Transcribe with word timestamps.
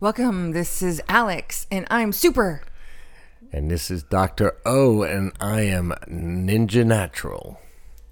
Welcome. 0.00 0.52
This 0.52 0.80
is 0.80 1.02
Alex, 1.08 1.66
and 1.72 1.84
I'm 1.90 2.12
super. 2.12 2.62
And 3.52 3.68
this 3.68 3.90
is 3.90 4.04
Dr. 4.04 4.56
O, 4.64 5.02
and 5.02 5.32
I 5.40 5.62
am 5.62 5.92
Ninja 6.06 6.86
Natural. 6.86 7.58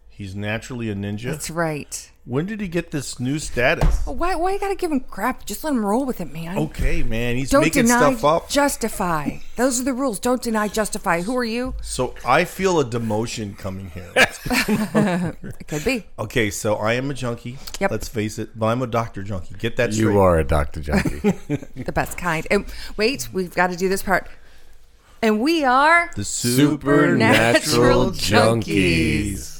He's 0.08 0.34
naturally 0.34 0.90
a 0.90 0.96
ninja. 0.96 1.30
That's 1.30 1.48
right. 1.48 2.10
When 2.28 2.44
did 2.44 2.60
he 2.60 2.66
get 2.66 2.90
this 2.90 3.20
new 3.20 3.38
status? 3.38 4.00
Oh, 4.04 4.10
why? 4.10 4.34
Why 4.34 4.54
you 4.54 4.58
gotta 4.58 4.74
give 4.74 4.90
him 4.90 4.98
crap? 4.98 5.46
Just 5.46 5.62
let 5.62 5.72
him 5.72 5.86
roll 5.86 6.04
with 6.04 6.20
it, 6.20 6.32
man. 6.32 6.58
Okay, 6.58 7.04
man, 7.04 7.36
he's 7.36 7.50
Don't 7.50 7.62
making 7.62 7.84
deny, 7.84 7.98
stuff 8.14 8.24
up. 8.24 8.48
justify. 8.48 9.36
Those 9.54 9.80
are 9.80 9.84
the 9.84 9.92
rules. 9.94 10.18
Don't 10.18 10.42
deny, 10.42 10.66
justify. 10.66 11.22
Who 11.22 11.36
are 11.36 11.44
you? 11.44 11.76
So 11.82 12.16
I 12.24 12.44
feel 12.44 12.80
a 12.80 12.84
demotion 12.84 13.56
coming 13.56 13.90
here. 13.90 14.12
It 14.58 15.68
could 15.68 15.84
be. 15.84 16.04
okay, 16.18 16.50
so 16.50 16.74
I 16.76 16.94
am 16.94 17.10
a 17.10 17.14
junkie. 17.14 17.58
Yep. 17.78 17.90
Let's 17.92 18.08
face 18.08 18.38
it, 18.40 18.58
but 18.58 18.66
I'm 18.66 18.82
a 18.82 18.86
doctor 18.88 19.22
junkie. 19.22 19.54
Get 19.58 19.76
that 19.76 19.92
straight. 19.94 20.10
You 20.10 20.18
are 20.18 20.38
a 20.38 20.44
Dr. 20.44 20.80
Junkie. 20.80 21.20
The 21.76 21.92
best 21.92 22.18
kind. 22.18 22.46
And 22.50 22.64
wait, 22.96 23.28
we've 23.32 23.54
got 23.54 23.70
to 23.70 23.76
do 23.76 23.88
this 23.88 24.02
part. 24.02 24.28
And 25.22 25.40
we 25.40 25.62
are 25.64 26.10
the 26.16 26.24
Supernatural 26.24 27.62
Supernatural 27.62 28.10
junkies. 28.12 29.55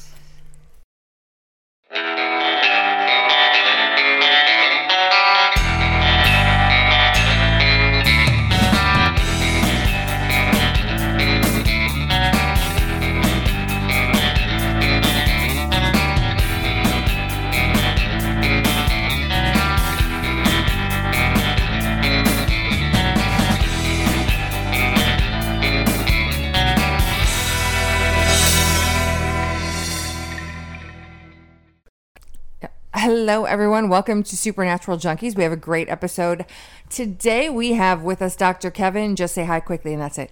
Hello, 33.27 33.43
everyone. 33.43 33.89
Welcome 33.89 34.23
to 34.23 34.37
Supernatural 34.37 34.97
Junkies. 34.97 35.35
We 35.35 35.43
have 35.43 35.51
a 35.51 35.57
great 35.57 35.89
episode. 35.89 36.45
Today 36.89 37.49
we 37.49 37.73
have 37.73 38.01
with 38.01 38.21
us 38.21 38.37
Dr. 38.37 38.71
Kevin. 38.71 39.17
Just 39.17 39.35
say 39.35 39.43
hi 39.43 39.59
quickly, 39.59 39.91
and 39.91 40.01
that's 40.01 40.17
it. 40.17 40.31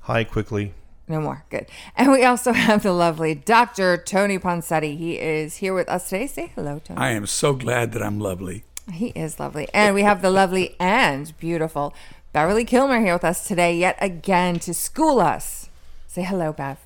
Hi, 0.00 0.24
quickly. 0.24 0.74
No 1.06 1.20
more. 1.20 1.44
Good. 1.48 1.68
And 1.94 2.10
we 2.10 2.24
also 2.24 2.52
have 2.66 2.82
the 2.82 2.90
lovely 2.90 3.36
Dr. 3.36 3.96
Tony 3.96 4.40
Ponsetti. 4.40 4.98
He 4.98 5.16
is 5.16 5.58
here 5.58 5.72
with 5.74 5.88
us 5.88 6.08
today. 6.08 6.26
Say 6.26 6.50
hello, 6.56 6.80
Tony. 6.84 6.98
I 6.98 7.10
am 7.10 7.26
so 7.26 7.52
glad 7.52 7.92
that 7.92 8.02
I'm 8.02 8.18
lovely. 8.18 8.64
He 8.92 9.10
is 9.10 9.38
lovely. 9.38 9.68
And 9.72 9.94
we 9.94 10.02
have 10.02 10.20
the 10.20 10.30
lovely 10.30 10.74
and 10.80 11.38
beautiful 11.38 11.94
Beverly 12.32 12.64
Kilmer 12.64 12.98
here 12.98 13.12
with 13.12 13.24
us 13.24 13.46
today, 13.46 13.78
yet 13.78 13.96
again, 14.00 14.58
to 14.58 14.74
school 14.74 15.20
us. 15.20 15.70
Say 16.08 16.24
hello, 16.24 16.52
Bev. 16.52 16.83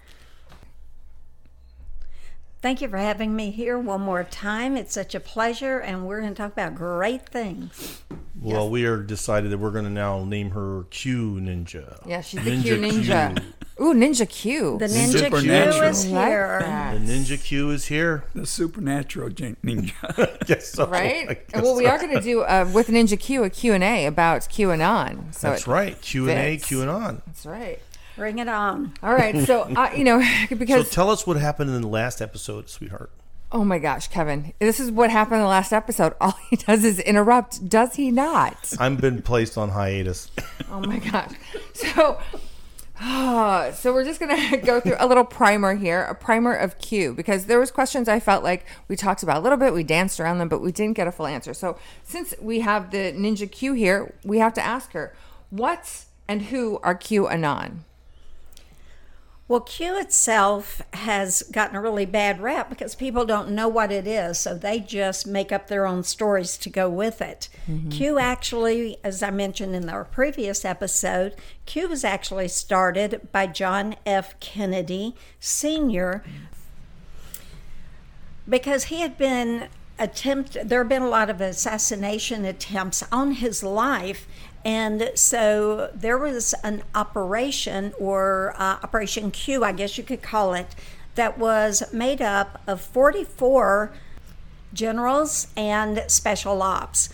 Thank 2.60 2.80
you 2.80 2.88
for 2.88 2.96
having 2.96 3.36
me 3.36 3.52
here 3.52 3.78
one 3.78 4.00
more 4.00 4.24
time. 4.24 4.76
It's 4.76 4.92
such 4.92 5.14
a 5.14 5.20
pleasure, 5.20 5.78
and 5.78 6.06
we're 6.06 6.20
going 6.20 6.34
to 6.34 6.36
talk 6.42 6.50
about 6.52 6.74
great 6.74 7.28
things. 7.28 8.02
Well, 8.40 8.68
we 8.68 8.84
are 8.84 8.96
decided 8.96 9.52
that 9.52 9.58
we're 9.58 9.70
going 9.70 9.84
to 9.84 9.90
now 9.90 10.24
name 10.24 10.50
her 10.50 10.84
Q 10.90 11.34
Ninja. 11.40 12.04
Yeah, 12.04 12.20
she's 12.20 12.42
the 12.42 12.60
Q 12.60 12.76
Ninja. 12.78 13.40
Ooh, 13.80 13.94
Ninja 13.94 14.28
Q. 14.28 14.76
The 14.78 14.86
Ninja 14.86 15.40
Q 15.40 15.84
is 15.84 16.02
here. 16.02 16.58
that. 16.60 16.94
The 16.94 17.12
Ninja 17.12 17.40
Q 17.40 17.70
is 17.70 17.86
here. 17.86 18.24
The 18.34 18.44
supernatural 18.44 19.30
ninja. 19.30 20.34
Yes, 20.48 20.72
so, 20.72 20.86
Right? 20.88 21.46
guess 21.48 21.62
Well, 21.62 21.76
we 21.76 21.86
are 21.86 21.98
going 21.98 22.14
to 22.14 22.20
do 22.20 22.40
uh, 22.40 22.68
with 22.74 22.88
Ninja 22.88 23.18
Q 23.18 23.44
a 23.44 23.50
Q&A 23.50 24.06
about 24.06 24.42
QAnon. 24.42 25.32
So 25.32 25.50
That's 25.50 25.68
right. 25.68 26.00
Q 26.00 26.28
and 26.28 26.38
A, 26.40 26.56
fits. 26.56 26.66
Q 26.66 26.80
and 26.80 26.90
on. 26.90 27.22
That's 27.26 27.46
right. 27.46 27.80
Bring 28.18 28.38
it 28.40 28.48
on. 28.48 28.92
All 29.02 29.14
right. 29.14 29.46
So, 29.46 29.62
uh, 29.62 29.90
you 29.96 30.04
know, 30.04 30.20
So 30.48 30.56
because, 30.56 30.90
tell 30.90 31.08
us 31.10 31.26
what 31.26 31.36
happened 31.38 31.70
in 31.70 31.80
the 31.80 31.88
last 31.88 32.20
episode, 32.20 32.68
sweetheart. 32.68 33.10
oh 33.52 33.64
my 33.64 33.78
gosh, 33.78 34.08
Kevin, 34.08 34.52
this 34.58 34.78
is 34.80 34.90
what 34.90 35.08
happened 35.10 35.36
in 35.36 35.42
the 35.42 35.48
last 35.48 35.72
episode. 35.72 36.14
All 36.20 36.34
he 36.50 36.56
does 36.56 36.84
is 36.84 36.98
interrupt, 37.00 37.68
does 37.68 37.94
he 37.94 38.10
not? 38.10 38.74
I've 38.78 39.00
been 39.00 39.22
placed 39.22 39.56
on 39.56 39.70
hiatus. 39.70 40.30
Oh 40.70 40.80
my 40.80 40.98
gosh. 40.98 41.32
So, 41.72 42.20
ah, 43.00 43.70
so 43.74 43.90
we're 43.94 44.04
just 44.04 44.20
gonna 44.20 44.58
go 44.58 44.80
through 44.80 44.96
a 44.98 45.06
little 45.06 45.24
primer 45.24 45.74
here, 45.76 46.02
a 46.02 46.14
primer 46.14 46.52
of 46.54 46.78
Q, 46.78 47.14
because 47.14 47.46
there 47.46 47.58
was 47.58 47.70
questions 47.70 48.06
I 48.06 48.20
felt 48.20 48.44
like 48.44 48.66
we 48.86 48.96
talked 48.96 49.22
about 49.22 49.38
a 49.38 49.40
little 49.40 49.56
bit, 49.56 49.72
we 49.72 49.82
danced 49.82 50.20
around 50.20 50.38
them, 50.40 50.48
but 50.50 50.60
we 50.60 50.72
didn't 50.72 50.94
get 50.94 51.06
a 51.06 51.12
full 51.12 51.26
answer. 51.26 51.54
So 51.54 51.78
since 52.04 52.34
we 52.38 52.60
have 52.60 52.90
the 52.90 53.12
Ninja 53.14 53.50
Q 53.50 53.72
here, 53.72 54.12
we 54.24 54.40
have 54.40 54.52
to 54.54 54.60
ask 54.62 54.92
her, 54.92 55.14
what 55.48 56.04
and 56.28 56.42
who 56.42 56.78
are 56.82 56.94
Q 56.94 57.28
Anon? 57.28 57.84
Well, 59.48 59.60
Q 59.60 59.98
itself 59.98 60.82
has 60.92 61.42
gotten 61.50 61.74
a 61.74 61.80
really 61.80 62.04
bad 62.04 62.38
rap 62.38 62.68
because 62.68 62.94
people 62.94 63.24
don't 63.24 63.50
know 63.50 63.66
what 63.66 63.90
it 63.90 64.06
is, 64.06 64.38
so 64.38 64.54
they 64.54 64.78
just 64.78 65.26
make 65.26 65.50
up 65.50 65.68
their 65.68 65.86
own 65.86 66.02
stories 66.02 66.58
to 66.58 66.68
go 66.68 66.90
with 66.90 67.22
it. 67.22 67.48
Mm-hmm. 67.66 67.88
Q 67.88 68.18
actually, 68.18 68.98
as 69.02 69.22
I 69.22 69.30
mentioned 69.30 69.74
in 69.74 69.88
our 69.88 70.04
previous 70.04 70.66
episode, 70.66 71.34
Q 71.64 71.88
was 71.88 72.04
actually 72.04 72.48
started 72.48 73.28
by 73.32 73.46
John 73.46 73.96
F. 74.04 74.38
Kennedy 74.38 75.14
Sr. 75.40 76.22
because 78.46 78.84
he 78.84 79.00
had 79.00 79.16
been 79.16 79.68
attempt 79.98 80.56
there 80.64 80.78
have 80.80 80.88
been 80.88 81.02
a 81.02 81.08
lot 81.08 81.28
of 81.28 81.40
assassination 81.40 82.44
attempts 82.44 83.02
on 83.10 83.32
his 83.32 83.64
life 83.64 84.28
and 84.64 85.10
so 85.14 85.90
there 85.94 86.18
was 86.18 86.54
an 86.62 86.82
operation 86.94 87.92
or 87.98 88.54
uh, 88.56 88.78
operation 88.82 89.30
q 89.30 89.64
i 89.64 89.72
guess 89.72 89.98
you 89.98 90.04
could 90.04 90.22
call 90.22 90.54
it 90.54 90.74
that 91.18 91.36
was 91.36 91.82
made 91.92 92.22
up 92.22 92.62
of 92.66 92.80
44 92.80 93.92
generals 94.72 95.48
and 95.56 96.04
special 96.06 96.62
ops. 96.62 97.08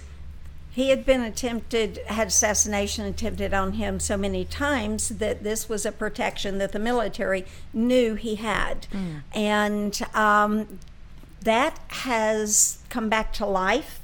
He 0.70 0.90
had 0.90 1.06
been 1.06 1.22
attempted 1.22 1.98
had 2.06 2.28
assassination 2.28 3.06
attempted 3.06 3.54
on 3.54 3.74
him 3.74 3.98
so 3.98 4.16
many 4.16 4.44
times 4.44 5.08
that 5.08 5.42
this 5.42 5.68
was 5.68 5.86
a 5.86 5.92
protection 5.92 6.58
that 6.58 6.72
the 6.72 6.78
military 6.78 7.46
knew 7.72 8.14
he 8.14 8.34
had. 8.34 8.86
And 9.32 9.98
um, 10.14 10.80
that 11.42 11.78
has 11.88 12.78
come 12.90 13.08
back 13.08 13.32
to 13.34 13.46
life 13.46 14.00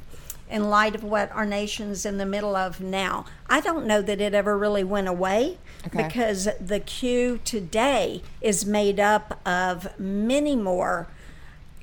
in 0.51 0.69
light 0.69 0.95
of 0.95 1.05
what 1.05 1.31
our 1.33 1.47
nation's 1.47 2.05
in 2.05 2.19
the 2.19 2.27
middle 2.27 2.57
of 2.57 2.81
now. 2.81 3.25
I 3.49 3.61
don't 3.61 3.87
know 3.87 4.03
that 4.03 4.21
it 4.21 4.35
ever 4.35 4.57
really 4.59 4.85
went 4.85 5.09
away 5.09 5.59
Okay. 5.87 6.03
because 6.03 6.49
the 6.61 6.81
queue 6.81 7.41
today 7.45 8.23
is 8.41 8.67
made 8.67 9.01
up 9.01 9.41
of 9.47 9.99
many 9.99 10.57
more 10.57 11.09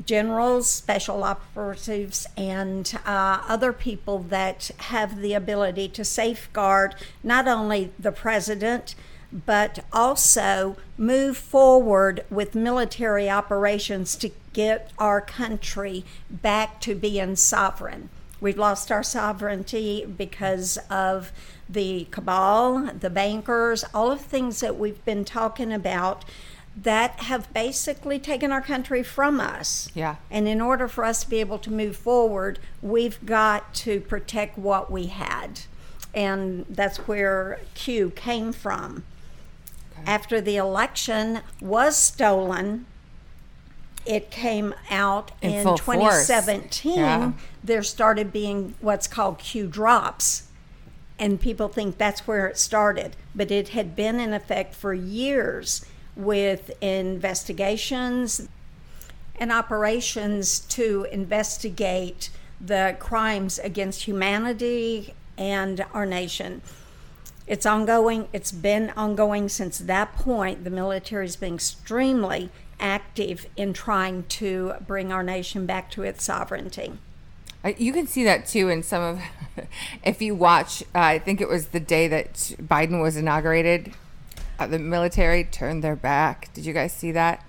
generals, 0.05 0.69
special 0.69 1.23
operatives, 1.23 2.27
and 2.37 2.97
uh, 3.05 3.41
other 3.47 3.73
people 3.73 4.19
that 4.19 4.69
have 4.77 5.19
the 5.19 5.33
ability 5.33 5.87
to 5.89 6.05
safeguard 6.05 6.95
not 7.23 7.47
only 7.47 7.91
the 7.97 8.11
president, 8.11 8.93
but 9.45 9.83
also 9.91 10.77
move 10.97 11.35
forward 11.35 12.23
with 12.29 12.55
military 12.55 13.29
operations 13.29 14.15
to 14.15 14.29
get 14.53 14.91
our 14.97 15.19
country 15.19 16.05
back 16.29 16.79
to 16.81 16.95
being 16.95 17.35
sovereign. 17.35 18.09
We've 18.39 18.57
lost 18.57 18.91
our 18.91 19.03
sovereignty 19.03 20.05
because 20.05 20.77
of 20.89 21.31
the 21.69 22.07
cabal, 22.11 22.91
the 22.93 23.09
bankers, 23.09 23.83
all 23.93 24.11
of 24.11 24.19
the 24.19 24.25
things 24.25 24.59
that 24.59 24.77
we've 24.77 25.03
been 25.05 25.25
talking 25.25 25.73
about 25.73 26.23
that 26.75 27.21
have 27.21 27.51
basically 27.53 28.19
taken 28.19 28.51
our 28.51 28.61
country 28.61 29.01
from 29.01 29.39
us. 29.39 29.89
Yeah. 29.95 30.17
And 30.29 30.47
in 30.47 30.61
order 30.61 30.87
for 30.87 31.03
us 31.03 31.23
to 31.23 31.29
be 31.29 31.39
able 31.39 31.57
to 31.59 31.71
move 31.71 31.95
forward, 31.95 32.59
we've 32.81 33.25
got 33.25 33.73
to 33.75 33.99
protect 34.01 34.57
what 34.57 34.91
we 34.91 35.07
had. 35.07 35.61
And 36.13 36.65
that's 36.69 36.99
where 36.99 37.59
Q 37.73 38.11
came 38.11 38.53
from. 38.53 39.03
After 40.05 40.39
the 40.39 40.57
election 40.57 41.41
was 41.59 41.97
stolen, 41.97 42.85
it 44.07 44.31
came 44.31 44.73
out 44.89 45.31
In 45.41 45.51
in, 45.51 45.63
2017. 45.63 46.95
Yeah. 46.97 47.31
There 47.63 47.83
started 47.83 48.31
being 48.31 48.75
what's 48.79 49.07
called 49.07 49.39
Q 49.39 49.67
drops. 49.67 50.43
And 51.19 51.41
people 51.41 51.67
think 51.67 51.97
that's 51.97 52.27
where 52.27 52.47
it 52.47 52.57
started. 52.57 53.15
But 53.35 53.51
it 53.51 53.69
had 53.69 53.95
been 53.95 54.19
in 54.19 54.33
effect 54.33 54.75
for 54.75 54.93
years 54.93 55.85
with 56.15 56.71
investigations 56.81 58.47
and 59.39 59.51
operations 59.51 60.59
to 60.59 61.07
investigate 61.11 62.29
the 62.59 62.95
crimes 62.99 63.59
against 63.59 64.03
humanity 64.03 65.13
and 65.37 65.85
our 65.93 66.05
nation. 66.05 66.61
It's 67.45 67.65
ongoing. 67.65 68.27
It's 68.33 68.51
been 68.51 68.91
ongoing 68.97 69.47
since 69.47 69.77
that 69.79 70.15
point. 70.15 70.63
The 70.63 70.69
military's 70.69 71.35
been 71.35 71.55
extremely 71.55 72.49
active 72.79 73.47
in 73.55 73.73
trying 73.73 74.23
to 74.23 74.73
bring 74.85 75.11
our 75.11 75.23
nation 75.23 75.65
back 75.65 75.89
to 75.91 76.03
its 76.03 76.23
sovereignty. 76.23 76.93
You 77.77 77.91
can 77.91 78.07
see 78.07 78.23
that 78.23 78.45
too 78.45 78.69
in 78.69 78.83
some 78.83 79.03
of, 79.03 79.21
if 80.03 80.21
you 80.21 80.35
watch, 80.35 80.83
uh, 80.95 80.99
I 80.99 81.19
think 81.19 81.41
it 81.41 81.49
was 81.49 81.67
the 81.67 81.79
day 81.79 82.07
that 82.07 82.33
Biden 82.61 83.01
was 83.01 83.17
inaugurated, 83.17 83.93
uh, 84.59 84.67
the 84.67 84.79
military 84.79 85.43
turned 85.43 85.83
their 85.83 85.95
back. 85.95 86.53
Did 86.53 86.65
you 86.65 86.73
guys 86.73 86.93
see 86.93 87.11
that? 87.11 87.43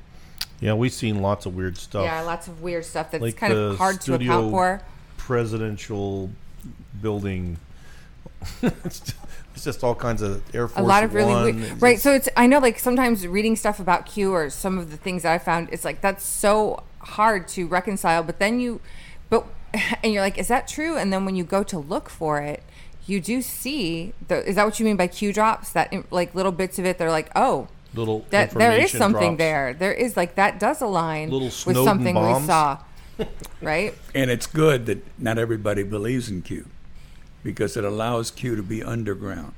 Yeah, 0.61 0.75
we've 0.75 0.93
seen 0.93 1.23
lots 1.23 1.47
of 1.47 1.55
weird 1.55 1.79
stuff. 1.79 2.05
Yeah, 2.05 2.21
lots 2.23 2.49
of 2.49 2.63
weird 2.63 2.85
stuff 2.85 3.13
that's 3.13 3.23
like 3.23 3.37
kind 3.37 3.53
of 3.53 3.79
hard 3.79 4.01
to 4.03 4.15
account 4.15 4.51
for. 4.51 4.83
presidential 5.17 6.31
building. 7.01 7.59
it's 9.59 9.67
it's 9.67 9.77
just 9.77 9.85
all 9.85 9.95
kinds 9.95 10.23
of 10.23 10.43
Air 10.55 10.69
Force 10.69 10.79
a 10.79 10.87
lot 10.87 11.05
of 11.05 11.15
really 11.15 11.35
One. 11.35 11.61
weird, 11.61 11.83
right 11.83 11.99
so 11.99 12.13
it's 12.13 12.29
i 12.37 12.47
know 12.47 12.59
like 12.59 12.79
sometimes 12.79 13.27
reading 13.27 13.57
stuff 13.57 13.81
about 13.81 14.07
q 14.07 14.33
or 14.33 14.51
some 14.51 14.79
of 14.79 14.91
the 14.91 14.97
things 14.97 15.25
that 15.25 15.33
i 15.33 15.39
found 15.39 15.69
it's 15.73 15.85
like 15.85 16.01
that's 16.01 16.25
so 16.25 16.83
hard 17.01 17.49
to 17.49 17.67
reconcile 17.67 18.23
but 18.23 18.39
then 18.39 18.61
you 18.61 18.81
but 19.31 19.47
and 20.03 20.13
you're 20.13 20.23
like 20.23 20.39
is 20.39 20.49
that 20.49 20.67
true? 20.69 20.97
And 20.97 21.13
then 21.13 21.25
when 21.25 21.37
you 21.37 21.45
go 21.45 21.63
to 21.65 21.79
look 21.79 22.09
for 22.09 22.41
it 22.41 22.63
you 23.07 23.21
do 23.21 23.41
see 23.41 24.13
the 24.29 24.47
is 24.47 24.57
that 24.57 24.65
what 24.65 24.79
you 24.79 24.85
mean 24.85 24.97
by 24.97 25.07
q 25.07 25.33
drops? 25.33 25.73
That 25.73 25.93
like 26.13 26.35
little 26.35 26.53
bits 26.53 26.79
of 26.79 26.85
it 26.85 26.99
they're 26.99 27.11
like 27.11 27.31
oh 27.37 27.69
little 27.95 28.27
that 28.31 28.51
there 28.51 28.73
is 28.73 28.91
something 28.91 29.37
drops. 29.37 29.39
there. 29.39 29.75
There 29.75 29.93
is 29.93 30.17
like 30.17 30.35
that 30.37 30.59
does 30.61 30.81
align 30.81 31.31
Little 31.31 31.47
with 31.47 31.55
Snowden 31.55 31.85
something 31.85 32.15
we 32.15 32.47
saw 32.47 32.79
right? 33.63 33.95
And 34.15 34.31
it's 34.31 34.47
good 34.47 34.87
that 34.87 35.05
not 35.19 35.39
everybody 35.39 35.83
believes 35.83 36.29
in 36.29 36.43
Q 36.43 36.69
because 37.43 37.77
it 37.77 37.85
allows 37.85 38.31
Q 38.31 38.57
to 38.57 38.63
be 38.63 38.83
underground. 38.83 39.55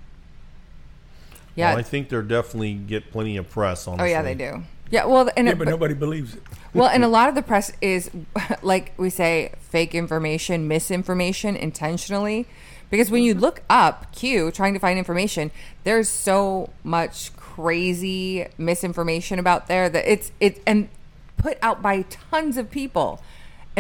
yeah 1.55 1.71
Well, 1.71 1.79
I 1.79 1.83
think 1.83 2.09
they're 2.09 2.23
definitely 2.23 2.75
get 2.75 3.11
plenty 3.11 3.37
of 3.37 3.51
press 3.51 3.87
on. 3.89 4.01
oh 4.01 4.05
yeah 4.05 4.23
they 4.23 4.35
do 4.35 4.63
yeah 4.91 5.05
well 5.05 5.31
and 5.37 5.47
Yeah, 5.47 5.53
it, 5.53 5.59
but 5.59 5.69
nobody 5.69 5.95
believes 5.95 6.35
it. 6.35 6.43
well, 6.75 6.89
and 6.89 7.03
a 7.05 7.09
lot 7.09 7.29
of 7.29 7.35
the 7.35 7.43
press 7.43 7.73
is, 7.81 8.11
like 8.63 8.93
we 8.97 9.11
say, 9.11 9.53
fake 9.61 9.95
information, 9.95 10.69
misinformation 10.69 11.57
intentionally. 11.57 12.47
Because 12.91 13.11
when 13.11 13.23
you 13.23 13.35
look 13.35 13.63
up 13.71 14.13
Q 14.13 14.51
trying 14.51 14.75
to 14.75 14.81
find 14.81 14.99
information, 14.99 15.53
there's 15.85 16.09
so 16.09 16.71
much 16.83 17.35
crazy 17.37 18.47
misinformation 18.59 19.39
about 19.39 19.69
there 19.69 19.89
that 19.89 20.11
it's 20.11 20.33
it 20.41 20.61
and 20.67 20.89
put 21.37 21.57
out 21.63 21.83
by 21.83 22.03
tons 22.03 22.57
of 22.57 22.71
people. 22.71 23.23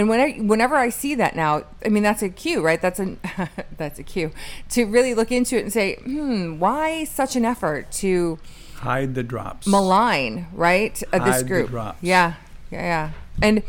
And 0.00 0.08
whenever 0.08 0.42
whenever 0.44 0.76
I 0.76 0.88
see 0.88 1.14
that 1.16 1.36
now, 1.36 1.64
I 1.84 1.90
mean 1.90 2.02
that's 2.02 2.22
a 2.22 2.30
cue, 2.30 2.62
right? 2.62 2.80
That's 2.80 2.98
a 2.98 3.16
that's 3.76 3.98
a 3.98 4.02
cue 4.02 4.30
to 4.70 4.86
really 4.86 5.12
look 5.12 5.30
into 5.30 5.58
it 5.58 5.62
and 5.62 5.70
say, 5.70 5.96
hmm, 5.96 6.58
why 6.58 7.04
such 7.04 7.36
an 7.36 7.44
effort 7.44 7.92
to 7.92 8.38
Hide 8.76 9.14
the 9.14 9.22
drops. 9.22 9.66
malign, 9.66 10.46
right? 10.54 11.02
Uh, 11.12 11.22
this 11.22 11.42
group. 11.42 11.68
drops. 11.68 12.02
Yeah, 12.02 12.36
yeah, 12.70 12.80
yeah. 12.80 13.10
And 13.42 13.62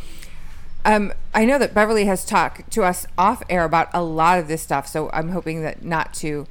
um, 0.85 1.11
I 1.33 1.43
know 1.43 1.59
that 1.59 1.73
Beverly 1.73 2.05
has 2.05 2.23
talked 2.23 2.71
to 2.71 2.83
us 2.83 3.05
off 3.17 3.43
air 3.49 3.65
about 3.65 3.89
a 3.93 4.01
lot 4.01 4.39
of 4.39 4.47
this 4.47 4.61
stuff, 4.61 4.87
so 4.87 5.09
I'm 5.11 5.31
hoping 5.31 5.63
that 5.63 5.83
not 5.83 6.13
to 6.15 6.47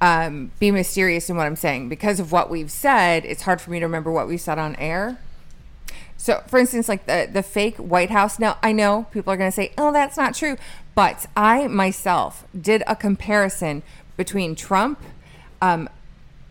um, 0.00 0.50
be 0.58 0.72
mysterious 0.72 1.30
in 1.30 1.36
what 1.36 1.46
I'm 1.46 1.54
saying 1.54 1.88
because 1.88 2.18
of 2.18 2.32
what 2.32 2.50
we've 2.50 2.72
said. 2.72 3.24
It's 3.24 3.42
hard 3.42 3.60
for 3.60 3.70
me 3.70 3.78
to 3.78 3.86
remember 3.86 4.10
what 4.10 4.26
we 4.26 4.36
said 4.36 4.58
on 4.58 4.74
air. 4.76 5.18
So, 6.22 6.40
for 6.46 6.60
instance, 6.60 6.88
like 6.88 7.06
the 7.06 7.28
the 7.30 7.42
fake 7.42 7.78
White 7.78 8.10
House. 8.10 8.38
Now, 8.38 8.56
I 8.62 8.70
know 8.70 9.06
people 9.10 9.32
are 9.32 9.36
going 9.36 9.50
to 9.50 9.54
say, 9.54 9.72
"Oh, 9.76 9.90
that's 9.92 10.16
not 10.16 10.36
true," 10.36 10.56
but 10.94 11.26
I 11.36 11.66
myself 11.66 12.44
did 12.58 12.84
a 12.86 12.94
comparison 12.94 13.82
between 14.16 14.54
Trump, 14.54 15.00
um, 15.60 15.88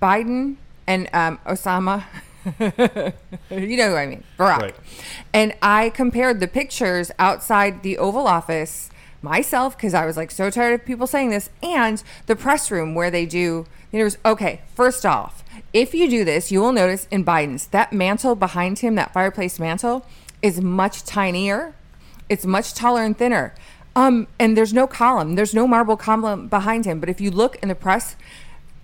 Biden, 0.01 0.57
and 0.85 1.07
um, 1.13 1.39
Osama. 1.47 2.03
you 3.50 3.77
know 3.77 3.91
who 3.91 3.95
I 3.95 4.07
mean, 4.07 4.25
Barack. 4.38 4.59
Right. 4.59 4.75
And 5.31 5.56
I 5.62 5.89
compared 5.91 6.41
the 6.41 6.50
pictures 6.50 7.09
outside 7.17 7.81
the 7.81 7.97
Oval 7.97 8.27
Office 8.27 8.89
myself 9.21 9.77
because 9.77 9.94
I 9.94 10.06
was 10.06 10.17
like 10.17 10.31
so 10.31 10.50
tired 10.50 10.81
of 10.81 10.85
people 10.85 11.07
saying 11.07 11.29
this, 11.29 11.50
and 11.63 12.03
the 12.25 12.35
press 12.35 12.71
room 12.71 12.94
where 12.94 13.09
they 13.09 13.25
do 13.25 13.65
the 13.91 14.00
interviews. 14.00 14.17
Okay, 14.25 14.63
first 14.75 15.06
off, 15.06 15.45
if 15.73 15.94
you 15.94 16.09
do 16.09 16.25
this, 16.25 16.51
you 16.51 16.62
will 16.62 16.73
notice 16.73 17.07
in 17.12 17.23
Biden's 17.23 17.68
that 17.68 17.94
mantle 17.94 18.35
behind 18.35 18.79
him, 18.79 18.95
that 18.95 19.13
fireplace 19.13 19.59
mantle, 19.59 20.06
is 20.41 20.62
much 20.62 21.03
tinier. 21.03 21.73
It's 22.29 22.45
much 22.45 22.73
taller 22.73 23.03
and 23.03 23.18
thinner. 23.18 23.53
Um, 23.95 24.27
and 24.39 24.57
there's 24.57 24.73
no 24.73 24.88
column. 24.88 25.35
There's 25.35 25.53
no 25.53 25.68
marble 25.68 25.97
column 25.97 26.47
behind 26.47 26.85
him. 26.85 27.00
But 27.00 27.09
if 27.09 27.19
you 27.19 27.31
look 27.31 27.57
in 27.62 27.69
the 27.69 27.75
press 27.75 28.15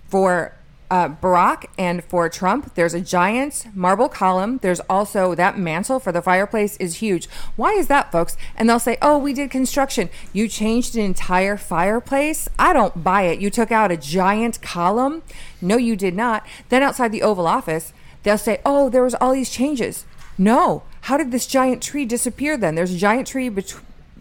for 0.08 0.54
uh, 0.90 1.08
Barack 1.10 1.66
and 1.78 2.02
for 2.02 2.28
Trump, 2.28 2.74
there's 2.74 2.94
a 2.94 3.00
giant 3.00 3.66
marble 3.74 4.08
column. 4.08 4.58
There's 4.62 4.80
also 4.88 5.34
that 5.34 5.58
mantle 5.58 6.00
for 6.00 6.12
the 6.12 6.22
fireplace 6.22 6.76
is 6.78 6.96
huge. 6.96 7.28
Why 7.56 7.72
is 7.72 7.88
that, 7.88 8.10
folks? 8.10 8.36
And 8.56 8.68
they'll 8.68 8.78
say, 8.78 8.96
"Oh, 9.02 9.18
we 9.18 9.32
did 9.34 9.50
construction. 9.50 10.08
You 10.32 10.48
changed 10.48 10.96
an 10.96 11.02
entire 11.04 11.56
fireplace. 11.56 12.48
I 12.58 12.72
don't 12.72 13.04
buy 13.04 13.22
it. 13.22 13.40
You 13.40 13.50
took 13.50 13.70
out 13.70 13.92
a 13.92 13.96
giant 13.96 14.62
column. 14.62 15.22
No, 15.60 15.76
you 15.76 15.94
did 15.96 16.14
not." 16.16 16.46
Then 16.70 16.82
outside 16.82 17.12
the 17.12 17.22
Oval 17.22 17.46
Office, 17.46 17.92
they'll 18.22 18.38
say, 18.38 18.60
"Oh, 18.64 18.88
there 18.88 19.02
was 19.02 19.14
all 19.16 19.32
these 19.32 19.50
changes." 19.50 20.06
No. 20.38 20.84
How 21.02 21.16
did 21.16 21.32
this 21.32 21.46
giant 21.46 21.82
tree 21.82 22.04
disappear 22.04 22.56
then? 22.56 22.74
There's 22.76 22.94
a 22.94 22.98
giant 22.98 23.26
tree 23.28 23.48
bet- 23.48 23.74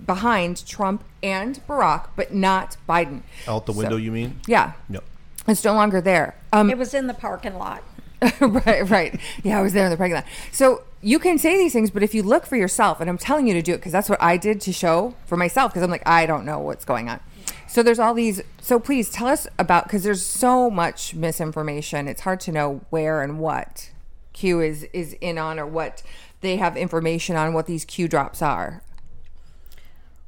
behind 0.06 0.66
Trump 0.66 1.04
and 1.22 1.60
Barack, 1.68 2.08
but 2.16 2.34
not 2.34 2.78
Biden. 2.88 3.22
Out 3.48 3.66
the 3.66 3.74
So- 3.74 3.80
window, 3.80 3.98
you 3.98 4.12
mean? 4.12 4.40
Yeah. 4.48 4.72
Yep. 4.90 5.04
It's 5.48 5.64
no 5.64 5.74
longer 5.74 6.02
there. 6.02 6.36
Um, 6.52 6.70
It 6.70 6.78
was 6.78 6.94
in 6.94 7.08
the 7.08 7.14
parking 7.14 7.58
lot. 7.58 7.84
right, 8.42 8.90
right. 8.90 9.20
Yeah, 9.44 9.60
I 9.60 9.62
was 9.62 9.74
there 9.74 9.86
in 9.86 9.92
the 9.92 9.98
parking 9.98 10.16
lot. 10.16 10.26
So 10.52 10.84
you 11.02 11.20
can 11.20 11.38
say 11.38 11.56
these 11.56 11.74
things, 11.74 11.92
but 11.92 12.04
if 12.04 12.14
you 12.16 12.24
look 12.24 12.46
for 12.46 12.56
yourself, 12.56 13.00
and 13.00 13.10
I'm 13.10 13.18
telling 13.18 13.48
you 13.48 13.54
to 13.54 13.62
do 13.62 13.74
it 13.74 13.78
because 13.78 13.92
that's 13.92 14.10
what 14.10 14.22
I 14.22 14.38
did 14.38 14.60
to 14.62 14.74
show 14.74 15.16
for 15.26 15.38
myself 15.38 15.72
because 15.72 15.84
I'm 15.84 15.92
like, 15.92 16.08
I 16.08 16.26
don't 16.26 16.44
know 16.46 16.60
what's 16.60 16.84
going 16.84 17.10
on. 17.10 17.20
So 17.68 17.84
there's 17.84 18.00
all 18.00 18.14
these. 18.14 18.42
So 18.60 18.80
please 18.80 19.10
tell 19.10 19.28
us 19.28 19.48
about 19.60 19.84
because 19.84 20.04
there's 20.04 20.26
so 20.26 20.70
much 20.70 21.14
misinformation. 21.14 22.08
It's 22.08 22.22
hard 22.22 22.40
to 22.42 22.52
know 22.52 22.82
where 22.90 23.22
and 23.22 23.40
what 23.40 23.92
Q 24.34 24.62
is 24.62 24.84
is 24.94 25.14
in 25.22 25.38
on 25.38 25.60
or 25.60 25.68
what 25.68 26.02
they 26.42 26.58
have 26.58 26.78
information 26.78 27.36
on 27.36 27.54
what 27.54 27.68
these 27.68 27.86
Q 27.86 28.08
drops 28.08 28.42
are. 28.42 28.82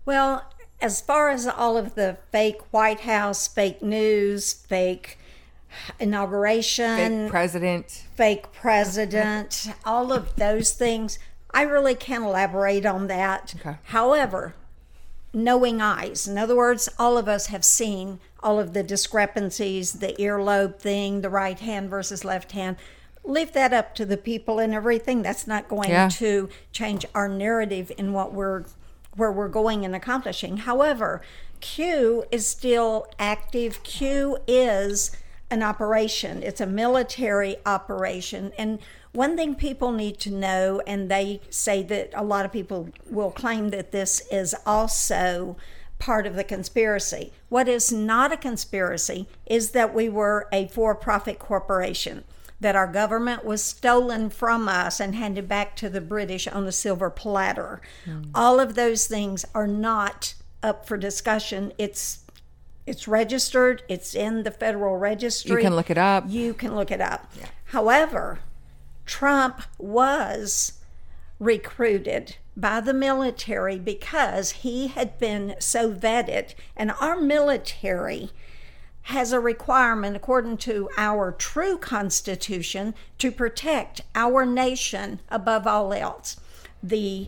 Well, 0.06 0.46
as 0.82 1.02
far 1.02 1.30
as 1.30 1.46
all 1.48 1.78
of 1.78 1.96
the 1.96 2.18
fake 2.32 2.62
White 2.72 3.02
House, 3.02 3.48
fake 3.48 3.82
news, 3.82 4.54
fake 4.54 5.18
inauguration, 6.00 7.24
Fake 7.26 7.30
president. 7.32 8.04
fake 8.16 8.52
president, 8.54 9.68
all 9.86 10.12
of 10.12 10.36
those 10.36 10.72
things, 10.74 11.20
I 11.54 11.64
really 11.64 11.96
can't 11.96 12.24
elaborate 12.24 12.86
on 12.86 13.08
that. 13.08 13.54
Okay. 13.60 13.78
However, 13.86 14.54
knowing 15.34 15.82
eyes, 15.82 16.28
in 16.28 16.38
other 16.38 16.56
words, 16.56 16.90
all 16.98 17.18
of 17.18 17.28
us 17.28 17.48
have 17.48 17.64
seen 17.66 18.20
all 18.42 18.60
of 18.60 18.74
the 18.74 18.84
discrepancies, 18.84 19.94
the 19.94 20.14
earlobe 20.20 20.80
thing, 20.80 21.22
the 21.22 21.30
right 21.30 21.60
hand 21.60 21.90
versus 21.90 22.24
left 22.24 22.54
hand. 22.54 22.78
Leave 23.24 23.52
that 23.54 23.74
up 23.74 23.94
to 23.96 24.06
the 24.06 24.18
people 24.18 24.60
and 24.60 24.74
everything. 24.74 25.22
That's 25.22 25.46
not 25.46 25.68
going 25.68 25.90
Yeah. 25.90 26.08
to 26.14 26.50
change 26.72 27.06
our 27.14 27.28
narrative 27.28 27.92
in 27.98 28.14
what 28.14 28.34
we're 28.34 28.64
where 29.20 29.32
we're 29.32 29.48
going 29.48 29.86
and 29.86 29.96
accomplishing. 29.96 30.58
However, 30.58 31.22
Q 31.60 32.24
is 32.32 32.48
still 32.48 33.08
active. 33.20 33.84
Q 33.84 34.38
is 34.48 35.12
an 35.52 35.62
operation. 35.64 36.42
It's 36.44 36.62
a 36.62 36.68
military 36.68 37.58
operation. 37.66 38.52
And 38.58 38.80
one 39.12 39.36
thing 39.36 39.56
people 39.56 39.92
need 39.92 40.20
to 40.20 40.32
know, 40.32 40.82
and 40.86 41.10
they 41.10 41.42
say 41.50 41.82
that 41.84 42.12
a 42.14 42.24
lot 42.24 42.46
of 42.46 42.52
people 42.52 42.90
will 43.10 43.32
claim 43.32 43.70
that 43.70 43.92
this 43.92 44.22
is 44.32 44.56
also 44.66 45.58
part 45.98 46.26
of 46.26 46.36
the 46.36 46.44
conspiracy. 46.44 47.34
What 47.50 47.68
is 47.68 47.92
not 47.92 48.32
a 48.32 48.38
conspiracy 48.38 49.28
is 49.46 49.72
that 49.72 49.94
we 49.94 50.08
were 50.08 50.48
a 50.54 50.68
for 50.68 50.96
profit 50.96 51.40
corporation, 51.40 52.24
that 52.60 52.76
our 52.76 52.88
government 52.88 53.46
was 53.46 53.64
stolen 53.64 54.30
from 54.30 54.68
us 54.68 55.00
and 55.00 55.16
handed 55.16 55.48
back 55.48 55.76
to 55.78 55.90
the 55.90 56.02
British 56.02 56.48
on 56.48 56.66
a 56.66 56.72
silver 56.72 57.10
platter. 57.10 57.82
Hmm. 58.06 58.24
All 58.36 58.60
of 58.60 58.76
those 58.76 59.08
things 59.08 59.46
are 59.56 59.68
not 59.68 60.34
up 60.62 60.86
for 60.86 60.98
discussion. 60.98 61.72
It's 61.78 62.26
it's 62.86 63.08
registered, 63.08 63.84
it's 63.88 64.16
in 64.16 64.42
the 64.44 64.52
federal 64.52 64.98
registry. 64.98 65.52
You 65.52 65.58
can 65.58 65.76
look 65.76 65.92
it 65.92 65.98
up. 65.98 66.26
You 66.28 66.56
can 66.56 66.76
look 66.76 66.90
it 66.90 67.00
up. 67.00 67.32
However, 67.66 68.40
Trump 69.06 69.62
was 69.78 70.74
recruited 71.40 72.38
by 72.58 72.82
the 72.82 72.94
military 72.94 73.78
because 73.78 74.52
he 74.52 74.88
had 74.88 75.20
been 75.20 75.56
so 75.60 75.94
vetted, 75.94 76.56
and 76.76 76.92
our 77.00 77.16
military 77.16 78.32
has 79.04 79.32
a 79.32 79.40
requirement, 79.40 80.16
according 80.16 80.58
to 80.58 80.90
our 80.98 81.32
true 81.32 81.78
Constitution, 81.78 82.94
to 83.18 83.32
protect 83.32 84.02
our 84.14 84.46
nation 84.46 85.20
above 85.30 85.66
all 85.66 85.94
else. 85.94 86.38
The 86.84 87.28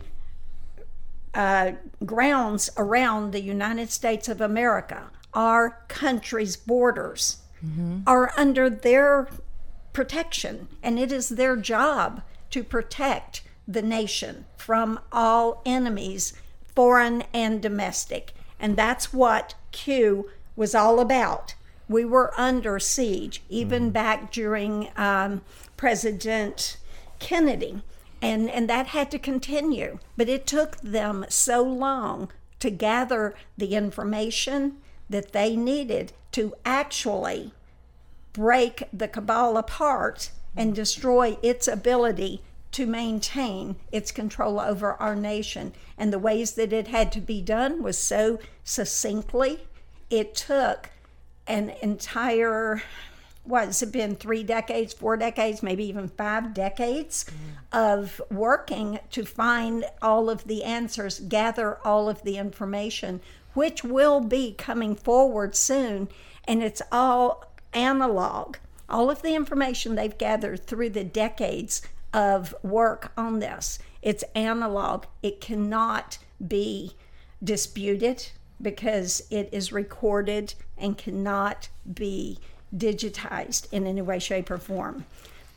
uh, 1.34 1.72
grounds 2.04 2.70
around 2.76 3.32
the 3.32 3.42
United 3.42 3.90
States 3.90 4.28
of 4.28 4.40
America, 4.40 5.10
our 5.34 5.82
country's 5.88 6.56
borders, 6.56 7.38
are 8.06 8.32
under 8.36 8.68
their 8.68 9.28
protection, 9.92 10.68
and 10.82 10.98
it 10.98 11.12
is 11.12 11.30
their 11.30 11.56
job 11.56 12.22
to 12.50 12.64
protect 12.64 13.42
the 13.66 13.82
nation 13.82 14.44
from 14.56 14.98
all 15.10 15.62
enemies, 15.64 16.32
foreign 16.74 17.22
and 17.32 17.62
domestic. 17.62 18.34
And 18.58 18.76
that's 18.76 19.12
what 19.12 19.54
Q 19.70 20.30
was 20.56 20.74
all 20.74 21.00
about. 21.00 21.54
We 21.92 22.06
were 22.06 22.32
under 22.40 22.78
siege, 22.78 23.42
even 23.50 23.90
back 23.90 24.32
during 24.32 24.88
um, 24.96 25.42
President 25.76 26.78
Kennedy. 27.18 27.82
And, 28.22 28.48
and 28.48 28.70
that 28.70 28.88
had 28.88 29.10
to 29.10 29.18
continue. 29.18 29.98
But 30.16 30.30
it 30.30 30.46
took 30.46 30.78
them 30.78 31.26
so 31.28 31.62
long 31.62 32.32
to 32.60 32.70
gather 32.70 33.34
the 33.58 33.74
information 33.74 34.78
that 35.10 35.32
they 35.32 35.54
needed 35.54 36.12
to 36.32 36.54
actually 36.64 37.52
break 38.32 38.84
the 38.90 39.08
cabal 39.08 39.58
apart 39.58 40.30
and 40.56 40.74
destroy 40.74 41.36
its 41.42 41.68
ability 41.68 42.42
to 42.70 42.86
maintain 42.86 43.76
its 43.90 44.10
control 44.12 44.58
over 44.58 44.94
our 44.94 45.14
nation. 45.14 45.74
And 45.98 46.10
the 46.10 46.18
ways 46.18 46.52
that 46.52 46.72
it 46.72 46.88
had 46.88 47.12
to 47.12 47.20
be 47.20 47.42
done 47.42 47.82
was 47.82 47.98
so 47.98 48.38
succinctly. 48.64 49.66
It 50.08 50.34
took 50.34 50.88
an 51.46 51.70
entire, 51.82 52.82
what 53.44 53.66
has 53.66 53.82
it 53.82 53.92
been, 53.92 54.16
three 54.16 54.42
decades, 54.42 54.92
four 54.92 55.16
decades, 55.16 55.62
maybe 55.62 55.84
even 55.84 56.08
five 56.08 56.54
decades 56.54 57.24
of 57.72 58.20
working 58.30 59.00
to 59.10 59.24
find 59.24 59.84
all 60.00 60.30
of 60.30 60.44
the 60.44 60.62
answers, 60.64 61.20
gather 61.20 61.78
all 61.84 62.08
of 62.08 62.22
the 62.22 62.36
information, 62.36 63.20
which 63.54 63.82
will 63.84 64.20
be 64.20 64.52
coming 64.52 64.94
forward 64.94 65.56
soon. 65.56 66.08
And 66.46 66.62
it's 66.62 66.82
all 66.90 67.52
analog. 67.72 68.56
All 68.88 69.10
of 69.10 69.22
the 69.22 69.34
information 69.34 69.94
they've 69.94 70.16
gathered 70.16 70.66
through 70.66 70.90
the 70.90 71.04
decades 71.04 71.82
of 72.12 72.54
work 72.62 73.12
on 73.16 73.38
this. 73.38 73.78
It's 74.02 74.24
analog. 74.34 75.06
It 75.22 75.40
cannot 75.40 76.18
be 76.46 76.96
disputed 77.42 78.28
because 78.60 79.22
it 79.30 79.48
is 79.52 79.72
recorded 79.72 80.54
and 80.82 80.98
cannot 80.98 81.68
be 81.90 82.38
digitized 82.76 83.72
in 83.72 83.86
any 83.86 84.02
way, 84.02 84.18
shape, 84.18 84.50
or 84.50 84.58
form. 84.58 85.06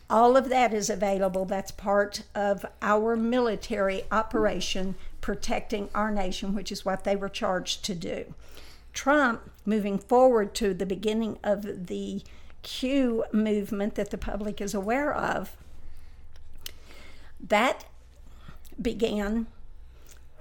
All 0.09 0.37
of 0.37 0.49
that 0.49 0.73
is 0.73 0.89
available. 0.89 1.45
That's 1.45 1.71
part 1.71 2.23
of 2.35 2.65
our 2.81 3.15
military 3.15 4.03
operation 4.11 4.95
protecting 5.19 5.89
our 5.95 6.11
nation, 6.11 6.53
which 6.53 6.71
is 6.71 6.85
what 6.85 7.03
they 7.03 7.15
were 7.15 7.29
charged 7.29 7.83
to 7.85 7.95
do. 7.95 8.33
Trump, 8.93 9.49
moving 9.65 9.97
forward 9.97 10.53
to 10.55 10.73
the 10.73 10.85
beginning 10.85 11.39
of 11.43 11.87
the 11.87 12.21
Q 12.61 13.25
movement 13.31 13.95
that 13.95 14.11
the 14.11 14.17
public 14.17 14.61
is 14.61 14.73
aware 14.73 15.13
of, 15.13 15.57
that 17.39 17.85
began 18.79 19.47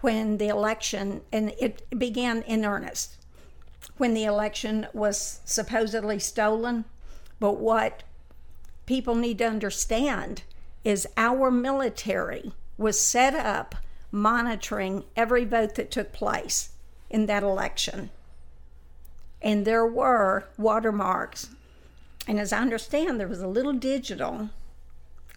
when 0.03 0.37
the 0.37 0.49
election, 0.49 1.23
and 1.33 1.55
it 1.59 1.83
began 1.99 2.43
in 2.43 2.64
earnest 2.64 3.17
when 3.97 4.15
the 4.15 4.25
election 4.25 4.87
was 4.93 5.41
supposedly 5.45 6.19
stolen. 6.19 6.85
But 7.41 7.59
what 7.59 8.03
people 8.87 9.15
need 9.15 9.39
to 9.39 9.47
understand 9.47 10.43
is 10.85 11.09
our 11.17 11.51
military 11.51 12.53
was 12.77 13.01
set 13.01 13.35
up 13.35 13.75
monitoring 14.11 15.05
every 15.17 15.45
vote 15.45 15.75
that 15.75 15.91
took 15.91 16.13
place 16.13 16.71
in 17.11 17.27
that 17.27 17.43
election. 17.43 18.11
And 19.43 19.65
there 19.65 19.87
were 19.87 20.45
watermarks. 20.57 21.51
And 22.27 22.39
as 22.39 22.53
I 22.53 22.61
understand, 22.61 23.19
there 23.19 23.29
was 23.29 23.43
a 23.43 23.49
little 23.49 23.73
digital 23.73 24.51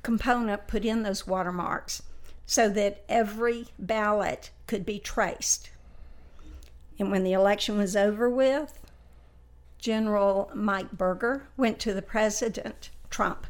component 0.04 0.68
put 0.68 0.86
in 0.86 1.04
those 1.04 1.28
watermarks 1.28 2.02
so 2.46 2.70
that 2.70 3.04
every 3.10 3.68
ballot 3.78 4.52
could 4.68 4.86
be 4.86 5.00
traced. 5.00 5.70
And 7.00 7.12
when 7.12 7.24
the 7.24 7.34
election 7.34 7.78
was 7.78 7.96
over 7.96 8.30
with, 8.30 8.80
General 9.78 10.50
Mike 10.54 10.92
Berger 10.92 11.48
went 11.56 11.80
to 11.80 11.94
the 11.94 12.02
President, 12.02 12.90
Trump, 13.10 13.46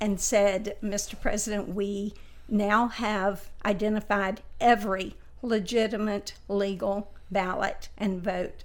and 0.00 0.20
said, 0.20 0.76
Mr. 0.82 1.20
President, 1.20 1.68
we 1.68 2.14
now 2.48 2.88
have 2.88 3.50
identified 3.64 4.42
every 4.60 5.16
legitimate 5.42 6.34
legal 6.48 7.12
ballot 7.30 7.88
and 7.96 8.22
vote. 8.22 8.64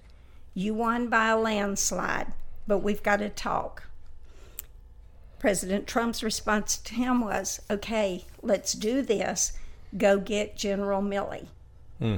You 0.54 0.74
won 0.74 1.08
by 1.08 1.30
a 1.30 1.38
landslide, 1.38 2.34
but 2.68 2.80
we've 2.80 3.04
got 3.04 3.18
to 3.18 3.30
talk. 3.30 3.84
President 5.40 5.88
Trump's 5.88 6.24
response 6.24 6.78
to 6.78 6.94
him 6.96 7.22
was, 7.22 7.62
okay, 7.70 8.26
let's 8.42 8.74
do 8.74 9.02
this. 9.02 9.54
Go 9.98 10.18
get 10.18 10.56
General 10.56 11.02
Milley. 11.02 11.48
Hmm. 12.00 12.16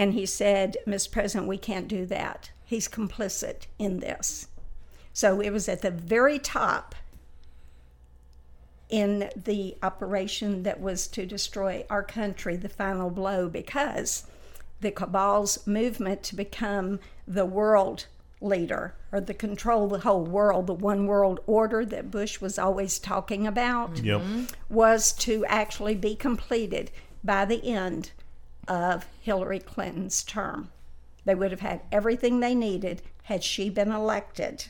And 0.00 0.14
he 0.14 0.24
said, 0.24 0.78
Mr. 0.86 1.12
President, 1.12 1.46
we 1.46 1.58
can't 1.58 1.86
do 1.86 2.06
that. 2.06 2.52
He's 2.64 2.88
complicit 2.88 3.66
in 3.78 4.00
this. 4.00 4.48
So 5.12 5.42
it 5.42 5.50
was 5.50 5.68
at 5.68 5.82
the 5.82 5.90
very 5.90 6.38
top 6.38 6.94
in 8.88 9.28
the 9.36 9.76
operation 9.82 10.62
that 10.62 10.80
was 10.80 11.06
to 11.08 11.26
destroy 11.26 11.84
our 11.90 12.02
country, 12.02 12.56
the 12.56 12.70
final 12.70 13.10
blow, 13.10 13.50
because 13.50 14.26
the 14.80 14.90
cabal's 14.90 15.66
movement 15.66 16.22
to 16.22 16.34
become 16.34 16.98
the 17.28 17.44
world 17.44 18.06
leader 18.40 18.94
or 19.12 19.20
the 19.20 19.34
control 19.34 19.86
the 19.86 19.98
whole 19.98 20.24
world, 20.24 20.66
the 20.66 20.72
one 20.72 21.06
world 21.06 21.40
order 21.46 21.84
that 21.84 22.10
Bush 22.10 22.40
was 22.40 22.58
always 22.58 22.98
talking 22.98 23.46
about, 23.46 23.98
Yep. 24.02 24.22
was 24.70 25.12
to 25.12 25.44
actually 25.44 25.94
be 25.94 26.16
completed 26.16 26.90
by 27.22 27.44
the 27.44 27.62
end 27.70 28.12
of 28.68 29.06
Hillary 29.20 29.58
Clinton's 29.58 30.22
term. 30.22 30.70
They 31.24 31.34
would 31.34 31.50
have 31.50 31.60
had 31.60 31.82
everything 31.92 32.40
they 32.40 32.54
needed 32.54 33.02
had 33.24 33.44
she 33.44 33.70
been 33.70 33.92
elected. 33.92 34.66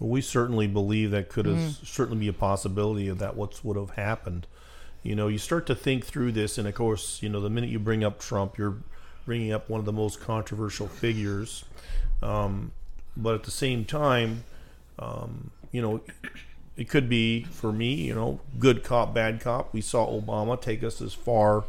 We 0.00 0.20
certainly 0.20 0.66
believe 0.66 1.10
that 1.12 1.28
could 1.28 1.46
have 1.46 1.78
certainly 1.84 2.18
be 2.18 2.28
a 2.28 2.32
possibility 2.32 3.08
of 3.08 3.18
that 3.18 3.36
what 3.36 3.64
would 3.64 3.76
have 3.76 3.90
happened. 3.90 4.46
You 5.02 5.14
know, 5.14 5.28
you 5.28 5.38
start 5.38 5.66
to 5.66 5.74
think 5.74 6.04
through 6.04 6.32
this, 6.32 6.58
and 6.58 6.66
of 6.66 6.74
course, 6.74 7.22
you 7.22 7.28
know, 7.28 7.40
the 7.40 7.50
minute 7.50 7.70
you 7.70 7.78
bring 7.78 8.02
up 8.02 8.18
Trump, 8.18 8.58
you're 8.58 8.78
bringing 9.26 9.52
up 9.52 9.68
one 9.68 9.78
of 9.78 9.86
the 9.86 9.92
most 9.92 10.20
controversial 10.20 10.88
figures. 10.88 11.64
Um, 12.22 12.72
but 13.16 13.34
at 13.34 13.42
the 13.44 13.50
same 13.50 13.84
time, 13.84 14.44
um, 14.98 15.50
you 15.70 15.82
know, 15.82 16.00
it 16.76 16.88
could 16.88 17.08
be 17.08 17.44
for 17.44 17.72
me, 17.72 17.94
you 17.94 18.14
know, 18.14 18.40
good 18.58 18.82
cop, 18.82 19.14
bad 19.14 19.40
cop. 19.40 19.72
We 19.72 19.80
saw 19.80 20.08
Obama 20.08 20.60
take 20.60 20.82
us 20.82 21.00
as 21.00 21.14
far 21.14 21.64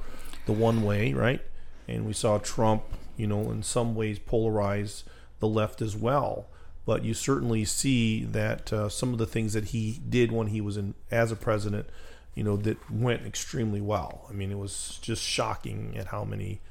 the 0.45 0.53
one 0.53 0.83
way, 0.83 1.13
right? 1.13 1.41
And 1.87 2.05
we 2.05 2.13
saw 2.13 2.37
Trump, 2.37 2.83
you 3.17 3.27
know, 3.27 3.51
in 3.51 3.63
some 3.63 3.95
ways 3.95 4.19
polarize 4.19 5.03
the 5.39 5.47
left 5.47 5.81
as 5.81 5.95
well. 5.95 6.47
But 6.85 7.03
you 7.03 7.13
certainly 7.15 7.65
see 7.65 8.23
that 8.25 8.71
uh, 8.71 8.89
some 8.89 9.11
of 9.11 9.17
the 9.17 9.25
things 9.25 9.53
that 9.53 9.65
he 9.65 9.99
did 10.07 10.31
when 10.31 10.47
he 10.47 10.61
was 10.61 10.77
in 10.77 10.93
as 11.09 11.31
a 11.31 11.35
president, 11.35 11.87
you 12.35 12.43
know, 12.43 12.57
that 12.57 12.91
went 12.91 13.25
extremely 13.25 13.81
well. 13.81 14.25
I 14.29 14.33
mean, 14.33 14.51
it 14.51 14.59
was 14.59 14.99
just 15.01 15.23
shocking 15.23 15.95
at 15.97 16.07
how 16.07 16.23
many 16.23 16.61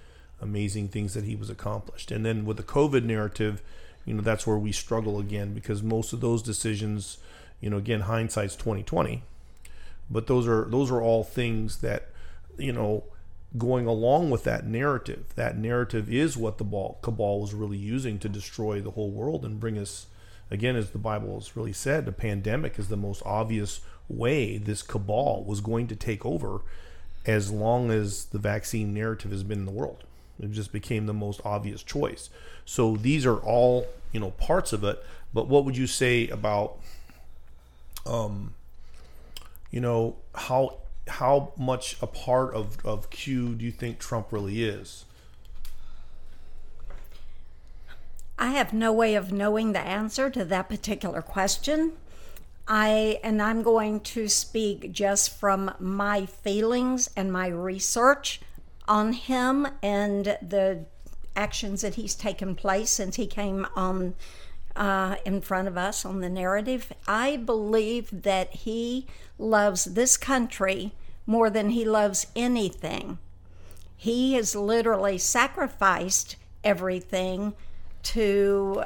amazing 0.40 0.88
things 0.88 1.14
that 1.14 1.24
he 1.24 1.34
was 1.34 1.50
accomplished. 1.50 2.12
And 2.12 2.24
then 2.24 2.44
with 2.44 2.58
the 2.58 2.62
COVID 2.62 3.02
narrative, 3.02 3.60
you 4.04 4.14
know, 4.14 4.22
that's 4.22 4.46
where 4.46 4.58
we 4.58 4.70
struggle 4.70 5.18
again 5.18 5.52
because 5.54 5.82
most 5.82 6.12
of 6.12 6.20
those 6.20 6.42
decisions, 6.42 7.18
you 7.60 7.70
know, 7.70 7.78
again, 7.78 8.02
hindsight's 8.02 8.54
twenty 8.54 8.82
twenty. 8.82 9.22
But 10.10 10.26
those 10.26 10.46
are 10.46 10.66
those 10.66 10.90
are 10.90 11.00
all 11.00 11.24
things 11.24 11.78
that, 11.78 12.10
you 12.58 12.72
know, 12.72 13.04
going 13.56 13.86
along 13.86 14.30
with 14.30 14.44
that 14.44 14.66
narrative. 14.66 15.32
That 15.36 15.56
narrative 15.56 16.12
is 16.12 16.36
what 16.36 16.58
the 16.58 16.64
ball, 16.64 16.98
cabal 17.02 17.40
was 17.40 17.54
really 17.54 17.76
using 17.78 18.18
to 18.18 18.28
destroy 18.28 18.80
the 18.80 18.92
whole 18.92 19.10
world 19.10 19.44
and 19.44 19.60
bring 19.60 19.78
us, 19.78 20.06
again, 20.50 20.76
as 20.76 20.90
the 20.90 20.98
Bible 20.98 21.34
has 21.38 21.56
really 21.56 21.72
said, 21.72 22.04
the 22.04 22.12
pandemic 22.12 22.78
is 22.78 22.88
the 22.88 22.96
most 22.96 23.22
obvious 23.24 23.80
way 24.08 24.58
this 24.58 24.82
cabal 24.82 25.44
was 25.44 25.60
going 25.60 25.86
to 25.86 25.96
take 25.96 26.26
over 26.26 26.60
as 27.26 27.50
long 27.50 27.90
as 27.90 28.26
the 28.26 28.38
vaccine 28.38 28.92
narrative 28.92 29.30
has 29.30 29.42
been 29.42 29.60
in 29.60 29.66
the 29.66 29.72
world. 29.72 30.04
It 30.40 30.50
just 30.50 30.72
became 30.72 31.06
the 31.06 31.14
most 31.14 31.40
obvious 31.44 31.82
choice. 31.82 32.28
So 32.64 32.96
these 32.96 33.24
are 33.24 33.38
all, 33.38 33.86
you 34.12 34.20
know, 34.20 34.32
parts 34.32 34.72
of 34.72 34.82
it. 34.84 35.02
But 35.32 35.48
what 35.48 35.64
would 35.64 35.76
you 35.76 35.86
say 35.86 36.28
about, 36.28 36.78
um, 38.04 38.54
you 39.70 39.80
know, 39.80 40.16
how 40.34 40.78
how 41.08 41.52
much 41.56 41.96
a 42.00 42.06
part 42.06 42.54
of, 42.54 42.84
of 42.84 43.10
Q 43.10 43.54
do 43.54 43.64
you 43.64 43.70
think 43.70 43.98
Trump 43.98 44.32
really 44.32 44.64
is? 44.64 45.04
I 48.38 48.48
have 48.52 48.72
no 48.72 48.92
way 48.92 49.14
of 49.14 49.32
knowing 49.32 49.72
the 49.72 49.80
answer 49.80 50.28
to 50.30 50.44
that 50.44 50.68
particular 50.68 51.22
question. 51.22 51.92
I 52.66 53.20
and 53.22 53.40
I'm 53.42 53.62
going 53.62 54.00
to 54.00 54.28
speak 54.28 54.92
just 54.92 55.38
from 55.38 55.74
my 55.78 56.26
feelings 56.26 57.10
and 57.16 57.32
my 57.32 57.48
research 57.48 58.40
on 58.88 59.12
him 59.12 59.68
and 59.82 60.38
the 60.42 60.86
actions 61.36 61.82
that 61.82 61.96
he's 61.96 62.14
taken 62.14 62.54
place 62.54 62.90
since 62.90 63.16
he 63.16 63.26
came 63.26 63.66
on 63.76 64.14
uh, 64.76 65.16
in 65.24 65.40
front 65.40 65.68
of 65.68 65.76
us 65.76 66.04
on 66.04 66.20
the 66.20 66.28
narrative. 66.28 66.92
I 67.06 67.36
believe 67.36 68.22
that 68.22 68.50
he 68.50 69.06
loves 69.38 69.84
this 69.84 70.16
country 70.16 70.92
more 71.26 71.50
than 71.50 71.70
he 71.70 71.84
loves 71.84 72.26
anything. 72.36 73.18
He 73.96 74.34
has 74.34 74.54
literally 74.54 75.18
sacrificed 75.18 76.36
everything 76.62 77.54
to 78.02 78.84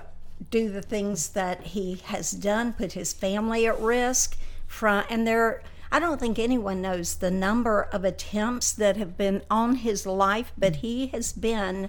do 0.50 0.70
the 0.70 0.82
things 0.82 1.30
that 1.30 1.62
he 1.68 1.96
has 2.04 2.30
done, 2.30 2.72
put 2.72 2.92
his 2.92 3.12
family 3.12 3.66
at 3.66 3.80
risk. 3.80 4.36
From 4.66 5.04
and 5.10 5.26
there, 5.26 5.62
I 5.90 5.98
don't 5.98 6.20
think 6.20 6.38
anyone 6.38 6.82
knows 6.82 7.16
the 7.16 7.30
number 7.30 7.82
of 7.92 8.04
attempts 8.04 8.72
that 8.72 8.96
have 8.96 9.16
been 9.16 9.42
on 9.50 9.76
his 9.76 10.06
life, 10.06 10.52
but 10.56 10.76
he 10.76 11.08
has 11.08 11.32
been 11.32 11.88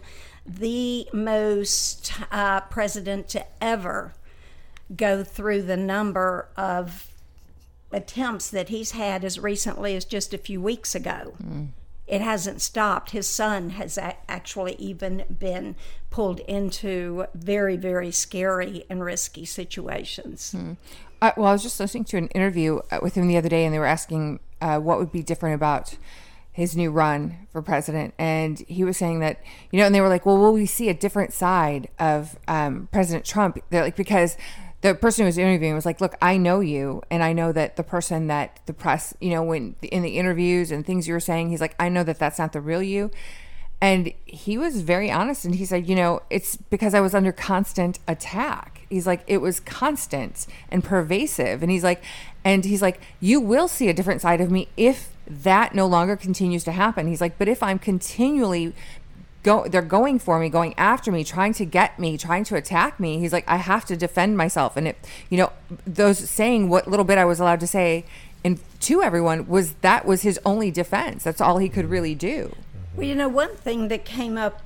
the 0.57 1.07
most 1.13 2.11
uh, 2.31 2.61
president 2.61 3.27
to 3.29 3.45
ever 3.61 4.13
go 4.95 5.23
through 5.23 5.61
the 5.61 5.77
number 5.77 6.49
of 6.57 7.13
attempts 7.91 8.49
that 8.49 8.69
he's 8.69 8.91
had 8.91 9.23
as 9.23 9.39
recently 9.39 9.95
as 9.95 10.05
just 10.05 10.33
a 10.33 10.37
few 10.37 10.59
weeks 10.59 10.95
ago. 10.95 11.35
It 12.07 12.21
hasn't 12.21 12.61
stopped. 12.61 13.11
His 13.11 13.27
son 13.27 13.71
has 13.71 13.97
a- 13.97 14.15
actually 14.27 14.73
even 14.79 15.25
been 15.39 15.75
pulled 16.09 16.39
into 16.41 17.25
very, 17.35 17.77
very 17.77 18.09
scary 18.09 18.83
and 18.89 19.03
risky 19.03 19.45
situations. 19.45 20.55
I, 21.21 21.33
well, 21.37 21.47
I 21.47 21.51
was 21.51 21.61
just 21.61 21.79
listening 21.79 22.05
to 22.05 22.17
an 22.17 22.27
interview 22.29 22.79
uh, 22.91 22.99
with 23.03 23.13
him 23.13 23.27
the 23.27 23.37
other 23.37 23.49
day, 23.49 23.65
and 23.65 23.73
they 23.73 23.79
were 23.79 23.85
asking 23.85 24.39
uh, 24.61 24.79
what 24.79 24.97
would 24.97 25.11
be 25.11 25.21
different 25.21 25.53
about 25.53 25.97
his 26.59 26.75
new 26.75 26.91
run 26.91 27.47
for 27.53 27.61
president, 27.61 28.13
and 28.17 28.59
he 28.67 28.83
was 28.83 28.97
saying 28.97 29.21
that 29.21 29.41
you 29.71 29.79
know, 29.79 29.85
and 29.85 29.95
they 29.95 30.01
were 30.01 30.09
like, 30.09 30.25
"Well, 30.25 30.37
will 30.37 30.51
we 30.51 30.65
see 30.65 30.89
a 30.89 30.93
different 30.93 31.31
side 31.31 31.87
of 31.97 32.37
um, 32.49 32.89
President 32.91 33.23
Trump?" 33.23 33.57
They're 33.69 33.81
like, 33.81 33.95
because 33.95 34.35
the 34.81 34.93
person 34.93 35.23
who 35.23 35.27
was 35.27 35.37
interviewing 35.37 35.73
was 35.73 35.85
like, 35.85 36.01
"Look, 36.01 36.15
I 36.21 36.35
know 36.35 36.59
you, 36.59 37.01
and 37.09 37.23
I 37.23 37.31
know 37.31 37.53
that 37.53 37.77
the 37.77 37.83
person 37.83 38.27
that 38.27 38.59
the 38.65 38.73
press, 38.73 39.13
you 39.21 39.29
know, 39.29 39.41
when 39.41 39.77
in 39.81 40.03
the 40.03 40.17
interviews 40.17 40.69
and 40.69 40.85
things 40.85 41.07
you 41.07 41.13
were 41.13 41.21
saying, 41.21 41.49
he's 41.49 41.61
like, 41.61 41.75
I 41.79 41.87
know 41.87 42.03
that 42.03 42.19
that's 42.19 42.37
not 42.37 42.51
the 42.51 42.59
real 42.59 42.83
you." 42.83 43.09
And 43.81 44.11
he 44.25 44.57
was 44.57 44.81
very 44.81 45.09
honest 45.09 45.45
and 45.45 45.55
he 45.55 45.63
said, 45.63 45.87
you 45.87 45.95
know, 45.95 46.21
it's 46.29 46.57
because 46.57 46.93
I 46.93 46.99
was 46.99 47.15
under 47.15 47.31
constant 47.31 47.97
attack. 48.09 48.85
He's 48.89 49.07
like, 49.07 49.23
it 49.25 49.37
was 49.37 49.61
constant 49.61 50.47
and 50.69 50.83
pervasive. 50.83 51.63
And 51.63 51.71
he's 51.71 51.83
like, 51.83 52.03
and 52.43 52.65
he's 52.65 52.81
like, 52.81 52.99
you 53.21 53.39
will 53.39 53.69
see 53.69 53.87
a 53.87 53.93
different 53.93 54.19
side 54.19 54.41
of 54.41 54.51
me 54.51 54.67
if 54.75 55.15
that 55.29 55.75
no 55.75 55.85
longer 55.85 56.15
continues 56.15 56.63
to 56.63 56.71
happen. 56.71 57.07
He's 57.07 57.21
like, 57.21 57.37
but 57.37 57.47
if 57.47 57.61
I'm 57.61 57.79
continually 57.79 58.73
go 59.41 59.67
they're 59.67 59.81
going 59.81 60.19
for 60.19 60.37
me, 60.39 60.49
going 60.49 60.73
after 60.77 61.11
me, 61.11 61.23
trying 61.23 61.53
to 61.53 61.65
get 61.65 61.97
me, 61.97 62.17
trying 62.17 62.43
to 62.45 62.55
attack 62.55 62.99
me, 62.99 63.19
he's 63.19 63.31
like, 63.31 63.45
I 63.47 63.57
have 63.57 63.85
to 63.85 63.95
defend 63.95 64.37
myself. 64.37 64.75
And 64.75 64.87
it 64.87 64.97
you 65.29 65.37
know, 65.37 65.51
those 65.85 66.17
saying 66.17 66.69
what 66.69 66.87
little 66.87 67.05
bit 67.05 67.17
I 67.17 67.25
was 67.25 67.39
allowed 67.39 67.59
to 67.61 67.67
say 67.67 68.05
and 68.43 68.59
to 68.81 69.01
everyone 69.01 69.47
was 69.47 69.73
that 69.81 70.05
was 70.05 70.21
his 70.21 70.39
only 70.45 70.71
defense. 70.71 71.23
That's 71.23 71.41
all 71.41 71.57
he 71.57 71.69
could 71.69 71.89
really 71.89 72.15
do. 72.15 72.55
Well, 72.95 73.05
you 73.05 73.15
know, 73.15 73.29
one 73.29 73.55
thing 73.55 73.89
that 73.89 74.05
came 74.05 74.37
up 74.37 74.61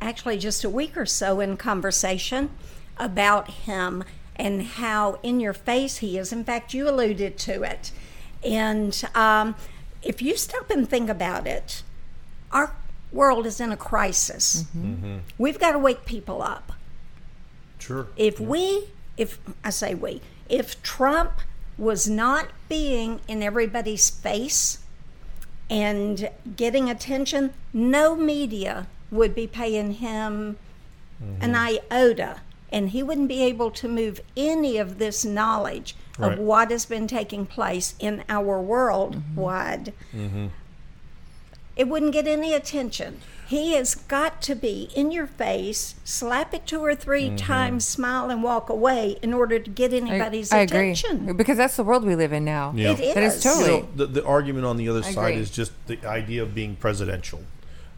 actually 0.00 0.38
just 0.38 0.64
a 0.64 0.70
week 0.70 0.96
or 0.96 1.06
so 1.06 1.40
in 1.40 1.56
conversation 1.56 2.50
about 2.96 3.50
him 3.50 4.04
and 4.36 4.62
how 4.62 5.18
in 5.22 5.40
your 5.40 5.52
face 5.52 5.98
he 5.98 6.18
is. 6.18 6.32
In 6.32 6.44
fact, 6.44 6.74
you 6.74 6.88
alluded 6.88 7.38
to 7.38 7.62
it. 7.62 7.90
And 8.44 9.02
um, 9.14 9.56
if 10.02 10.22
you 10.22 10.36
stop 10.36 10.70
and 10.70 10.88
think 10.88 11.08
about 11.08 11.46
it, 11.46 11.82
our 12.52 12.74
world 13.12 13.46
is 13.46 13.60
in 13.60 13.72
a 13.72 13.76
crisis. 13.76 14.64
Mm-hmm. 14.76 15.18
We've 15.36 15.58
got 15.58 15.72
to 15.72 15.78
wake 15.78 16.04
people 16.04 16.42
up. 16.42 16.72
Sure. 17.78 18.06
If 18.16 18.38
we, 18.40 18.88
if 19.16 19.38
I 19.64 19.70
say 19.70 19.94
we, 19.94 20.20
if 20.48 20.82
Trump 20.82 21.32
was 21.76 22.08
not 22.08 22.48
being 22.68 23.20
in 23.28 23.42
everybody's 23.42 24.10
face 24.10 24.78
and 25.70 26.30
getting 26.56 26.90
attention, 26.90 27.54
no 27.72 28.16
media 28.16 28.86
would 29.10 29.34
be 29.34 29.46
paying 29.46 29.92
him 29.92 30.58
an 31.40 31.52
mm-hmm. 31.52 31.90
iota. 31.94 32.40
And 32.70 32.90
he 32.90 33.02
wouldn't 33.02 33.28
be 33.28 33.42
able 33.42 33.70
to 33.70 33.88
move 33.88 34.20
any 34.36 34.76
of 34.76 34.98
this 34.98 35.24
knowledge 35.24 35.94
Right. 36.18 36.32
of 36.32 36.38
what 36.38 36.70
has 36.70 36.84
been 36.84 37.06
taking 37.06 37.46
place 37.46 37.94
in 38.00 38.24
our 38.28 38.60
world 38.60 39.16
mm-hmm. 39.16 39.40
wide. 39.40 39.92
Mm-hmm. 40.12 40.48
It 41.76 41.86
wouldn't 41.86 42.12
get 42.12 42.26
any 42.26 42.54
attention. 42.54 43.20
He 43.46 43.74
has 43.74 43.94
got 43.94 44.42
to 44.42 44.54
be 44.54 44.90
in 44.94 45.10
your 45.12 45.28
face, 45.28 45.94
slap 46.04 46.52
it 46.52 46.66
two 46.66 46.84
or 46.84 46.94
3 46.94 47.22
mm-hmm. 47.22 47.36
times, 47.36 47.86
smile, 47.86 48.30
and 48.30 48.42
walk 48.42 48.68
away 48.68 49.16
in 49.22 49.32
order 49.32 49.58
to 49.60 49.70
get 49.70 49.94
anybody's 49.94 50.52
I 50.52 50.58
agree 50.58 50.90
attention. 50.90 51.34
because 51.36 51.56
that's 51.56 51.76
the 51.76 51.84
world 51.84 52.04
we 52.04 52.14
live 52.14 52.32
in 52.32 52.44
now. 52.44 52.72
Yeah. 52.74 52.90
It 52.90 53.14
That 53.14 53.22
is 53.22 53.36
is. 53.36 53.42
totally. 53.44 53.76
You 53.76 53.80
know, 53.82 53.88
the, 53.94 54.06
the 54.06 54.26
argument 54.26 54.66
on 54.66 54.76
the 54.76 54.88
other 54.88 55.04
I 55.04 55.12
side 55.12 55.30
agree. 55.30 55.42
is 55.42 55.50
just 55.50 55.72
the 55.86 56.04
idea 56.04 56.42
of 56.42 56.54
being 56.54 56.76
presidential. 56.76 57.40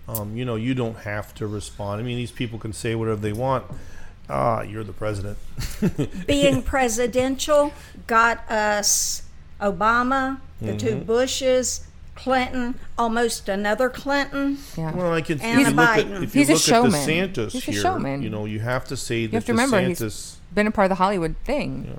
Um, 0.06 0.36
you 0.36 0.44
know, 0.44 0.56
you 0.56 0.74
don't 0.74 0.98
have 0.98 1.34
to 1.36 1.46
respond. 1.46 2.00
I 2.00 2.04
mean, 2.04 2.16
these 2.16 2.32
people 2.32 2.58
can 2.58 2.72
say 2.72 2.94
whatever 2.94 3.20
they 3.20 3.32
want. 3.32 3.64
Ah, 4.30 4.62
you're 4.62 4.84
the 4.84 4.92
president. 4.92 5.36
Being 6.26 6.62
presidential 6.74 7.72
got 8.06 8.48
us 8.50 9.22
Obama, 9.60 10.40
the 10.62 10.76
two 10.76 10.86
Mm-hmm. 10.96 11.04
Bushes, 11.04 11.86
Clinton, 12.14 12.74
almost 12.98 13.48
another 13.48 13.88
Clinton. 13.88 14.58
Yeah. 14.76 14.94
Well, 14.94 15.12
I 15.12 15.20
can. 15.22 15.40
And 15.40 15.60
if 15.60 15.68
you 15.68 15.74
look 15.74 15.86
Biden. 15.88 16.16
at 16.16 16.22
if 16.22 16.34
you 16.34 16.40
He's 16.40 16.48
a 16.50 16.52
look 16.54 16.62
showman. 16.62 16.94
at 16.94 17.08
DeSantis 17.34 17.50
He's 17.52 17.68
a 17.68 17.70
here, 17.72 17.80
showman. 17.82 18.22
you 18.22 18.30
know, 18.30 18.44
you 18.44 18.60
have 18.60 18.84
to 18.86 18.96
say 18.96 19.26
that 19.26 19.32
you 19.32 19.36
have 19.36 19.44
to 19.46 19.52
remember 19.52 19.78
DeSantis. 19.80 20.00
he's 20.02 20.36
been 20.54 20.66
a 20.66 20.70
part 20.70 20.86
of 20.86 20.90
the 20.90 20.94
Hollywood 20.96 21.34
thing. 21.44 21.98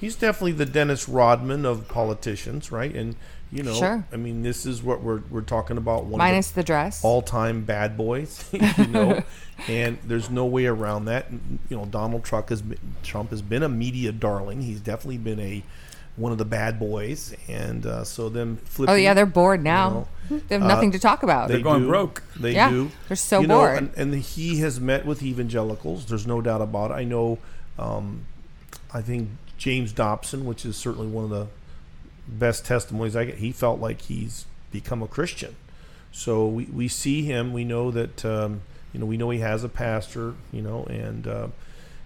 he's 0.00 0.14
definitely 0.16 0.52
the 0.52 0.66
Dennis 0.66 1.08
Rodman 1.08 1.64
of 1.66 1.88
politicians, 1.88 2.70
right? 2.72 2.94
And 2.94 3.16
you 3.52 3.62
know, 3.62 3.74
Sure. 3.74 4.04
I 4.12 4.16
mean, 4.16 4.42
this 4.42 4.66
is 4.66 4.82
what 4.82 5.02
we're 5.02 5.20
we're 5.30 5.40
talking 5.40 5.76
about. 5.78 6.04
One 6.04 6.18
Minus 6.18 6.48
of 6.50 6.56
the 6.56 6.62
dress. 6.64 7.04
all-time 7.04 7.64
bad 7.64 7.96
boys, 7.96 8.48
you 8.52 8.86
know, 8.88 9.22
and 9.68 9.98
there's 10.04 10.30
no 10.30 10.44
way 10.46 10.66
around 10.66 11.04
that. 11.06 11.30
You 11.30 11.76
know, 11.76 11.84
Donald 11.86 12.24
Trump 12.24 12.48
has 12.48 12.62
been, 12.62 12.78
Trump 13.02 13.30
has 13.30 13.42
been 13.42 13.62
a 13.62 13.68
media 13.68 14.12
darling. 14.12 14.62
He's 14.62 14.80
definitely 14.80 15.18
been 15.18 15.40
a 15.40 15.62
one 16.16 16.32
of 16.32 16.38
the 16.38 16.44
bad 16.46 16.78
boys, 16.80 17.34
and 17.46 17.84
uh, 17.86 18.02
so 18.02 18.28
them 18.30 18.56
flipping. 18.64 18.92
oh 18.94 18.96
yeah, 18.96 19.12
they're 19.14 19.26
bored 19.26 19.62
now. 19.62 20.08
know, 20.30 20.40
they 20.48 20.54
have 20.56 20.66
nothing 20.66 20.88
uh, 20.88 20.92
to 20.92 20.98
talk 20.98 21.22
about. 21.22 21.48
They're 21.48 21.60
going 21.60 21.82
do. 21.82 21.88
broke. 21.88 22.22
They 22.36 22.54
Yeah, 22.54 22.70
do. 22.70 22.90
they're 23.08 23.16
so 23.16 23.42
you 23.42 23.46
know, 23.46 23.58
bored. 23.58 23.76
And, 23.76 23.92
and 23.96 24.14
he 24.14 24.58
has 24.60 24.80
met 24.80 25.04
with 25.06 25.22
evangelicals. 25.22 26.06
There's 26.06 26.26
no 26.26 26.40
doubt 26.40 26.62
about 26.62 26.90
it. 26.90 26.94
I 26.94 27.04
know. 27.04 27.38
Um, 27.78 28.24
I 28.94 29.02
think 29.02 29.28
James 29.58 29.92
Dobson, 29.92 30.46
which 30.46 30.64
is 30.64 30.76
certainly 30.76 31.06
one 31.06 31.24
of 31.24 31.30
the 31.30 31.48
best 32.26 32.64
testimonies 32.64 33.16
I 33.16 33.26
get, 33.26 33.38
he 33.38 33.52
felt 33.52 33.80
like 33.80 34.02
he's 34.02 34.46
become 34.70 35.02
a 35.02 35.08
Christian. 35.08 35.56
So 36.12 36.46
we, 36.46 36.64
we 36.64 36.88
see 36.88 37.22
him. 37.22 37.52
We 37.52 37.64
know 37.64 37.90
that 37.90 38.24
um, 38.24 38.62
you 38.92 39.00
know 39.00 39.06
we 39.06 39.16
know 39.16 39.30
he 39.30 39.40
has 39.40 39.64
a 39.64 39.68
pastor. 39.68 40.34
You 40.52 40.62
know, 40.62 40.84
and 40.84 41.26
uh, 41.26 41.48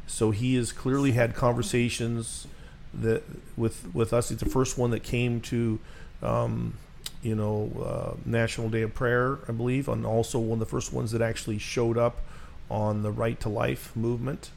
so 0.07 0.31
he 0.31 0.57
has 0.57 0.73
clearly 0.73 1.13
had 1.13 1.35
conversations 1.35 2.47
that 2.93 3.23
with 3.57 3.95
with 3.95 4.13
us. 4.13 4.31
He's 4.31 4.39
the 4.39 4.49
first 4.49 4.79
one 4.79 4.91
that 4.91 5.03
came 5.03 5.41
to. 5.43 5.79
Um, 6.23 6.75
you 7.23 7.35
know, 7.35 7.71
uh, 7.85 8.17
National 8.25 8.71
Day 8.71 8.81
of 8.81 8.95
Prayer, 8.95 9.41
I 9.47 9.53
believe, 9.53 9.89
and 9.89 10.07
also 10.07 10.39
one 10.39 10.55
of 10.55 10.61
the 10.61 10.67
first 10.67 10.91
ones 10.91 11.13
that 11.13 11.21
actually 11.21 11.59
showed 11.59 11.99
up 11.99 12.23
on 12.71 13.03
the 13.03 13.11
Right 13.11 13.39
to 13.41 13.49
Life 13.51 13.95
movement. 13.95 14.51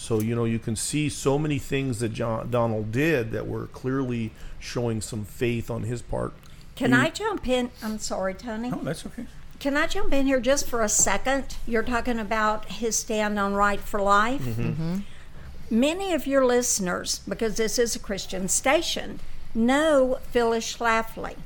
So 0.00 0.20
you 0.20 0.34
know, 0.34 0.44
you 0.44 0.58
can 0.58 0.76
see 0.76 1.08
so 1.08 1.38
many 1.38 1.58
things 1.58 2.00
that 2.00 2.14
John 2.14 2.50
Donald 2.50 2.90
did 2.90 3.32
that 3.32 3.46
were 3.46 3.66
clearly 3.66 4.32
showing 4.58 5.00
some 5.00 5.24
faith 5.24 5.70
on 5.70 5.82
his 5.82 6.00
part. 6.00 6.32
Can 6.74 6.94
I 6.94 7.10
jump 7.10 7.46
in? 7.46 7.70
I'm 7.82 7.98
sorry, 7.98 8.32
Tony. 8.32 8.70
Oh, 8.72 8.80
that's 8.82 9.04
okay. 9.04 9.26
Can 9.58 9.76
I 9.76 9.86
jump 9.86 10.14
in 10.14 10.24
here 10.24 10.40
just 10.40 10.66
for 10.66 10.82
a 10.82 10.88
second? 10.88 11.56
You're 11.66 11.82
talking 11.82 12.18
about 12.18 12.64
his 12.64 12.96
stand 12.96 13.38
on 13.38 13.52
right 13.52 13.78
for 13.78 14.00
life. 14.00 14.40
Mm-hmm. 14.40 14.62
Mm-hmm. 14.62 14.98
Many 15.68 16.14
of 16.14 16.26
your 16.26 16.46
listeners, 16.46 17.20
because 17.28 17.58
this 17.58 17.78
is 17.78 17.94
a 17.94 17.98
Christian 17.98 18.48
station, 18.48 19.20
know 19.54 20.18
Phyllis 20.30 20.76
Schlafly. 20.76 21.36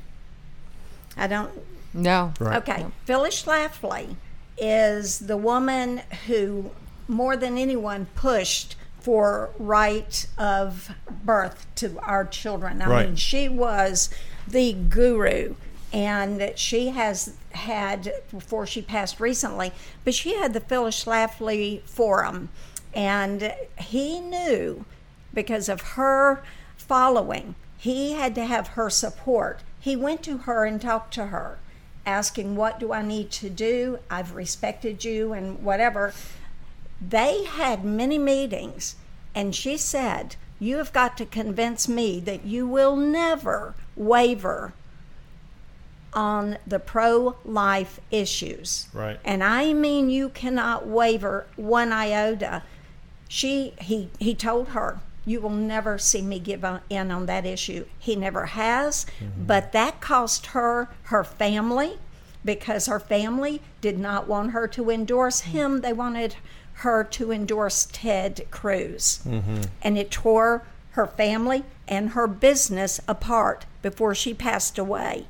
I 1.17 1.27
don't 1.27 1.51
no. 1.93 2.33
Right. 2.39 2.57
Okay, 2.57 2.85
Phyllis 3.03 3.43
Schlafly 3.43 4.15
is 4.57 5.19
the 5.19 5.37
woman 5.37 6.01
who, 6.27 6.71
more 7.07 7.37
than 7.37 7.57
anyone, 7.57 8.07
pushed 8.15 8.75
for 8.99 9.51
right 9.59 10.25
of 10.37 10.91
birth 11.23 11.67
to 11.75 11.99
our 11.99 12.25
children. 12.25 12.81
I 12.81 12.89
Right. 12.89 13.07
mean, 13.07 13.15
she 13.15 13.47
was 13.47 14.09
the 14.47 14.73
guru, 14.73 15.55
and 15.93 16.39
that 16.41 16.57
she 16.57 16.89
has 16.89 17.33
had 17.51 18.11
before 18.31 18.65
she 18.65 18.81
passed 18.81 19.19
recently, 19.19 19.71
but 20.03 20.13
she 20.13 20.35
had 20.35 20.53
the 20.53 20.59
Phyllis 20.59 21.03
Schlafly 21.03 21.81
Forum, 21.85 22.49
and 22.93 23.53
he 23.77 24.19
knew 24.19 24.85
because 25.33 25.69
of 25.69 25.81
her 25.81 26.41
following, 26.77 27.55
he 27.77 28.13
had 28.13 28.33
to 28.35 28.45
have 28.45 28.69
her 28.69 28.89
support. 28.89 29.59
He 29.79 29.95
went 29.95 30.23
to 30.23 30.39
her 30.39 30.65
and 30.65 30.81
talked 30.81 31.13
to 31.15 31.27
her, 31.27 31.59
asking, 32.05 32.55
What 32.55 32.79
do 32.79 32.91
I 32.91 33.03
need 33.03 33.29
to 33.31 33.49
do? 33.49 33.99
I've 34.09 34.33
respected 34.33 35.05
you 35.05 35.33
and 35.33 35.63
whatever. 35.63 36.13
They 37.01 37.43
had 37.43 37.83
many 37.83 38.17
meetings, 38.17 38.95
and 39.33 39.53
she 39.55 39.77
said, 39.77 40.35
You 40.59 40.77
have 40.77 40.93
got 40.93 41.17
to 41.17 41.25
convince 41.25 41.87
me 41.87 42.19
that 42.21 42.45
you 42.45 42.67
will 42.67 42.95
never 42.95 43.75
waver 43.95 44.73
on 46.13 46.57
the 46.65 46.79
pro 46.79 47.35
life 47.43 47.99
issues. 48.09 48.87
Right. 48.93 49.19
And 49.25 49.43
I 49.43 49.73
mean, 49.73 50.09
you 50.09 50.29
cannot 50.29 50.87
waver 50.87 51.45
one 51.57 51.91
iota. 51.91 52.63
She, 53.27 53.73
he, 53.81 54.09
he 54.17 54.33
told 54.33 54.69
her, 54.69 54.99
you 55.25 55.41
will 55.41 55.49
never 55.49 55.97
see 55.97 56.21
me 56.21 56.39
give 56.39 56.63
in 56.89 57.11
on 57.11 57.25
that 57.25 57.45
issue. 57.45 57.85
He 57.97 58.15
never 58.15 58.45
has, 58.47 59.05
mm-hmm. 59.19 59.45
but 59.45 59.71
that 59.71 59.99
cost 59.99 60.47
her 60.47 60.89
her 61.03 61.23
family 61.23 61.97
because 62.43 62.85
her 62.85 62.99
family 62.99 63.61
did 63.81 63.97
not 63.97 64.27
want 64.27 64.51
her 64.51 64.67
to 64.67 64.91
endorse 64.91 65.41
him. 65.41 65.81
They 65.81 65.93
wanted 65.93 66.35
her 66.79 67.03
to 67.03 67.31
endorse 67.31 67.87
Ted 67.91 68.45
Cruz. 68.51 69.19
Mm-hmm. 69.25 69.61
And 69.81 69.97
it 69.97 70.11
tore 70.11 70.65
her 70.91 71.07
family 71.07 71.63
and 71.87 72.11
her 72.11 72.27
business 72.27 72.99
apart 73.07 73.65
before 73.81 74.15
she 74.15 74.33
passed 74.33 74.77
away. 74.77 75.25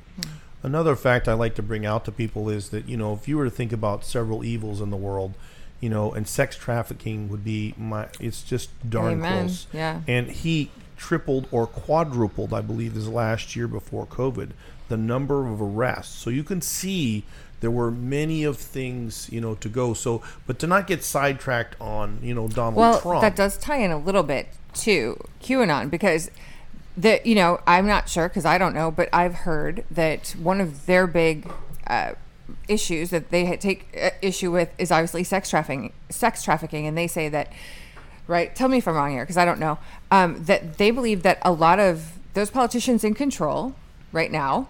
Another 0.62 0.96
fact 0.96 1.28
I 1.28 1.34
like 1.34 1.54
to 1.56 1.62
bring 1.62 1.86
out 1.86 2.04
to 2.06 2.12
people 2.12 2.48
is 2.48 2.70
that 2.70 2.88
you 2.88 2.96
know 2.96 3.12
if 3.12 3.28
you 3.28 3.36
were 3.36 3.44
to 3.44 3.50
think 3.50 3.72
about 3.72 4.04
several 4.04 4.44
evils 4.44 4.80
in 4.80 4.90
the 4.90 4.96
world, 4.96 5.34
you 5.80 5.88
know, 5.88 6.12
and 6.12 6.26
sex 6.26 6.56
trafficking 6.56 7.28
would 7.28 7.44
be 7.44 7.74
my. 7.76 8.08
It's 8.18 8.42
just 8.42 8.70
darn 8.88 9.14
Amen. 9.14 9.44
close. 9.46 9.66
Yeah. 9.72 10.00
And 10.08 10.28
he 10.28 10.70
tripled 10.96 11.46
or 11.52 11.66
quadrupled, 11.66 12.52
I 12.52 12.62
believe, 12.62 12.94
this 12.94 13.06
last 13.06 13.54
year 13.54 13.68
before 13.68 14.06
COVID, 14.06 14.50
the 14.88 14.96
number 14.96 15.46
of 15.46 15.60
arrests. 15.60 16.16
So 16.16 16.30
you 16.30 16.42
can 16.42 16.60
see 16.60 17.24
there 17.60 17.70
were 17.70 17.90
many 17.90 18.44
of 18.44 18.56
things 18.58 19.28
you 19.30 19.40
know 19.40 19.54
to 19.56 19.68
go. 19.68 19.94
So, 19.94 20.22
but 20.46 20.58
to 20.60 20.66
not 20.66 20.86
get 20.86 21.02
sidetracked 21.04 21.76
on 21.80 22.18
you 22.22 22.34
know 22.34 22.48
Donald 22.48 22.76
Well, 22.76 23.00
Trump. 23.00 23.20
that 23.22 23.36
does 23.36 23.56
tie 23.56 23.78
in 23.78 23.90
a 23.90 23.98
little 23.98 24.22
bit 24.22 24.48
to 24.74 25.18
QAnon 25.42 25.90
because 25.90 26.30
the 26.96 27.20
you 27.24 27.34
know 27.34 27.60
I'm 27.66 27.86
not 27.86 28.08
sure 28.08 28.28
because 28.28 28.44
I 28.44 28.58
don't 28.58 28.74
know, 28.74 28.90
but 28.90 29.08
I've 29.12 29.34
heard 29.34 29.84
that 29.90 30.30
one 30.38 30.60
of 30.60 30.86
their 30.86 31.06
big 31.06 31.50
uh, 31.86 32.12
issues 32.68 33.10
that 33.10 33.30
they 33.30 33.56
take 33.56 33.96
uh, 34.00 34.10
issue 34.22 34.50
with 34.50 34.70
is 34.78 34.90
obviously 34.90 35.24
sex 35.24 35.50
trafficking. 35.50 35.92
Sex 36.10 36.42
trafficking, 36.42 36.86
and 36.86 36.96
they 36.96 37.06
say 37.06 37.28
that. 37.28 37.52
Right, 38.28 38.56
tell 38.56 38.68
me 38.68 38.78
if 38.78 38.88
I'm 38.88 38.94
wrong 38.96 39.12
here 39.12 39.22
because 39.22 39.36
I 39.36 39.44
don't 39.44 39.60
know. 39.60 39.78
Um, 40.10 40.42
that 40.46 40.78
they 40.78 40.90
believe 40.90 41.22
that 41.22 41.38
a 41.42 41.52
lot 41.52 41.78
of 41.78 42.18
those 42.34 42.50
politicians 42.50 43.04
in 43.04 43.14
control 43.14 43.76
right 44.10 44.32
now, 44.32 44.68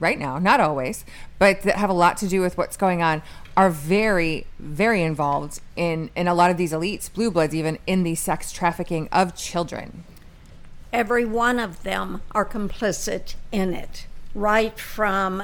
right 0.00 0.18
now, 0.18 0.38
not 0.38 0.60
always, 0.60 1.04
but 1.38 1.62
that 1.62 1.76
have 1.76 1.90
a 1.90 1.94
lot 1.94 2.16
to 2.18 2.28
do 2.28 2.40
with 2.40 2.56
what's 2.56 2.76
going 2.76 3.02
on, 3.02 3.22
are 3.56 3.70
very, 3.70 4.46
very 4.58 5.02
involved 5.02 5.60
in 5.76 6.10
in 6.14 6.28
a 6.28 6.34
lot 6.34 6.50
of 6.50 6.56
these 6.56 6.72
elites, 6.72 7.12
blue 7.12 7.30
bloods, 7.30 7.54
even 7.54 7.78
in 7.86 8.04
the 8.04 8.14
sex 8.14 8.52
trafficking 8.52 9.08
of 9.10 9.34
children. 9.34 10.04
every 10.92 11.24
one 11.24 11.58
of 11.58 11.82
them 11.82 12.22
are 12.32 12.44
complicit 12.46 13.34
in 13.52 13.74
it, 13.74 14.06
right 14.34 14.78
from, 14.78 15.42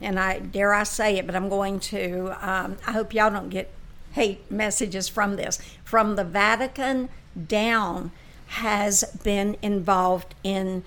and 0.00 0.18
I 0.18 0.38
dare 0.40 0.72
I 0.74 0.82
say 0.84 1.18
it, 1.18 1.26
but 1.26 1.36
I'm 1.36 1.48
going 1.48 1.78
to. 1.80 2.36
Um, 2.40 2.78
I 2.86 2.92
hope 2.92 3.14
y'all 3.14 3.30
don't 3.30 3.50
get 3.50 3.70
hate 4.12 4.50
messages 4.50 5.08
from 5.08 5.36
this. 5.36 5.58
From 5.84 6.16
the 6.16 6.24
Vatican 6.24 7.08
down, 7.46 8.10
has 8.46 9.04
been 9.24 9.56
involved 9.62 10.34
in 10.44 10.82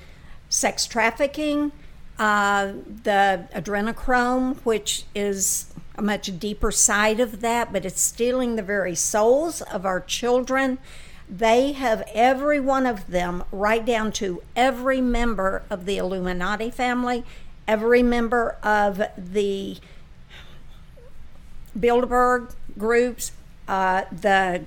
sex 0.49 0.85
trafficking, 0.85 1.71
uh, 2.17 2.73
the 3.03 3.47
adrenochrome, 3.53 4.57
which 4.63 5.05
is 5.13 5.73
a 5.97 6.01
much 6.01 6.37
deeper 6.39 6.71
side 6.71 7.19
of 7.19 7.41
that, 7.41 7.71
but 7.71 7.85
it's 7.85 8.01
stealing 8.01 8.55
the 8.55 8.61
very 8.61 8.95
souls 8.95 9.61
of 9.61 9.85
our 9.85 9.99
children. 9.99 10.77
They 11.29 11.71
have 11.73 12.07
every 12.13 12.59
one 12.59 12.85
of 12.85 13.07
them, 13.07 13.43
right 13.51 13.83
down 13.85 14.11
to 14.13 14.43
every 14.55 15.01
member 15.01 15.63
of 15.69 15.85
the 15.85 15.97
Illuminati 15.97 16.69
family, 16.69 17.23
every 17.67 18.03
member 18.03 18.57
of 18.61 19.01
the 19.17 19.77
Bilderberg 21.77 22.53
groups, 22.77 23.31
uh, 23.67 24.03
the 24.11 24.65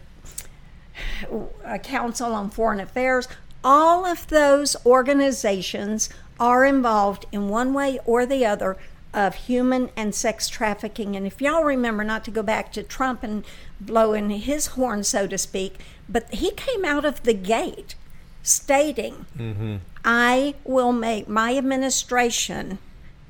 uh, 1.65 1.79
Council 1.79 2.35
on 2.35 2.51
Foreign 2.51 2.81
Affairs, 2.81 3.29
all 3.63 4.05
of 4.05 4.27
those 4.29 4.77
organizations 4.85 6.09
are 6.39 6.65
involved 6.65 7.27
in 7.33 7.49
one 7.49 7.75
way 7.75 7.99
or 8.05 8.27
the 8.27 8.45
other 8.47 8.77
of 9.15 9.35
human 9.35 9.91
and 9.97 10.15
sex 10.15 10.49
trafficking. 10.49 11.17
And 11.17 11.27
if 11.27 11.41
y'all 11.41 11.65
remember, 11.65 12.05
not 12.05 12.25
to 12.25 12.31
go 12.31 12.43
back 12.43 12.73
to 12.73 12.83
Trump 12.83 13.23
and 13.23 13.45
blowing 13.81 14.31
his 14.31 14.69
horn, 14.69 15.03
so 15.03 15.27
to 15.27 15.39
speak, 15.39 15.77
but 16.09 16.33
he 16.33 16.51
came 16.53 16.85
out 16.85 17.05
of 17.05 17.23
the 17.23 17.35
gate 17.35 17.95
stating, 18.43 19.27
mm-hmm. 19.37 19.77
I 20.05 20.55
will 20.65 20.93
make 20.93 21.29
my 21.29 21.57
administration 21.57 22.79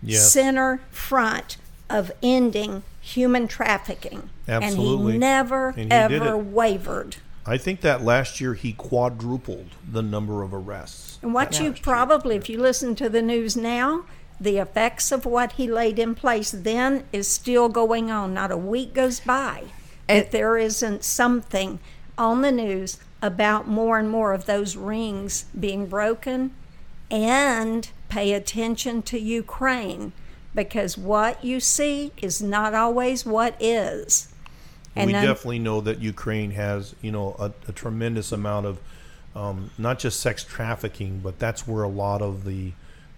Yes. 0.03 0.33
center 0.33 0.81
front 0.91 1.57
of 1.91 2.13
ending 2.23 2.83
human 3.01 3.49
trafficking. 3.49 4.31
And 4.47 4.77
he 4.77 4.97
never, 4.97 5.69
And 5.71 5.91
he 5.91 5.91
ever 5.91 6.37
wavered. 6.37 7.17
I 7.47 7.57
think 7.57 7.81
that 7.81 8.05
last 8.05 8.41
year 8.41 8.55
he 8.55 8.73
quadrupled 8.75 9.71
the 9.91 10.03
number 10.03 10.43
of 10.43 10.53
arrests. 10.53 11.08
And 11.23 11.35
what 11.35 11.59
you 11.59 11.73
probably, 11.73 12.37
if 12.37 12.49
you 12.49 12.59
listen 12.59 12.95
to 12.97 13.09
the 13.09 13.23
news 13.23 13.57
now, 13.57 14.05
the 14.41 14.59
effects 14.59 15.11
of 15.11 15.27
what 15.27 15.53
he 15.53 15.67
laid 15.71 15.99
in 15.99 16.15
place 16.15 16.51
then 16.53 17.05
is 17.13 17.27
still 17.29 17.69
going 17.69 18.11
on. 18.11 18.35
Not 18.35 18.53
a 18.53 18.57
week 18.57 18.95
goes 18.95 19.21
by 19.21 19.65
And- 20.09 20.21
that 20.25 20.31
there 20.31 20.57
isn't 20.57 21.03
something 21.05 21.81
on 22.17 22.43
the 22.43 22.53
news 22.53 22.99
about 23.21 23.67
more 23.67 23.99
and 23.99 24.09
more 24.09 24.33
of 24.33 24.47
those 24.47 24.77
rings 24.77 25.47
being 25.59 25.87
broken. 25.87 26.53
And 27.11 27.89
pay 28.09 28.33
attention 28.33 29.03
to 29.03 29.19
Ukraine 29.19 30.13
because 30.55 30.97
what 30.99 31.43
you 31.45 31.59
see 31.59 32.13
is 32.19 32.41
not 32.43 32.75
always 32.75 33.25
what 33.27 33.55
is. 33.61 34.29
we 34.97 35.13
then- 35.13 35.25
definitely 35.25 35.59
know 35.59 35.81
that 35.81 36.01
Ukraine 36.01 36.51
has, 36.53 36.95
you 37.01 37.11
know, 37.13 37.35
a, 37.39 37.53
a 37.69 37.73
tremendous 37.73 38.31
amount 38.33 38.67
of 38.67 38.79
um, 39.39 39.71
not 39.79 39.99
just 39.99 40.21
sex 40.21 40.43
trafficking, 40.45 41.21
but 41.21 41.39
that's 41.39 41.67
where 41.67 41.83
a 41.85 41.89
lot 41.89 42.23
of 42.23 42.45
the, 42.45 42.73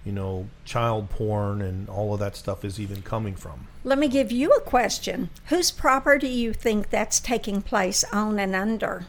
you 0.04 0.12
know, 0.12 0.48
child 0.64 1.08
porn 1.10 1.62
and 1.62 1.88
all 1.88 2.12
of 2.14 2.20
that 2.20 2.36
stuff 2.36 2.64
is 2.64 2.78
even 2.78 3.02
coming 3.02 3.34
from. 3.34 3.66
Let 3.84 3.98
me 3.98 4.08
give 4.08 4.30
you 4.30 4.50
a 4.52 4.60
question. 4.60 5.30
Whose 5.46 5.70
property 5.70 6.28
do 6.28 6.32
you 6.34 6.52
think 6.52 6.90
that's 6.90 7.20
taking 7.20 7.62
place 7.62 8.04
on 8.12 8.38
and 8.38 8.54
under? 8.54 9.06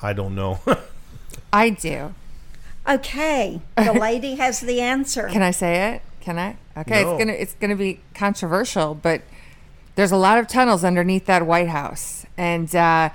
I 0.00 0.12
don't 0.14 0.34
know. 0.34 0.60
I 1.52 1.70
do. 1.70 2.14
Okay, 2.88 3.60
the 3.76 3.92
lady 4.00 4.36
has 4.36 4.60
the 4.60 4.80
answer. 4.80 5.28
Can 5.28 5.42
I 5.42 5.50
say 5.50 5.92
it? 5.94 6.02
Can 6.22 6.38
I? 6.38 6.56
Okay, 6.76 7.02
No. 7.02 7.10
it's 7.10 7.18
gonna 7.18 7.32
it's 7.32 7.54
gonna 7.54 7.76
be 7.76 8.00
controversial, 8.14 8.94
but 8.94 9.20
there's 9.94 10.12
a 10.12 10.16
lot 10.16 10.38
of 10.38 10.46
tunnels 10.48 10.84
underneath 10.84 11.26
that 11.26 11.44
White 11.44 11.68
House, 11.68 12.24
and 12.38 12.74
uh, 12.74 13.10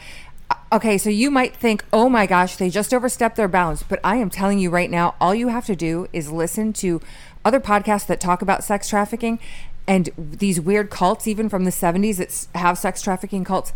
okay, 0.74 0.98
so 0.98 1.10
you 1.10 1.30
might 1.32 1.56
think, 1.56 1.86
oh 1.94 2.10
my 2.10 2.26
gosh, 2.26 2.56
they 2.58 2.70
just 2.70 2.94
overstepped 2.94 3.36
their 3.36 3.48
bounds, 3.48 3.84
but 3.84 4.00
I 4.04 4.18
am 4.18 4.30
telling 4.30 4.60
you 4.60 4.70
right 4.70 4.90
now, 4.90 5.16
all 5.22 5.36
you 5.36 5.48
have 5.50 5.66
to 5.68 5.76
do 5.76 6.08
is 6.12 6.32
listen 6.32 6.74
to 6.74 7.00
other 7.46 7.60
podcasts 7.60 8.08
that 8.08 8.20
talk 8.20 8.42
about 8.42 8.64
sex 8.64 8.90
trafficking 8.90 9.40
and 9.88 10.10
these 10.18 10.60
weird 10.60 10.90
cults, 10.90 11.28
even 11.28 11.48
from 11.50 11.66
the 11.66 11.72
70s, 11.72 12.18
that 12.18 12.60
have 12.60 12.78
sex 12.78 13.02
trafficking 13.02 13.44
cults. 13.44 13.74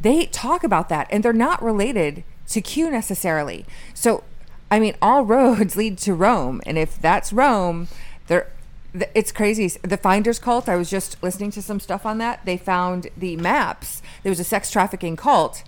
They 0.00 0.26
talk 0.26 0.64
about 0.64 0.88
that, 0.88 1.08
and 1.10 1.22
they're 1.22 1.32
not 1.32 1.62
related 1.62 2.24
to 2.48 2.60
Q 2.60 2.90
necessarily. 2.90 3.66
So 3.92 4.24
I 4.70 4.78
mean, 4.78 4.94
all 5.02 5.24
roads 5.26 5.76
lead 5.76 5.98
to 5.98 6.14
Rome, 6.14 6.60
and 6.64 6.78
if 6.78 6.98
that's 7.00 7.32
Rome, 7.32 7.88
there. 8.28 8.46
th- 8.92 9.10
It's 9.14 9.32
crazy. 9.32 9.68
The 9.82 9.96
Finders 9.96 10.38
cult. 10.38 10.68
I 10.68 10.76
was 10.76 10.88
just 10.88 11.20
listening 11.22 11.50
to 11.52 11.62
some 11.62 11.80
stuff 11.80 12.06
on 12.06 12.18
that. 12.18 12.44
They 12.44 12.56
found 12.56 13.08
the 13.16 13.36
maps. 13.36 14.00
There 14.22 14.30
was 14.30 14.40
a 14.40 14.44
sex 14.44 14.70
trafficking 14.70 15.16
cult 15.16 15.64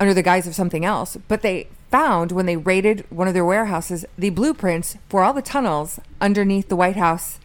under 0.00 0.14
the 0.14 0.22
guise 0.22 0.46
of 0.46 0.54
something 0.54 0.84
else, 0.84 1.16
but 1.28 1.42
they 1.42 1.68
found 1.90 2.32
when 2.32 2.46
they 2.46 2.56
raided 2.56 3.04
one 3.10 3.28
of 3.28 3.34
their 3.34 3.44
warehouses 3.44 4.04
the 4.16 4.30
blueprints 4.30 4.96
for 5.08 5.22
all 5.22 5.32
the 5.34 5.42
tunnels 5.42 6.00
underneath 6.20 6.68
the 6.68 6.76
White 6.76 6.96
House 6.96 7.38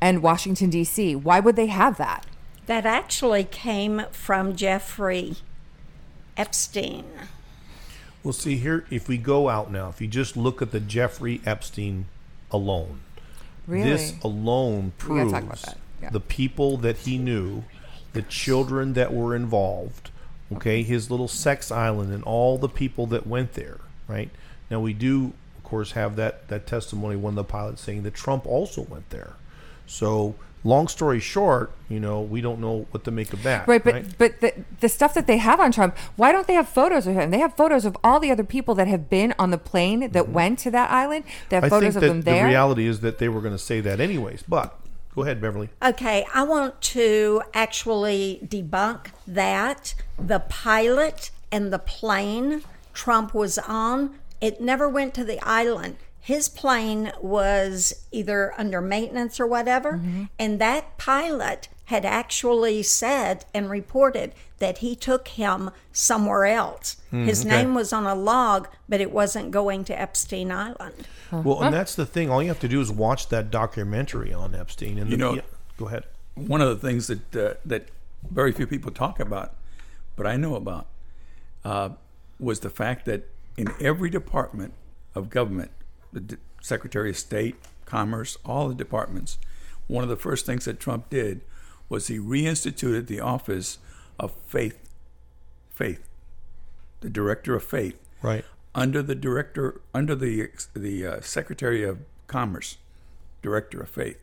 and 0.00 0.22
Washington 0.22 0.68
D.C. 0.70 1.16
Why 1.16 1.40
would 1.40 1.56
they 1.56 1.66
have 1.68 1.96
that? 1.96 2.26
that 2.66 2.86
actually 2.86 3.42
came 3.42 4.02
from 4.12 4.54
Jeffrey 4.54 5.34
Epstein. 6.36 7.04
well, 8.22 8.32
see 8.32 8.56
here, 8.56 8.86
if 8.88 9.08
we 9.08 9.18
go 9.18 9.48
out 9.48 9.70
now, 9.72 9.88
if 9.88 10.00
you 10.00 10.06
just 10.06 10.36
look 10.36 10.62
at 10.62 10.70
the 10.70 10.78
Jeffrey 10.80 11.40
Epstein 11.44 12.06
alone, 12.52 13.00
Really? 13.66 13.90
this 13.90 14.14
alone 14.22 14.92
proves 14.96 15.32
that. 15.32 15.76
Yeah. 16.00 16.10
the 16.10 16.20
people 16.20 16.76
that 16.78 16.98
he 16.98 17.18
knew, 17.18 17.64
the 18.12 18.22
children 18.22 18.92
that 18.94 19.12
were 19.12 19.34
involved, 19.34 20.10
okay, 20.56 20.82
his 20.82 21.10
little 21.10 21.28
sex 21.28 21.70
island 21.70 22.12
and 22.12 22.22
all 22.24 22.58
the 22.58 22.68
people 22.68 23.06
that 23.06 23.26
went 23.26 23.54
there, 23.54 23.78
right? 24.08 24.30
Now 24.70 24.80
we 24.80 24.92
do 24.92 25.32
of 25.56 25.64
course 25.64 25.92
have 25.92 26.16
that 26.16 26.48
that 26.48 26.66
testimony 26.66 27.16
one 27.16 27.32
of 27.32 27.36
the 27.36 27.44
pilots 27.44 27.82
saying 27.82 28.02
that 28.04 28.14
Trump 28.14 28.46
also 28.46 28.82
went 28.82 29.08
there. 29.10 29.34
So 29.86 30.34
long 30.64 30.86
story 30.86 31.18
short, 31.18 31.72
you 31.88 31.98
know, 31.98 32.20
we 32.20 32.40
don't 32.40 32.60
know 32.60 32.86
what 32.92 33.04
to 33.04 33.10
make 33.10 33.32
of 33.32 33.42
that. 33.42 33.66
Right, 33.66 33.82
but 33.82 34.16
but 34.18 34.40
the 34.40 34.52
the 34.80 34.88
stuff 34.88 35.14
that 35.14 35.26
they 35.26 35.38
have 35.38 35.60
on 35.60 35.72
Trump, 35.72 35.96
why 36.16 36.32
don't 36.32 36.46
they 36.46 36.54
have 36.54 36.68
photos 36.68 37.06
of 37.06 37.14
him? 37.14 37.30
They 37.30 37.38
have 37.38 37.56
photos 37.56 37.84
of 37.84 37.96
all 38.04 38.20
the 38.20 38.30
other 38.30 38.44
people 38.44 38.74
that 38.76 38.86
have 38.88 39.10
been 39.10 39.34
on 39.38 39.50
the 39.50 39.58
plane 39.58 40.10
that 40.12 40.28
went 40.28 40.58
to 40.60 40.70
that 40.70 40.90
island. 40.90 41.24
They 41.48 41.56
have 41.56 41.64
Mm-hmm. 41.64 41.74
I 41.74 41.78
photos 41.80 41.94
think 41.94 42.04
of 42.04 42.08
them 42.08 42.20
the 42.20 42.30
there. 42.30 42.46
reality 42.46 42.86
is 42.86 43.00
that 43.00 43.18
they 43.18 43.28
were 43.28 43.40
going 43.40 43.54
to 43.54 43.58
say 43.58 43.80
that 43.80 44.00
anyways. 44.00 44.42
But 44.42 44.78
Go 45.14 45.22
ahead, 45.22 45.40
Beverly. 45.40 45.68
Okay, 45.82 46.24
I 46.32 46.42
want 46.42 46.80
to 46.80 47.42
actually 47.52 48.40
debunk 48.44 49.08
that. 49.26 49.94
The 50.18 50.40
pilot 50.40 51.30
and 51.50 51.72
the 51.72 51.78
plane 51.78 52.62
Trump 52.94 53.34
was 53.34 53.58
on, 53.58 54.18
it 54.40 54.60
never 54.60 54.88
went 54.88 55.14
to 55.14 55.24
the 55.24 55.40
island. 55.46 55.96
His 56.20 56.48
plane 56.48 57.12
was 57.20 58.06
either 58.12 58.54
under 58.56 58.80
maintenance 58.80 59.40
or 59.40 59.46
whatever, 59.46 59.94
mm-hmm. 59.94 60.24
and 60.38 60.60
that 60.60 60.96
pilot 60.96 61.68
had 61.86 62.04
actually 62.04 62.82
said 62.82 63.44
and 63.52 63.68
reported 63.68 64.32
that 64.58 64.78
he 64.78 64.94
took 64.94 65.28
him 65.28 65.70
somewhere 65.92 66.46
else. 66.46 66.96
Hmm, 67.10 67.24
His 67.24 67.44
okay. 67.44 67.56
name 67.56 67.74
was 67.74 67.92
on 67.92 68.06
a 68.06 68.14
log, 68.14 68.68
but 68.88 69.00
it 69.00 69.10
wasn't 69.10 69.50
going 69.50 69.84
to 69.84 70.00
Epstein 70.00 70.52
Island. 70.52 71.06
Well, 71.32 71.62
and 71.62 71.74
that's 71.74 71.94
the 71.94 72.04
thing. 72.06 72.30
All 72.30 72.42
you 72.42 72.48
have 72.48 72.60
to 72.60 72.68
do 72.68 72.80
is 72.80 72.90
watch 72.92 73.28
that 73.28 73.50
documentary 73.50 74.32
on 74.32 74.54
Epstein. 74.54 74.98
And 74.98 75.10
You 75.10 75.16
the, 75.16 75.20
know- 75.24 75.34
yeah, 75.34 75.40
go 75.78 75.86
ahead. 75.88 76.04
one 76.34 76.60
of 76.60 76.68
the 76.68 76.76
things 76.86 77.06
that 77.06 77.36
uh, 77.36 77.54
that 77.64 77.88
very 78.30 78.52
few 78.52 78.66
people 78.66 78.90
talk 78.92 79.18
about, 79.18 79.54
but 80.14 80.26
I 80.26 80.36
know 80.36 80.54
about, 80.54 80.86
uh, 81.64 81.90
was 82.38 82.60
the 82.60 82.70
fact 82.70 83.06
that 83.06 83.28
in 83.56 83.68
every 83.80 84.10
department 84.10 84.74
of 85.14 85.30
government, 85.30 85.70
the 86.12 86.20
D- 86.20 86.36
Secretary 86.60 87.10
of 87.10 87.16
State, 87.18 87.56
Commerce, 87.86 88.36
all 88.44 88.68
the 88.68 88.74
departments, 88.74 89.38
one 89.88 90.02
of 90.04 90.08
the 90.10 90.16
first 90.16 90.46
things 90.46 90.64
that 90.66 90.78
Trump 90.78 91.10
did 91.10 91.40
was 91.88 92.06
he 92.06 92.18
reinstituted 92.18 93.06
the 93.06 93.20
office 93.20 93.78
of 94.18 94.32
faith, 94.46 94.78
faith, 95.74 96.08
the 97.00 97.10
director 97.10 97.54
of 97.54 97.64
faith, 97.64 97.98
Right. 98.22 98.44
Under 98.74 99.02
the 99.02 99.14
director, 99.14 99.80
under 99.94 100.14
the 100.14 100.50
the 100.74 101.06
uh, 101.06 101.20
Secretary 101.20 101.82
of 101.82 102.00
Commerce, 102.26 102.78
Director 103.42 103.80
of 103.80 103.88
Faith. 103.88 104.22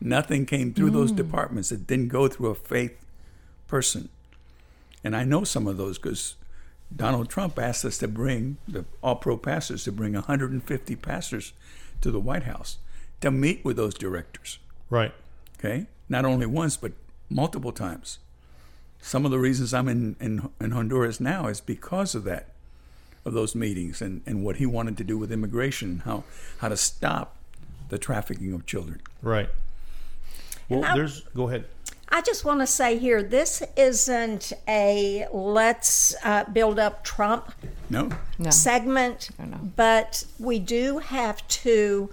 Nothing 0.00 0.46
came 0.46 0.72
through 0.72 0.90
those 0.90 1.10
departments 1.10 1.70
that 1.70 1.88
didn't 1.88 2.08
go 2.08 2.28
through 2.28 2.50
a 2.50 2.54
faith 2.54 3.04
person, 3.66 4.08
and 5.02 5.16
I 5.16 5.24
know 5.24 5.42
some 5.42 5.66
of 5.66 5.76
those 5.76 5.98
because 5.98 6.36
Donald 6.94 7.28
Trump 7.28 7.58
asked 7.58 7.84
us 7.84 7.98
to 7.98 8.08
bring 8.08 8.58
the 8.68 8.84
All 9.02 9.16
Pro 9.16 9.36
pastors 9.36 9.84
to 9.84 9.92
bring 9.92 10.12
150 10.12 10.96
pastors 10.96 11.52
to 12.00 12.12
the 12.12 12.20
White 12.20 12.44
House 12.44 12.78
to 13.20 13.32
meet 13.32 13.64
with 13.64 13.76
those 13.76 13.94
directors. 13.94 14.58
Right. 14.88 15.12
Okay, 15.58 15.86
not 16.08 16.24
only 16.24 16.46
once 16.46 16.76
but 16.76 16.92
multiple 17.28 17.72
times. 17.72 18.18
Some 19.00 19.24
of 19.24 19.30
the 19.30 19.38
reasons 19.38 19.72
I'm 19.72 19.88
in, 19.88 20.16
in, 20.20 20.48
in 20.60 20.72
Honduras 20.72 21.20
now 21.20 21.46
is 21.46 21.60
because 21.60 22.14
of 22.14 22.24
that, 22.24 22.48
of 23.28 23.34
those 23.34 23.54
meetings 23.54 24.02
and, 24.02 24.22
and 24.26 24.42
what 24.44 24.56
he 24.56 24.66
wanted 24.66 24.96
to 24.98 25.04
do 25.04 25.16
with 25.16 25.30
immigration, 25.30 26.02
how 26.04 26.24
how 26.58 26.68
to 26.68 26.76
stop 26.76 27.36
the 27.90 27.98
trafficking 27.98 28.52
of 28.52 28.66
children. 28.66 29.00
Right. 29.22 29.48
Well, 30.68 30.84
I- 30.84 30.96
there's. 30.96 31.20
Go 31.36 31.46
ahead. 31.48 31.66
I 32.10 32.22
just 32.22 32.42
want 32.42 32.60
to 32.60 32.66
say 32.66 32.96
here, 32.98 33.22
this 33.22 33.62
isn't 33.76 34.54
a 34.66 35.26
let's 35.30 36.14
uh, 36.24 36.44
build 36.44 36.78
up 36.78 37.04
Trump 37.04 37.52
No, 37.90 38.08
No. 38.38 38.48
segment, 38.48 39.28
but 39.76 40.24
we 40.38 40.58
do 40.58 40.98
have 41.00 41.46
to 41.48 42.08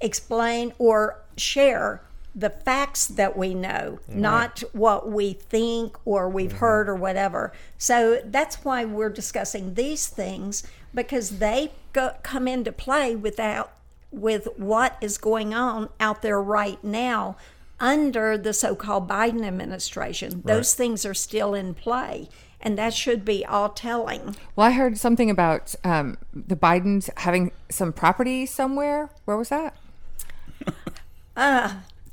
explain 0.00 0.72
or 0.78 1.18
share 1.36 2.00
the 2.34 2.50
facts 2.50 3.06
that 3.06 3.36
we 3.36 3.54
know, 3.54 4.00
not 4.08 4.62
what 4.72 5.10
we 5.10 5.32
think 5.34 5.96
or 6.04 6.28
we've 6.28 6.52
heard 6.52 6.88
or 6.88 6.96
whatever. 6.96 7.52
So 7.78 8.20
that's 8.24 8.64
why 8.64 8.84
we're 8.84 9.10
discussing 9.10 9.74
these 9.74 10.08
things 10.08 10.64
because 10.92 11.38
they 11.38 11.72
go, 11.92 12.16
come 12.22 12.48
into 12.48 12.72
play 12.72 13.14
without 13.14 13.72
with 14.10 14.48
what 14.56 14.96
is 15.00 15.18
going 15.18 15.54
on 15.54 15.88
out 16.00 16.22
there 16.22 16.40
right 16.40 16.82
now 16.82 17.36
under 17.80 18.38
the 18.38 18.52
so-called 18.52 19.08
Biden 19.08 19.44
administration. 19.44 20.42
Those 20.44 20.74
things 20.74 21.04
are 21.04 21.14
still 21.14 21.54
in 21.54 21.74
play, 21.74 22.28
and 22.60 22.78
that 22.78 22.94
should 22.94 23.24
be 23.24 23.44
all 23.44 23.68
telling. 23.68 24.36
Well, 24.54 24.68
I 24.68 24.70
heard 24.70 24.96
something 24.98 25.28
about 25.30 25.74
um, 25.82 26.16
the 26.32 26.56
Bidens 26.56 27.10
having 27.18 27.50
some 27.68 27.92
property 27.92 28.46
somewhere. 28.46 29.10
Where 29.24 29.36
was 29.36 29.48
that? 29.48 29.76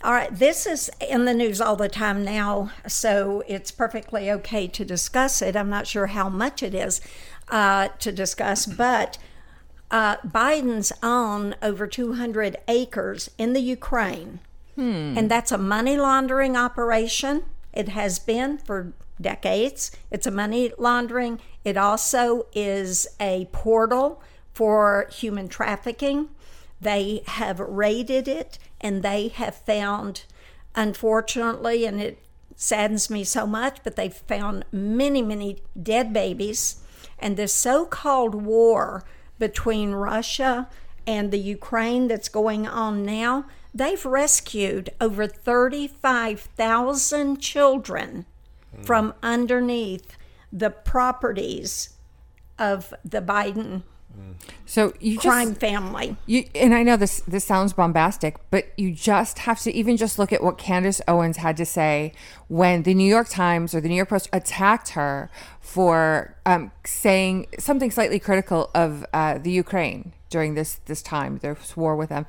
All 0.04 0.14
right, 0.14 0.34
this 0.36 0.66
is 0.66 0.90
in 1.00 1.26
the 1.26 1.34
news 1.34 1.62
all 1.62 1.76
the 1.76 1.88
time 1.88 2.24
now, 2.24 2.72
so 2.88 3.44
it's 3.48 3.70
perfectly 3.70 4.32
okay 4.32 4.68
to 4.68 4.84
discuss 4.84 5.44
it. 5.44 5.56
I'm 5.56 5.70
not 5.70 5.86
sure 5.86 6.08
how 6.08 6.28
much 6.28 6.64
it 6.64 6.74
is 6.74 7.02
uh, 7.50 7.90
to 8.00 8.12
discuss, 8.12 8.66
but 8.66 9.20
uh, 9.92 10.18
Biden's 10.26 10.92
own 11.04 11.54
over 11.62 11.86
200 11.86 12.58
acres 12.68 13.30
in 13.38 13.54
the 13.54 13.60
Ukraine, 13.62 14.40
and 15.18 15.30
that's 15.30 15.52
a 15.52 15.58
money 15.60 15.98
laundering 15.98 16.58
operation. 16.58 17.44
It 17.72 17.90
has 17.90 18.18
been 18.18 18.58
for 18.58 18.94
decades. 19.20 19.92
It's 20.10 20.26
a 20.26 20.32
money 20.32 20.72
laundering. 20.80 21.40
It 21.64 21.78
also 21.78 22.48
is 22.54 23.08
a 23.20 23.48
portal 23.52 24.22
for 24.54 25.08
human 25.12 25.48
trafficking. 25.48 26.30
They 26.82 27.24
have 27.28 27.60
raided 27.60 28.28
it 28.28 28.58
and 28.80 29.04
they 29.04 29.28
have 29.30 29.56
found, 29.56 30.26
unfortunately, 30.76 31.86
and 31.86 32.02
it 32.02 32.20
saddens 32.56 33.10
me 33.10 33.24
so 33.24 33.48
much, 33.48 33.80
but 33.84 33.96
they've 33.96 34.14
found 34.14 34.66
many, 34.72 35.22
many 35.22 35.62
dead 35.82 36.12
babies. 36.12 36.82
And 37.20 37.38
this 37.38 37.54
so 37.54 37.86
called 37.86 38.36
war 38.36 39.06
between 39.38 39.92
Russia 39.92 40.68
and 41.08 41.32
the 41.32 41.40
Ukraine 41.40 42.08
that's 42.08 42.30
going 42.30 42.68
on 42.68 43.06
now, 43.06 43.46
they've 43.74 44.06
rescued 44.06 44.92
over 45.00 45.28
35,000 45.28 47.40
children 47.40 48.26
from 48.84 49.14
underneath 49.22 50.18
the 50.52 50.70
properties 50.70 51.96
of 52.58 52.94
the 53.04 53.22
Biden 53.22 53.84
So 54.66 54.94
you 55.00 55.20
crime 55.20 55.50
just 55.50 55.60
family. 55.60 56.16
you 56.26 56.46
and 56.56 56.74
I 56.74 56.84
know 56.84 56.96
this 56.96 57.22
this 57.28 57.44
sounds 57.44 57.74
bombastic, 57.74 58.38
but 58.50 58.68
you 58.78 58.94
just 58.94 59.40
have 59.40 59.60
to 59.62 59.74
even 59.74 59.98
just 59.98 60.18
look 60.18 60.32
at 60.32 60.44
what 60.44 60.58
Candace 60.58 61.02
Owens 61.08 61.38
had 61.38 61.58
to 61.58 61.66
say 61.66 62.14
when 62.48 62.84
the 62.84 62.94
New 62.94 63.10
York 63.10 63.30
Times 63.30 63.76
or 63.76 63.82
the 63.82 63.90
New 63.90 63.96
York 63.96 64.10
Post 64.10 64.30
attacked 64.32 64.90
her 64.90 65.30
for 65.60 66.36
um, 66.46 66.72
saying 66.86 67.48
something 67.60 67.92
slightly 67.92 68.20
critical 68.20 68.70
of 68.74 69.06
uh, 69.14 69.38
the 69.38 69.52
Ukraine 69.52 70.14
during 70.30 70.54
this 70.54 70.76
this 70.86 71.02
time, 71.02 71.40
this 71.40 71.76
war 71.76 71.96
with 71.96 72.10
them, 72.10 72.26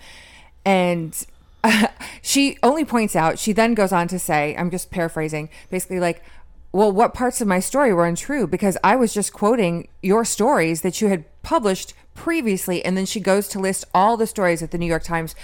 and. 0.65 1.27
she 2.23 2.59
only 2.65 2.85
points 2.85 3.15
out, 3.15 3.39
she 3.39 3.53
then 3.53 3.73
goes 3.73 3.93
on 3.93 4.09
to 4.09 4.19
say, 4.19 4.53
I'm 4.57 4.69
just 4.69 4.91
paraphrasing, 4.91 5.49
basically 5.71 6.01
like, 6.01 6.25
well, 6.73 6.91
what 6.91 7.13
parts 7.13 7.41
of 7.43 7.49
my 7.49 7.61
story 7.61 7.93
were 7.93 8.07
untrue? 8.07 8.47
Because 8.47 8.79
I 8.83 8.97
was 8.97 9.13
just 9.13 9.33
quoting 9.33 9.89
your 10.03 10.25
stories 10.25 10.81
that 10.81 11.01
you 11.01 11.09
had 11.09 11.25
published 11.43 11.93
previously. 12.15 12.83
And 12.83 12.97
then 12.97 13.05
she 13.05 13.21
goes 13.21 13.47
to 13.49 13.59
list 13.59 13.85
all 13.95 14.17
the 14.17 14.27
stories 14.27 14.61
that 14.61 14.71
the 14.71 14.79
New 14.79 14.87
York 14.87 15.05
Times 15.05 15.35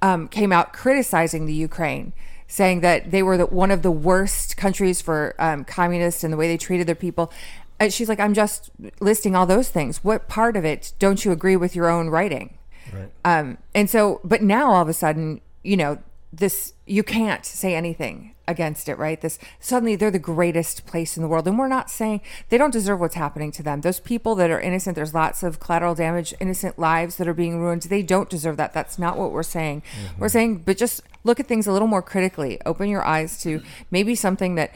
um, 0.00 0.26
came 0.26 0.52
out 0.52 0.72
criticizing 0.72 1.46
the 1.46 1.54
Ukraine, 1.54 2.12
saying 2.48 2.80
that 2.80 3.12
they 3.12 3.22
were 3.22 3.36
the, 3.36 3.46
one 3.46 3.70
of 3.70 3.82
the 3.82 3.92
worst 3.92 4.56
countries 4.56 5.00
for 5.00 5.36
um, 5.38 5.64
communists 5.64 6.24
and 6.24 6.32
the 6.32 6.36
way 6.36 6.48
they 6.48 6.58
treated 6.58 6.88
their 6.88 6.96
people. 6.96 7.32
And 7.78 7.92
she's 7.92 8.08
like, 8.08 8.20
I'm 8.20 8.34
just 8.34 8.70
listing 9.00 9.36
all 9.36 9.46
those 9.46 9.68
things. 9.68 10.02
What 10.02 10.28
part 10.28 10.56
of 10.56 10.64
it 10.64 10.92
don't 10.98 11.24
you 11.24 11.30
agree 11.30 11.56
with 11.56 11.76
your 11.76 11.88
own 11.88 12.10
writing? 12.10 12.58
Right. 12.92 13.10
Um, 13.24 13.58
and 13.72 13.88
so, 13.88 14.20
but 14.24 14.42
now 14.42 14.72
all 14.72 14.82
of 14.82 14.88
a 14.88 14.92
sudden, 14.92 15.40
you 15.62 15.76
know, 15.76 15.98
this, 16.32 16.74
you 16.86 17.04
can't 17.04 17.46
say 17.46 17.74
anything 17.74 18.31
against 18.48 18.88
it, 18.88 18.98
right? 18.98 19.20
This 19.20 19.38
suddenly 19.60 19.96
they're 19.96 20.10
the 20.10 20.18
greatest 20.18 20.86
place 20.86 21.16
in 21.16 21.22
the 21.22 21.28
world. 21.28 21.46
And 21.46 21.58
we're 21.58 21.68
not 21.68 21.90
saying 21.90 22.20
they 22.48 22.58
don't 22.58 22.72
deserve 22.72 23.00
what's 23.00 23.14
happening 23.14 23.52
to 23.52 23.62
them. 23.62 23.80
Those 23.80 24.00
people 24.00 24.34
that 24.36 24.50
are 24.50 24.60
innocent, 24.60 24.96
there's 24.96 25.14
lots 25.14 25.42
of 25.42 25.60
collateral 25.60 25.94
damage, 25.94 26.34
innocent 26.40 26.78
lives 26.78 27.16
that 27.16 27.28
are 27.28 27.34
being 27.34 27.60
ruined. 27.60 27.82
They 27.82 28.02
don't 28.02 28.28
deserve 28.28 28.56
that. 28.56 28.72
That's 28.72 28.98
not 28.98 29.16
what 29.16 29.32
we're 29.32 29.42
saying. 29.42 29.82
Mm-hmm. 29.82 30.20
We're 30.20 30.28
saying, 30.28 30.58
but 30.66 30.76
just 30.76 31.02
look 31.24 31.40
at 31.40 31.46
things 31.46 31.66
a 31.66 31.72
little 31.72 31.88
more 31.88 32.02
critically. 32.02 32.60
Open 32.66 32.88
your 32.88 33.04
eyes 33.04 33.40
to 33.42 33.62
maybe 33.90 34.14
something 34.14 34.54
that, 34.56 34.74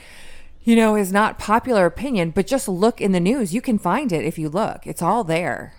you 0.65 0.77
know, 0.77 0.97
is 0.97 1.13
not 1.13 1.39
popular 1.39 1.87
opinion, 1.87 2.31
but 2.31 2.47
just 2.47 2.69
look 2.69 3.01
in 3.01 3.13
the 3.13 3.21
news. 3.21 3.55
You 3.55 3.61
can 3.61 3.79
find 3.79 4.13
it 4.13 4.25
if 4.25 4.39
you 4.39 4.49
look. 4.49 4.87
It's 4.87 5.03
all 5.03 5.25
there. 5.25 5.75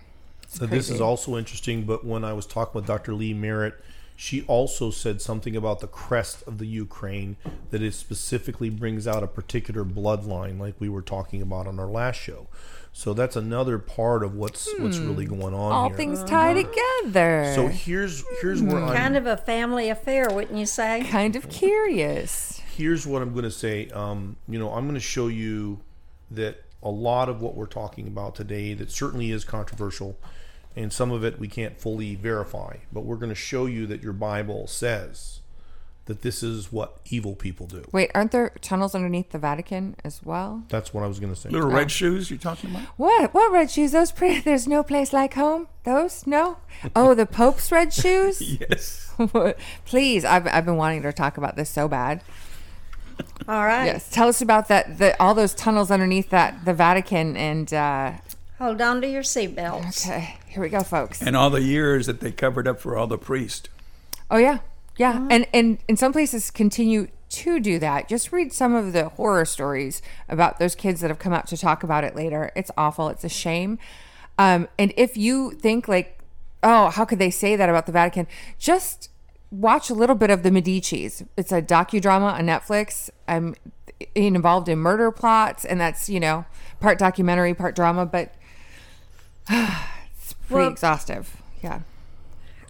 So 0.48 0.66
this 0.66 0.90
is 0.90 1.02
also 1.02 1.38
interesting, 1.38 1.84
but 1.84 2.06
when 2.06 2.24
I 2.24 2.34
was 2.34 2.46
talking 2.46 2.74
with 2.76 2.88
Dr. 2.88 3.14
Lee 3.14 3.34
Merritt, 3.34 3.76
she 4.20 4.42
also 4.48 4.90
said 4.90 5.22
something 5.22 5.56
about 5.56 5.80
the 5.80 5.88
crest 5.88 6.42
of 6.48 6.58
the 6.58 6.66
Ukraine 6.66 7.38
that 7.70 7.84
it 7.84 7.94
specifically 7.94 8.70
brings 8.72 9.08
out 9.08 9.22
a 9.22 9.28
particular 9.28 9.86
bloodline, 9.86 10.60
like 10.60 10.74
we 10.80 10.90
were 10.90 11.04
talking 11.04 11.40
about 11.40 11.68
on 11.68 11.80
our 11.80 11.86
last 11.86 12.16
show. 12.20 12.48
So 12.92 13.14
that's 13.14 13.36
another 13.36 13.78
part 13.78 14.24
of 14.24 14.34
what's 14.34 14.68
what's 14.80 14.98
really 14.98 15.26
going 15.26 15.54
on 15.54 15.72
All 15.72 15.90
here. 15.90 15.98
things 15.98 16.24
tie 16.24 16.54
together. 16.56 17.52
So 17.54 17.68
here's 17.68 18.24
here's 18.42 18.64
where 18.64 18.82
I'm 18.84 18.96
Kind 18.96 19.16
of 19.16 19.28
a 19.28 19.38
family 19.38 19.88
affair, 19.92 20.28
wouldn't 20.32 20.58
you 20.58 20.66
say? 20.66 21.06
kind 21.12 21.36
of 21.36 21.48
curious. 21.48 22.60
here's 22.76 23.06
what 23.06 23.22
I'm 23.22 23.34
going 23.34 23.44
to 23.44 23.52
say. 23.52 23.88
Um, 23.90 24.36
you 24.50 24.58
know, 24.58 24.74
I'm 24.74 24.86
going 24.86 24.96
to 24.96 25.00
show 25.00 25.28
you 25.28 25.82
that 26.32 26.64
a 26.82 26.90
lot 26.90 27.30
of 27.30 27.40
what 27.40 27.54
we're 27.56 27.68
talking 27.68 28.08
about 28.08 28.34
today 28.34 28.74
that 28.74 28.90
certainly 28.90 29.30
is 29.30 29.46
controversial, 29.46 30.18
and 30.78 30.94
some 30.94 31.12
of 31.12 31.24
it 31.24 31.40
we 31.40 31.48
can't 31.48 31.78
fully 31.80 32.16
verify. 32.16 32.78
But 32.94 33.02
we're 33.02 33.16
going 33.18 33.30
to 33.30 33.36
show 33.36 33.66
you 33.66 33.86
that 33.88 34.02
your 34.04 34.14
Bible 34.14 34.68
says 34.68 35.40
that 36.06 36.22
this 36.22 36.42
is 36.42 36.72
what 36.72 37.00
evil 37.10 37.36
people 37.36 37.68
do. 37.68 37.84
Wait, 37.92 38.10
aren't 38.16 38.32
there 38.32 38.54
tunnels 38.62 38.96
underneath 38.96 39.32
the 39.32 39.38
Vatican 39.38 39.96
as 40.06 40.24
well? 40.24 40.64
That's 40.70 40.94
what 40.94 41.04
I 41.04 41.08
was 41.08 41.20
going 41.20 41.34
to 41.34 41.40
say. 41.40 41.50
Little 41.50 41.70
red 41.70 41.92
shoes 41.92 42.30
you're 42.30 42.40
talking 42.40 42.70
about? 42.70 42.84
What? 42.96 43.34
What 43.34 43.52
red 43.52 43.70
shoes? 43.70 43.92
Those 43.92 44.14
pretty. 44.14 44.40
There's 44.46 44.68
no 44.68 44.84
place 44.84 45.12
like 45.12 45.34
home. 45.34 45.68
Those? 45.84 46.26
No. 46.26 46.58
Oh, 46.96 47.14
the 47.14 47.26
Pope's 47.26 47.72
red 47.72 47.94
shoes. 47.94 48.42
Yes. 48.70 49.04
Please, 49.86 50.24
I've 50.24 50.46
I've 50.48 50.64
been 50.66 50.78
wanting 50.78 51.02
to 51.02 51.12
talk 51.12 51.38
about 51.38 51.56
this 51.56 51.72
so 51.72 51.88
bad. 51.88 52.24
All 53.48 53.66
right. 53.66 53.86
Yes, 53.88 54.10
tell 54.12 54.28
us 54.28 54.42
about 54.42 54.68
that. 54.68 55.00
The 55.00 55.20
all 55.20 55.34
those 55.34 55.56
tunnels 55.56 55.90
underneath 55.90 56.30
that 56.30 56.66
the 56.66 56.74
Vatican 56.74 57.36
and. 57.36 57.74
uh 57.74 58.12
Hold 58.60 58.80
on 58.82 59.02
to 59.02 59.08
your 59.10 59.24
seatbelts. 59.24 60.08
Okay, 60.08 60.38
here 60.58 60.64
we 60.64 60.70
go, 60.70 60.82
folks. 60.82 61.22
And 61.22 61.36
all 61.36 61.52
the 61.52 61.62
years 61.62 62.08
that 62.08 62.20
they 62.20 62.32
covered 62.32 62.68
up 62.68 62.80
for 62.80 62.98
all 62.98 63.06
the 63.06 63.20
priests. 63.20 63.70
Oh 64.32 64.38
yeah, 64.38 64.58
yeah, 64.98 65.28
and 65.30 65.46
and 65.54 65.78
in 65.88 65.96
some 65.98 66.12
places 66.12 66.50
continue 66.50 67.10
to 67.30 67.60
do 67.60 67.78
that. 67.78 68.10
Just 68.10 68.32
read 68.32 68.52
some 68.52 68.74
of 68.74 68.92
the 68.92 69.10
horror 69.10 69.46
stories 69.46 70.02
about 70.28 70.58
those 70.58 70.74
kids 70.74 71.02
that 71.02 71.12
have 71.12 71.20
come 71.20 71.32
out 71.32 71.46
to 71.48 71.58
talk 71.58 71.84
about 71.84 72.04
it 72.04 72.16
later. 72.16 72.52
It's 72.56 72.72
awful. 72.76 73.10
It's 73.10 73.24
a 73.24 73.30
shame. 73.30 73.78
Um, 74.40 74.68
and 74.80 74.94
if 74.98 75.16
you 75.16 75.52
think 75.52 75.88
like, 75.88 76.18
oh, 76.64 76.90
how 76.90 77.06
could 77.06 77.20
they 77.20 77.30
say 77.30 77.56
that 77.56 77.70
about 77.70 77.86
the 77.86 77.92
Vatican? 77.92 78.26
Just 78.58 79.12
watch 79.52 79.92
a 79.92 79.94
little 79.94 80.16
bit 80.16 80.32
of 80.32 80.42
the 80.42 80.50
Medici's. 80.50 81.24
It's 81.38 81.52
a 81.52 81.62
docudrama 81.62 82.34
on 82.34 82.48
Netflix. 82.48 83.12
I'm 83.28 83.54
involved 84.16 84.70
in 84.70 84.80
murder 84.80 85.12
plots, 85.12 85.66
and 85.66 85.80
that's 85.80 86.10
you 86.10 86.20
know 86.20 86.46
part 86.80 86.98
documentary, 86.98 87.54
part 87.54 87.76
drama, 87.76 88.08
but 88.08 88.34
it's 89.50 89.97
pretty 90.48 90.64
Well- 90.64 90.72
exhaustive. 90.72 91.38
Yeah. 91.62 91.82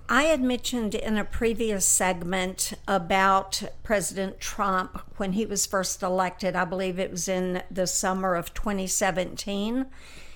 I 0.10 0.24
had 0.24 0.42
mentioned 0.42 0.96
in 0.96 1.18
a 1.18 1.26
previous 1.26 1.86
segment 1.86 2.74
about 2.88 3.62
President 3.84 4.40
Trump 4.40 5.02
when 5.18 5.34
he 5.34 5.46
was 5.46 5.66
first 5.66 6.02
elected. 6.02 6.56
I 6.56 6.64
believe 6.64 6.98
it 6.98 7.12
was 7.12 7.28
in 7.28 7.62
the 7.70 7.88
summer 7.88 8.36
of 8.36 8.54
2017. 8.54 9.86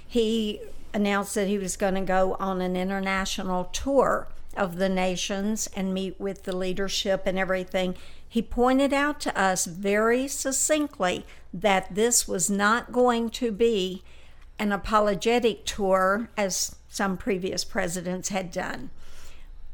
He 0.05 0.59
announced 0.93 1.35
that 1.35 1.47
he 1.47 1.57
was 1.57 1.77
going 1.77 1.95
to 1.95 2.01
go 2.01 2.35
on 2.37 2.59
an 2.59 2.75
international 2.75 3.65
tour 3.65 4.27
of 4.57 4.75
the 4.75 4.89
nations 4.89 5.69
and 5.73 5.93
meet 5.93 6.19
with 6.19 6.43
the 6.43 6.55
leadership 6.55 7.21
and 7.25 7.39
everything. 7.39 7.95
He 8.27 8.41
pointed 8.41 8.91
out 8.91 9.21
to 9.21 9.39
us 9.39 9.63
very 9.65 10.27
succinctly 10.27 11.25
that 11.53 11.95
this 11.95 12.27
was 12.27 12.49
not 12.49 12.91
going 12.91 13.29
to 13.29 13.53
be 13.53 14.03
an 14.59 14.73
apologetic 14.73 15.65
tour 15.65 16.29
as 16.35 16.75
some 16.91 17.15
previous 17.15 17.63
presidents 17.63 18.29
had 18.29 18.51
done. 18.51 18.89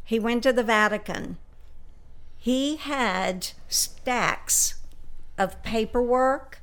He 0.03 0.19
went 0.19 0.43
to 0.43 0.53
the 0.53 0.63
Vatican. 0.63 1.37
He 2.37 2.75
had 2.75 3.49
stacks 3.67 4.75
of 5.35 5.61
paperwork 5.63 6.61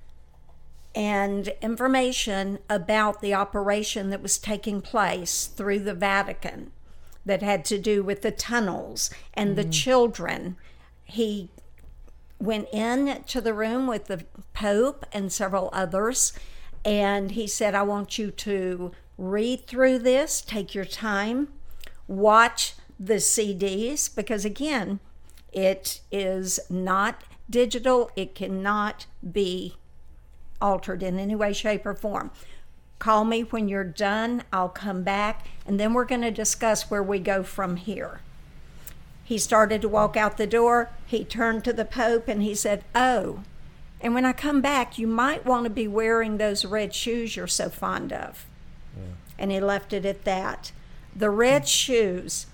and 0.94 1.48
information 1.60 2.60
about 2.70 3.20
the 3.20 3.34
operation 3.34 4.10
that 4.10 4.22
was 4.22 4.38
taking 4.38 4.80
place 4.80 5.46
through 5.48 5.80
the 5.80 5.92
Vatican 5.92 6.70
that 7.26 7.42
had 7.42 7.64
to 7.64 7.76
do 7.76 8.04
with 8.04 8.22
the 8.22 8.30
tunnels 8.30 9.10
and 9.34 9.56
the 9.56 9.64
mm. 9.64 9.72
children. 9.72 10.56
He 11.02 11.50
went 12.38 12.68
in 12.72 13.24
to 13.26 13.40
the 13.40 13.54
room 13.54 13.88
with 13.88 14.06
the 14.06 14.24
Pope 14.52 15.04
and 15.12 15.32
several 15.32 15.68
others, 15.72 16.32
and 16.84 17.32
he 17.32 17.48
said, 17.48 17.74
I 17.74 17.82
want 17.82 18.18
you 18.18 18.30
to 18.30 18.92
read 19.16 19.66
through 19.66 20.00
this, 20.00 20.40
take 20.40 20.74
your 20.74 20.84
time, 20.84 21.48
watch 22.08 22.74
the 22.98 23.14
CDs, 23.14 24.14
because 24.14 24.44
again, 24.44 25.00
it 25.52 26.00
is 26.10 26.60
not 26.68 27.22
digital, 27.48 28.10
it 28.16 28.34
cannot 28.34 29.06
be 29.32 29.76
altered 30.60 31.02
in 31.02 31.18
any 31.18 31.34
way, 31.34 31.52
shape, 31.52 31.86
or 31.86 31.94
form. 31.94 32.30
Call 32.98 33.24
me 33.24 33.42
when 33.42 33.68
you're 33.68 33.84
done, 33.84 34.44
I'll 34.52 34.68
come 34.68 35.02
back, 35.02 35.46
and 35.66 35.78
then 35.78 35.92
we're 35.92 36.04
going 36.04 36.22
to 36.22 36.30
discuss 36.30 36.90
where 36.90 37.02
we 37.02 37.18
go 37.18 37.42
from 37.42 37.76
here. 37.76 38.20
He 39.24 39.38
started 39.38 39.80
to 39.82 39.88
walk 39.88 40.16
out 40.16 40.36
the 40.36 40.46
door. 40.46 40.90
He 41.06 41.24
turned 41.24 41.64
to 41.64 41.72
the 41.72 41.86
Pope 41.86 42.28
and 42.28 42.42
he 42.42 42.54
said, 42.54 42.84
Oh, 42.94 43.40
and 44.00 44.14
when 44.14 44.26
I 44.26 44.34
come 44.34 44.60
back, 44.60 44.98
you 44.98 45.06
might 45.06 45.46
want 45.46 45.64
to 45.64 45.70
be 45.70 45.88
wearing 45.88 46.36
those 46.36 46.66
red 46.66 46.94
shoes 46.94 47.34
you're 47.34 47.46
so 47.46 47.70
fond 47.70 48.12
of. 48.12 48.44
And 49.38 49.50
he 49.50 49.60
left 49.60 49.92
it 49.92 50.04
at 50.04 50.24
that. 50.24 50.72
The 51.14 51.30
red 51.30 51.68
shoes, 51.68 52.46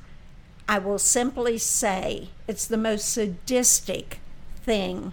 I 0.69 0.79
will 0.79 0.99
simply 0.99 1.59
say, 1.59 2.29
it's 2.47 2.67
the 2.67 2.77
most 2.77 3.09
sadistic 3.09 4.21
thing 4.63 5.13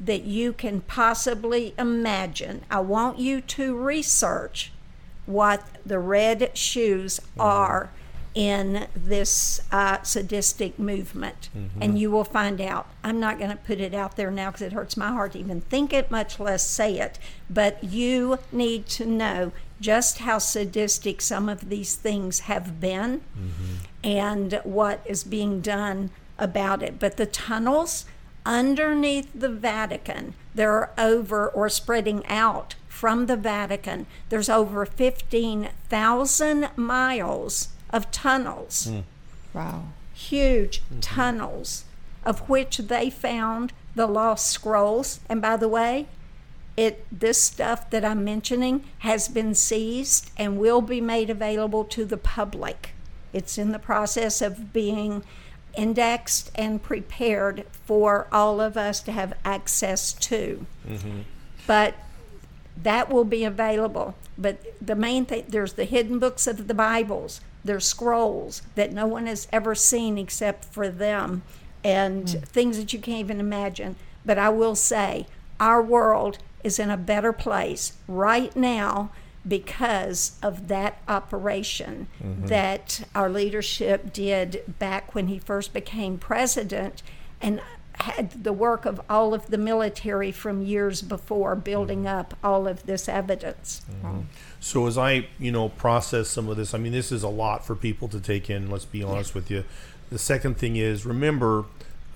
that 0.00 0.22
you 0.22 0.52
can 0.52 0.80
possibly 0.82 1.74
imagine. 1.78 2.64
I 2.70 2.80
want 2.80 3.18
you 3.18 3.40
to 3.40 3.76
research 3.76 4.72
what 5.26 5.66
the 5.84 5.98
red 5.98 6.56
shoes 6.56 7.20
are 7.38 7.90
in 8.34 8.86
this 8.94 9.60
uh, 9.72 10.00
sadistic 10.02 10.78
movement, 10.78 11.48
and 11.80 11.98
you 11.98 12.10
will 12.10 12.24
find 12.24 12.60
out. 12.60 12.86
I'm 13.02 13.18
not 13.18 13.38
going 13.38 13.50
to 13.50 13.56
put 13.56 13.80
it 13.80 13.92
out 13.94 14.16
there 14.16 14.30
now 14.30 14.50
because 14.50 14.62
it 14.62 14.72
hurts 14.72 14.96
my 14.96 15.08
heart 15.08 15.32
to 15.32 15.40
even 15.40 15.60
think 15.62 15.92
it, 15.92 16.10
much 16.10 16.38
less 16.38 16.64
say 16.64 16.98
it. 17.00 17.18
But 17.50 17.82
you 17.82 18.38
need 18.52 18.86
to 18.90 19.06
know 19.06 19.52
just 19.80 20.18
how 20.18 20.38
sadistic 20.38 21.20
some 21.20 21.48
of 21.48 21.68
these 21.68 21.94
things 21.94 22.40
have 22.40 22.80
been 22.80 23.20
mm-hmm. 23.20 23.74
and 24.02 24.60
what 24.64 25.00
is 25.04 25.24
being 25.24 25.60
done 25.60 26.10
about 26.38 26.82
it. 26.82 26.98
But 26.98 27.16
the 27.16 27.26
tunnels 27.26 28.04
underneath 28.44 29.28
the 29.34 29.48
Vatican, 29.48 30.34
there 30.54 30.72
are 30.72 30.90
over 30.98 31.48
or 31.48 31.68
spreading 31.68 32.26
out 32.26 32.74
from 32.88 33.26
the 33.26 33.36
Vatican, 33.36 34.06
there's 34.28 34.48
over 34.48 34.84
15,000 34.84 36.68
miles 36.76 37.68
of 37.90 38.10
tunnels. 38.10 38.86
Hmm. 38.86 39.00
Wow. 39.54 39.84
huge 40.12 40.82
mm-hmm. 40.82 41.00
tunnels 41.00 41.84
of 42.24 42.48
which 42.48 42.76
they 42.78 43.08
found 43.08 43.72
the 43.94 44.06
lost 44.06 44.48
scrolls. 44.48 45.20
And 45.28 45.40
by 45.40 45.56
the 45.56 45.68
way 45.68 46.06
it 46.78 47.04
this 47.10 47.40
stuff 47.42 47.90
that 47.90 48.04
i'm 48.04 48.24
mentioning 48.24 48.84
has 48.98 49.28
been 49.28 49.54
seized 49.54 50.30
and 50.38 50.58
will 50.58 50.80
be 50.80 51.00
made 51.00 51.28
available 51.28 51.84
to 51.84 52.04
the 52.04 52.16
public 52.16 52.90
it's 53.32 53.58
in 53.58 53.72
the 53.72 53.78
process 53.78 54.40
of 54.40 54.72
being 54.72 55.22
indexed 55.76 56.50
and 56.54 56.82
prepared 56.82 57.64
for 57.84 58.26
all 58.32 58.60
of 58.60 58.76
us 58.76 59.00
to 59.00 59.12
have 59.12 59.32
access 59.44 60.12
to 60.12 60.64
mm-hmm. 60.86 61.20
but 61.66 61.94
that 62.82 63.10
will 63.10 63.24
be 63.24 63.44
available. 63.44 64.14
But 64.36 64.60
the 64.80 64.94
main 64.94 65.24
thing, 65.24 65.44
there's 65.48 65.74
the 65.74 65.84
hidden 65.84 66.18
books 66.18 66.46
of 66.46 66.68
the 66.68 66.74
Bibles. 66.74 67.40
There's 67.64 67.86
scrolls 67.86 68.62
that 68.76 68.92
no 68.92 69.06
one 69.06 69.26
has 69.26 69.48
ever 69.52 69.74
seen 69.74 70.16
except 70.16 70.64
for 70.64 70.88
them, 70.88 71.42
and 71.82 72.28
hmm. 72.28 72.38
things 72.40 72.78
that 72.78 72.92
you 72.92 73.00
can't 73.00 73.18
even 73.18 73.40
imagine. 73.40 73.96
But 74.24 74.38
I 74.38 74.48
will 74.50 74.74
say, 74.74 75.26
our 75.58 75.82
world 75.82 76.38
is 76.64 76.78
in 76.78 76.90
a 76.90 76.96
better 76.96 77.32
place 77.32 77.92
right 78.06 78.54
now 78.56 79.10
because 79.46 80.38
of 80.42 80.68
that 80.68 81.00
operation 81.08 82.08
mm-hmm. 82.22 82.46
that 82.46 83.04
our 83.14 83.30
leadership 83.30 84.12
did 84.12 84.62
back 84.78 85.14
when 85.14 85.28
he 85.28 85.38
first 85.38 85.72
became 85.72 86.18
president 86.18 87.02
and 87.40 87.60
had 87.94 88.44
the 88.44 88.52
work 88.52 88.84
of 88.84 89.00
all 89.08 89.34
of 89.34 89.46
the 89.46 89.58
military 89.58 90.30
from 90.30 90.62
years 90.62 91.02
before 91.02 91.56
building 91.56 92.00
mm-hmm. 92.00 92.18
up 92.18 92.34
all 92.44 92.68
of 92.68 92.86
this 92.86 93.08
evidence. 93.08 93.82
Mm-hmm. 93.90 94.20
So 94.60 94.86
as 94.86 94.98
I, 94.98 95.28
you 95.38 95.50
know, 95.50 95.70
process 95.70 96.28
some 96.28 96.48
of 96.48 96.56
this, 96.56 96.74
I 96.74 96.78
mean, 96.78 96.92
this 96.92 97.10
is 97.10 97.22
a 97.22 97.28
lot 97.28 97.64
for 97.64 97.74
people 97.74 98.08
to 98.08 98.20
take 98.20 98.50
in. 98.50 98.70
Let's 98.70 98.84
be 98.84 99.02
honest 99.02 99.34
with 99.34 99.50
you. 99.50 99.64
The 100.10 100.18
second 100.18 100.58
thing 100.58 100.76
is, 100.76 101.04
remember, 101.04 101.64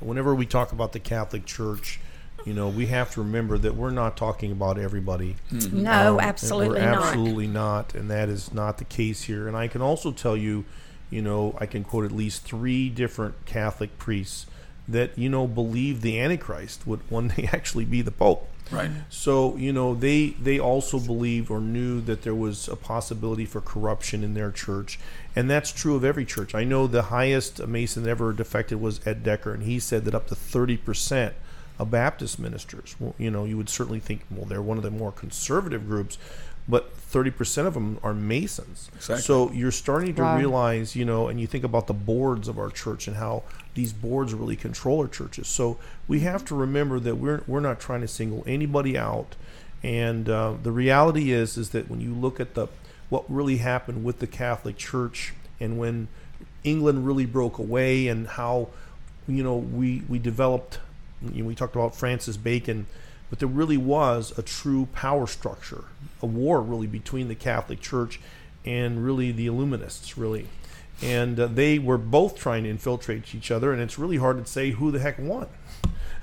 whenever 0.00 0.35
we 0.35 0.46
talk 0.46 0.72
about 0.72 0.92
the 0.92 1.00
Catholic 1.00 1.46
Church, 1.46 2.00
you 2.44 2.55
know, 2.55 2.68
we 2.68 2.87
have 2.87 3.11
to 3.12 3.22
remember 3.22 3.59
that 3.59 3.74
we're 3.74 3.90
not 3.90 4.16
talking 4.16 4.52
about 4.52 4.78
everybody. 4.78 5.37
No, 5.50 6.14
Um, 6.14 6.20
absolutely 6.20 6.80
we're 6.80 6.90
not. 6.90 7.05
Absolutely 7.05 7.47
not, 7.47 7.95
and 7.95 8.11
that 8.11 8.28
is 8.28 8.53
not 8.53 8.78
the 8.78 8.84
case 8.84 9.22
here. 9.22 9.49
And 9.49 9.57
I 9.57 9.68
can 9.68 9.82
also 9.82 10.12
tell 10.12 10.36
you, 10.36 10.64
you 11.11 11.22
know, 11.22 11.57
I 11.61 11.66
can 11.66 11.84
quote 11.84 12.05
at 12.05 12.12
least 12.12 12.45
three 12.45 12.88
different 12.88 13.45
Catholic 13.47 13.99
priests 13.99 14.47
that 14.88 15.16
you 15.16 15.28
know 15.28 15.47
believe 15.47 16.01
the 16.01 16.18
Antichrist 16.18 16.86
would 16.86 17.01
one 17.11 17.28
day 17.28 17.49
actually 17.53 17.84
be 17.84 18.03
the 18.03 18.11
Pope. 18.11 18.49
Right. 18.70 18.90
So 19.11 19.55
you 19.57 19.72
know 19.72 19.95
they 19.95 20.30
they 20.30 20.59
also 20.59 20.99
believed 20.99 21.51
or 21.51 21.61
knew 21.61 22.01
that 22.03 22.22
there 22.22 22.34
was 22.34 22.68
a 22.68 22.76
possibility 22.76 23.45
for 23.45 23.61
corruption 23.61 24.24
in 24.24 24.34
their 24.34 24.51
church, 24.51 24.99
and 25.36 25.51
that's 25.51 25.70
true 25.72 25.95
of 25.95 26.05
every 26.05 26.24
church. 26.24 26.55
I 26.55 26.64
know 26.64 26.86
the 26.86 27.03
highest 27.03 27.66
Mason 27.66 28.09
ever 28.09 28.32
defected 28.32 28.80
was 28.80 29.07
Ed 29.07 29.22
Decker, 29.22 29.53
and 29.53 29.62
he 29.64 29.78
said 29.78 30.05
that 30.07 30.14
up 30.14 30.28
to 30.28 30.34
thirty 30.34 30.76
percent 30.78 31.34
of 31.34 31.38
Baptist 31.85 32.39
ministers. 32.39 32.97
Well, 32.99 33.14
you 33.18 33.30
know, 33.30 33.45
you 33.45 33.57
would 33.57 33.68
certainly 33.68 34.01
think, 34.01 34.24
well, 34.30 34.45
they're 34.47 34.62
one 34.62 34.76
of 34.76 34.83
the 34.83 34.91
more 34.91 35.12
conservative 35.12 35.87
groups, 35.87 36.18
but 36.68 36.97
30% 36.97 37.66
of 37.66 37.74
them 37.74 37.99
are 38.03 38.14
Masons. 38.14 38.91
Exactly. 38.95 39.22
So 39.22 39.51
you're 39.53 39.70
starting 39.72 40.14
to 40.14 40.22
Wow. 40.22 40.37
realize, 40.39 40.95
you 40.95 41.05
know, 41.05 41.28
and 41.28 41.41
you 41.41 41.47
think 41.47 41.64
about 41.64 41.87
the 41.89 41.95
boards 41.95 42.47
of 42.49 42.59
our 42.59 42.70
church 42.70 43.07
and 43.09 43.16
how 43.16 43.43
these 43.74 43.93
boards 43.93 44.33
really 44.35 44.57
control 44.57 45.01
our 45.01 45.09
churches. 45.09 45.49
So 45.49 45.78
we 46.07 46.20
have 46.20 46.45
to 46.47 46.55
remember 46.55 47.01
that 47.01 47.16
we're 47.16 47.43
we're 47.47 47.61
not 47.61 47.80
trying 47.80 48.01
to 48.03 48.09
single 48.09 48.45
anybody 48.47 48.97
out. 48.97 49.35
And 49.83 50.28
uh, 50.28 50.55
the 50.62 50.70
reality 50.70 51.33
is, 51.33 51.57
is 51.57 51.70
that 51.70 51.91
when 51.91 52.01
you 52.01 52.14
look 52.14 52.39
at 52.39 52.55
the 52.55 52.68
what 53.09 53.24
really 53.28 53.57
happened 53.59 54.05
with 54.05 54.20
the 54.20 54.26
Catholic 54.26 54.76
Church 54.76 55.35
and 55.59 55.78
when 55.78 56.09
England 56.64 57.05
really 57.07 57.26
broke 57.26 57.59
away 57.59 58.07
and 58.07 58.26
how 58.28 58.68
you 59.26 59.43
know 59.43 59.57
we 59.57 60.03
we 60.09 60.18
developed 60.20 60.78
you 61.33 61.43
know, 61.43 61.49
we 61.49 61.55
talked 61.55 61.75
about 61.75 61.95
Francis 61.95 62.37
Bacon 62.37 62.87
but 63.31 63.39
there 63.39 63.49
really 63.49 63.79
was 63.79 64.37
a 64.39 64.43
true 64.43 64.87
power 64.93 65.27
structure 65.27 65.85
a 66.23 66.27
war 66.27 66.61
really 66.61 66.87
between 66.87 67.29
the 67.29 67.35
Catholic 67.35 67.81
Church 67.81 68.20
and 68.64 69.05
really 69.05 69.33
the 69.33 69.47
Illuminists 69.47 70.16
really 70.16 70.49
and 71.03 71.39
uh, 71.41 71.47
they 71.47 71.79
were 71.79 71.99
both 71.99 72.37
trying 72.37 72.64
to 72.64 72.70
infiltrate 72.70 73.35
each 73.35 73.51
other 73.51 73.73
and 73.73 73.81
it's 73.81 73.99
really 73.99 74.18
hard 74.18 74.45
to 74.45 74.51
say 74.51 74.70
who 74.70 74.91
the 74.91 75.01
heck 75.01 75.18
won 75.18 75.49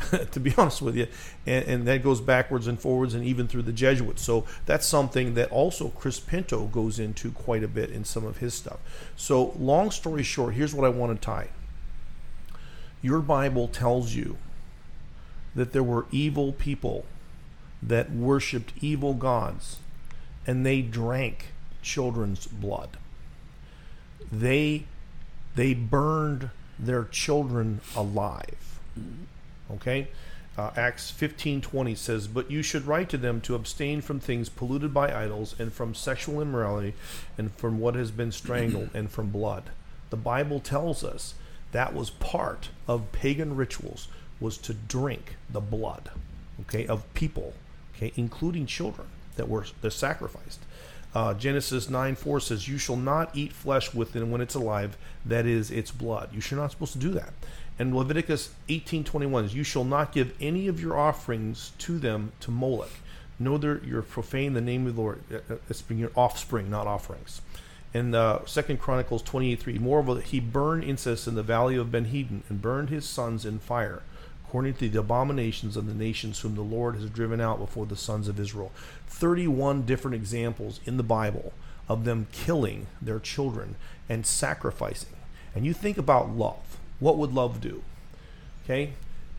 to 0.31 0.39
be 0.39 0.53
honest 0.57 0.81
with 0.81 0.95
you. 0.95 1.07
And, 1.45 1.65
and 1.65 1.87
that 1.87 2.03
goes 2.03 2.21
backwards 2.21 2.67
and 2.67 2.79
forwards 2.79 3.13
and 3.13 3.23
even 3.25 3.47
through 3.47 3.63
the 3.63 3.71
Jesuits. 3.71 4.21
So 4.21 4.45
that's 4.65 4.85
something 4.85 5.33
that 5.35 5.51
also 5.51 5.89
Chris 5.89 6.19
Pinto 6.19 6.65
goes 6.65 6.99
into 6.99 7.31
quite 7.31 7.63
a 7.63 7.67
bit 7.67 7.89
in 7.89 8.03
some 8.03 8.25
of 8.25 8.37
his 8.37 8.53
stuff. 8.53 8.79
So, 9.15 9.53
long 9.59 9.91
story 9.91 10.23
short, 10.23 10.53
here's 10.53 10.73
what 10.73 10.85
I 10.85 10.89
want 10.89 11.19
to 11.19 11.25
tie. 11.25 11.49
Your 13.01 13.19
Bible 13.19 13.67
tells 13.67 14.13
you 14.13 14.37
that 15.59 15.73
there 15.73 15.83
were 15.83 16.05
evil 16.09 16.53
people 16.53 17.03
that 17.83 18.09
worshiped 18.09 18.71
evil 18.79 19.13
gods 19.13 19.79
and 20.47 20.65
they 20.65 20.81
drank 20.81 21.47
children's 21.81 22.47
blood. 22.47 22.95
They 24.31 24.85
they 25.55 25.73
burned 25.73 26.51
their 26.79 27.03
children 27.03 27.81
alive. 27.93 28.79
Okay? 29.69 30.07
Uh, 30.57 30.71
Acts 30.77 31.11
15:20 31.11 31.93
says, 31.93 32.29
"But 32.29 32.49
you 32.49 32.61
should 32.63 32.87
write 32.87 33.09
to 33.09 33.17
them 33.17 33.41
to 33.41 33.53
abstain 33.55 33.99
from 33.99 34.21
things 34.21 34.47
polluted 34.47 34.93
by 34.93 35.13
idols 35.13 35.55
and 35.59 35.73
from 35.73 35.93
sexual 35.93 36.41
immorality 36.41 36.93
and 37.37 37.53
from 37.53 37.79
what 37.79 37.95
has 37.95 38.11
been 38.11 38.31
strangled 38.31 38.91
and 38.93 39.11
from 39.11 39.29
blood." 39.29 39.71
The 40.09 40.15
Bible 40.15 40.61
tells 40.61 41.03
us 41.03 41.33
that 41.73 41.93
was 41.93 42.11
part 42.11 42.69
of 42.87 43.11
pagan 43.11 43.57
rituals 43.57 44.07
was 44.39 44.57
to 44.57 44.73
drink 44.73 45.35
the 45.49 45.59
blood, 45.59 46.11
okay, 46.61 46.85
of 46.87 47.11
people, 47.13 47.53
okay, 47.95 48.11
including 48.15 48.65
children 48.65 49.07
that 49.35 49.49
were 49.49 49.65
that 49.81 49.91
sacrificed. 49.91 50.59
Uh, 51.13 51.33
Genesis 51.33 51.89
9 51.89 52.15
4 52.15 52.39
says, 52.39 52.67
You 52.67 52.77
shall 52.77 52.95
not 52.95 53.35
eat 53.35 53.51
flesh 53.51 53.93
with 53.93 54.15
it 54.15 54.23
when 54.25 54.41
it's 54.41 54.55
alive, 54.55 54.97
that 55.25 55.45
is, 55.45 55.71
its 55.71 55.91
blood. 55.91 56.29
You 56.33 56.41
should 56.41 56.57
not 56.57 56.71
supposed 56.71 56.93
to 56.93 56.99
do 56.99 57.11
that. 57.11 57.33
And 57.79 57.95
Leviticus 57.95 58.51
18 58.67 59.03
21 59.03 59.45
is, 59.45 59.55
You 59.55 59.63
shall 59.63 59.83
not 59.83 60.11
give 60.11 60.35
any 60.39 60.67
of 60.67 60.79
your 60.79 60.97
offerings 60.97 61.71
to 61.79 61.97
them 61.97 62.31
to 62.41 62.51
Moloch. 62.51 62.91
That 63.39 63.81
you're 63.85 64.01
profane 64.01 64.53
the 64.53 64.61
name 64.61 64.85
of 64.85 64.95
the 64.95 65.01
Lord. 65.01 65.23
Uh, 65.31 65.53
uh, 65.53 65.57
It's 65.69 65.81
being 65.81 65.99
your 65.99 66.11
offspring, 66.15 66.69
not 66.69 66.87
offerings. 66.87 67.41
And 67.93 68.13
uh, 68.13 68.45
Second 68.45 68.79
Chronicles 68.79 69.23
28 69.23 69.59
3 69.59 69.79
Moreover, 69.79 70.21
he 70.21 70.39
burned 70.39 70.83
incense 70.83 71.25
in 71.27 71.35
the 71.35 71.41
valley 71.41 71.75
of 71.75 71.91
Ben 71.91 72.05
Hinnom 72.05 72.43
and 72.49 72.61
burned 72.61 72.89
his 72.89 73.05
sons 73.05 73.45
in 73.45 73.59
fire 73.59 74.03
according 74.49 74.73
to 74.73 74.89
the 74.89 74.99
abominations 74.99 75.77
of 75.77 75.85
the 75.85 75.93
nations 75.93 76.39
whom 76.39 76.55
the 76.55 76.61
Lord 76.61 76.95
has 76.95 77.07
driven 77.11 77.39
out 77.39 77.59
before 77.59 77.85
the 77.85 77.95
sons 77.95 78.27
of 78.27 78.39
Israel. 78.39 78.71
31 79.05 79.83
different 79.83 80.15
examples 80.15 80.79
in 80.85 80.97
the 80.97 81.03
Bible 81.03 81.53
of 81.87 82.03
them 82.03 82.25
killing 82.31 82.87
their 82.99 83.19
children 83.19 83.75
and 84.09 84.25
sacrificing. 84.25 85.13
And 85.53 85.67
you 85.67 85.73
think 85.73 85.99
about 85.99 86.31
love. 86.35 86.79
What 86.99 87.15
would 87.19 87.31
love 87.31 87.61
do? 87.61 87.83
Okay? 88.65 88.93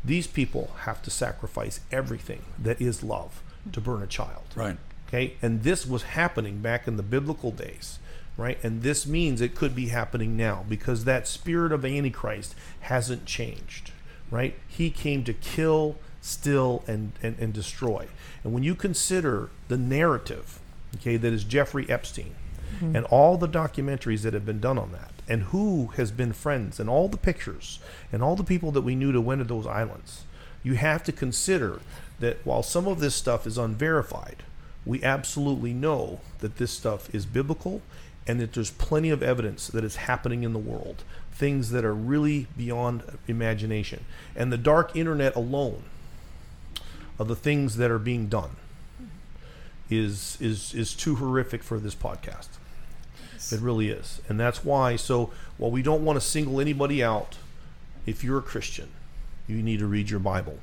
These 0.05 0.29
people 0.29 0.71
have 0.83 1.03
to 1.03 1.11
sacrifice 1.11 1.81
everything 1.91 2.43
that 2.57 2.81
is 2.81 3.03
love 3.03 3.43
to 3.73 3.81
burn 3.81 4.05
a 4.05 4.07
child. 4.07 4.45
Right. 4.55 4.77
Okay? 5.09 5.35
And 5.43 5.65
this 5.65 5.85
was 5.87 6.05
happening 6.05 6.59
back 6.59 6.87
in 6.87 6.97
the 6.97 7.03
biblical 7.03 7.51
days, 7.51 7.99
right? 8.37 8.63
And 8.63 8.83
this 8.83 9.09
means 9.09 9.41
it 9.41 9.57
could 9.57 9.75
be 9.75 9.89
happening 9.89 10.37
now 10.37 10.65
because 10.69 11.03
that 11.05 11.27
spirit 11.27 11.73
of 11.73 11.85
Antichrist 11.85 12.55
hasn't 12.83 13.27
changed, 13.27 13.91
right? 14.31 14.55
He 14.69 14.91
came 14.91 15.25
to 15.25 15.33
kill, 15.33 15.97
steal, 16.21 16.85
and, 16.87 17.13
and, 17.23 17.39
and 17.39 17.53
destroy. 17.53 18.09
And 18.45 18.53
when 18.53 18.63
you 18.63 18.75
consider 18.75 19.51
the 19.69 19.77
narrative, 19.77 20.61
okay, 20.97 21.17
that 21.17 21.33
is 21.33 21.45
Jeffrey 21.45 21.89
Epstein 21.89 22.35
mm-hmm. 22.77 22.97
and 22.97 23.05
all 23.07 23.37
the 23.37 23.49
documentaries 23.49 24.23
that 24.23 24.35
have 24.35 24.47
been 24.47 24.61
done 24.61 24.79
on 24.79 24.93
that, 24.93 25.13
and 25.29 25.45
who 25.45 25.89
has 25.97 26.11
been 26.11 26.33
friends, 26.33 26.81
and 26.81 26.89
all 26.89 27.09
the 27.09 27.17
pictures, 27.17 27.79
and 28.13 28.23
all 28.23 28.37
the 28.37 28.45
people 28.45 28.73
that 28.73 28.83
we 28.83 28.95
knew 28.95 29.13
to 29.13 29.21
went 29.21 29.41
to 29.41 29.45
those 29.45 29.67
islands, 29.67 30.25
you 30.63 30.75
have 30.75 31.03
to 31.05 31.13
consider 31.13 31.81
that 32.19 32.45
while 32.45 32.63
some 32.63 32.87
of 32.87 33.01
this 33.01 33.15
stuff 33.15 33.47
is 33.47 33.57
unverified, 33.57 34.43
we 34.85 35.03
absolutely 35.03 35.73
know 35.73 36.21
that 36.39 36.57
this 36.57 36.71
stuff 36.71 37.15
is 37.15 37.27
biblical 37.27 37.83
and 38.27 38.41
that 38.41 38.53
there's 38.53 38.71
plenty 38.71 39.11
of 39.11 39.23
evidence 39.23 39.69
that 39.69 39.85
it's 39.85 39.97
happening 39.97 40.43
in 40.43 40.53
the 40.53 40.59
world. 40.59 41.03
Things 41.41 41.71
that 41.71 41.87
are 41.87 41.95
really 41.95 42.49
beyond 42.55 43.03
imagination. 43.27 44.05
And 44.37 44.53
the 44.53 44.59
dark 44.59 44.95
internet 44.95 45.35
alone 45.35 45.85
of 47.19 47.29
the 47.29 47.35
things 47.35 47.77
that 47.79 47.91
are 47.91 47.99
being 47.99 48.27
done 48.29 48.57
is 49.89 50.37
is 50.39 50.75
is 50.75 50.93
too 50.93 51.17
horrific 51.17 51.63
for 51.63 51.79
this 51.79 51.95
podcast. 51.95 52.49
It 53.51 53.59
really 53.59 53.89
is. 53.89 54.21
And 54.29 54.39
that's 54.39 54.67
why 54.67 54.97
so 54.97 55.31
while 55.57 55.71
we 55.71 55.81
don't 55.81 56.05
want 56.05 56.19
to 56.19 56.21
single 56.21 56.61
anybody 56.61 57.03
out, 57.03 57.39
if 58.05 58.23
you're 58.23 58.41
a 58.41 58.43
Christian, 58.43 58.89
you 59.47 59.63
need 59.63 59.79
to 59.79 59.87
read 59.87 60.11
your 60.11 60.21
Bible. 60.21 60.59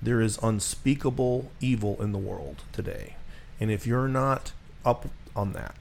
There 0.00 0.22
is 0.22 0.38
unspeakable 0.42 1.50
evil 1.60 2.00
in 2.00 2.12
the 2.12 2.18
world 2.18 2.62
today. 2.72 3.16
And 3.60 3.70
if 3.70 3.86
you're 3.86 4.08
not 4.08 4.52
up 4.82 5.10
on 5.34 5.52
that, 5.52 5.76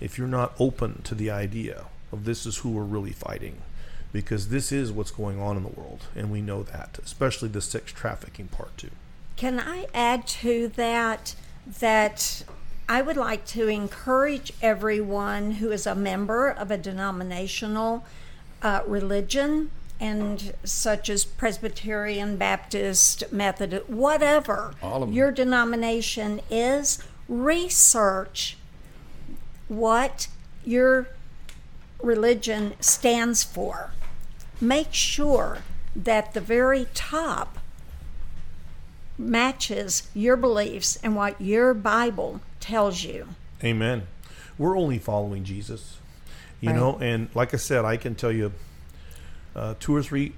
if 0.00 0.16
you're 0.16 0.26
not 0.26 0.54
open 0.58 1.02
to 1.02 1.14
the 1.14 1.30
idea 1.30 1.84
of 2.12 2.24
this 2.24 2.46
is 2.46 2.58
who 2.58 2.70
we're 2.70 2.82
really 2.82 3.12
fighting, 3.12 3.62
because 4.12 4.48
this 4.48 4.72
is 4.72 4.90
what's 4.90 5.10
going 5.10 5.40
on 5.40 5.56
in 5.56 5.62
the 5.62 5.68
world, 5.68 6.06
and 6.16 6.30
we 6.30 6.40
know 6.40 6.62
that, 6.62 6.98
especially 7.04 7.48
the 7.48 7.60
sex 7.60 7.92
trafficking 7.92 8.48
part 8.48 8.76
too. 8.76 8.90
Can 9.36 9.60
I 9.60 9.86
add 9.94 10.26
to 10.26 10.68
that 10.68 11.34
that 11.80 12.42
I 12.88 13.02
would 13.02 13.16
like 13.18 13.44
to 13.48 13.68
encourage 13.68 14.52
everyone 14.62 15.52
who 15.52 15.70
is 15.70 15.86
a 15.86 15.94
member 15.94 16.48
of 16.48 16.70
a 16.70 16.78
denominational 16.78 18.06
uh, 18.62 18.80
religion 18.86 19.70
and 20.00 20.54
such 20.64 21.10
as 21.10 21.24
Presbyterian, 21.24 22.36
Baptist, 22.36 23.30
Methodist, 23.32 23.88
whatever 23.90 24.74
All 24.82 25.02
of 25.02 25.12
your 25.12 25.30
denomination 25.32 26.40
is, 26.48 27.02
research 27.28 28.56
what 29.66 30.28
your 30.64 31.08
religion 32.02 32.74
stands 32.80 33.42
for. 33.44 33.92
Make 34.60 34.92
sure 34.92 35.58
that 35.94 36.34
the 36.34 36.40
very 36.40 36.86
top 36.94 37.58
matches 39.16 40.08
your 40.14 40.36
beliefs 40.36 40.98
and 41.02 41.16
what 41.16 41.40
your 41.40 41.74
Bible 41.74 42.40
tells 42.60 43.02
you. 43.02 43.28
Amen. 43.62 44.06
We're 44.56 44.78
only 44.78 44.98
following 44.98 45.44
Jesus, 45.44 45.98
you 46.60 46.72
know. 46.72 46.98
And 47.00 47.28
like 47.34 47.54
I 47.54 47.56
said, 47.56 47.84
I 47.84 47.96
can 47.96 48.14
tell 48.14 48.32
you 48.32 48.52
uh, 49.54 49.74
two 49.78 49.94
or 49.94 50.02
three 50.02 50.34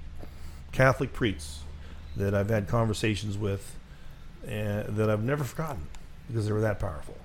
Catholic 0.71 1.13
priests 1.13 1.59
that 2.15 2.33
I've 2.33 2.49
had 2.49 2.67
conversations 2.67 3.37
with, 3.37 3.75
and 4.47 4.95
that 4.97 5.09
I've 5.09 5.23
never 5.23 5.43
forgotten 5.43 5.87
because 6.27 6.45
they 6.45 6.51
were 6.51 6.61
that 6.61 6.79
powerful. 6.79 7.17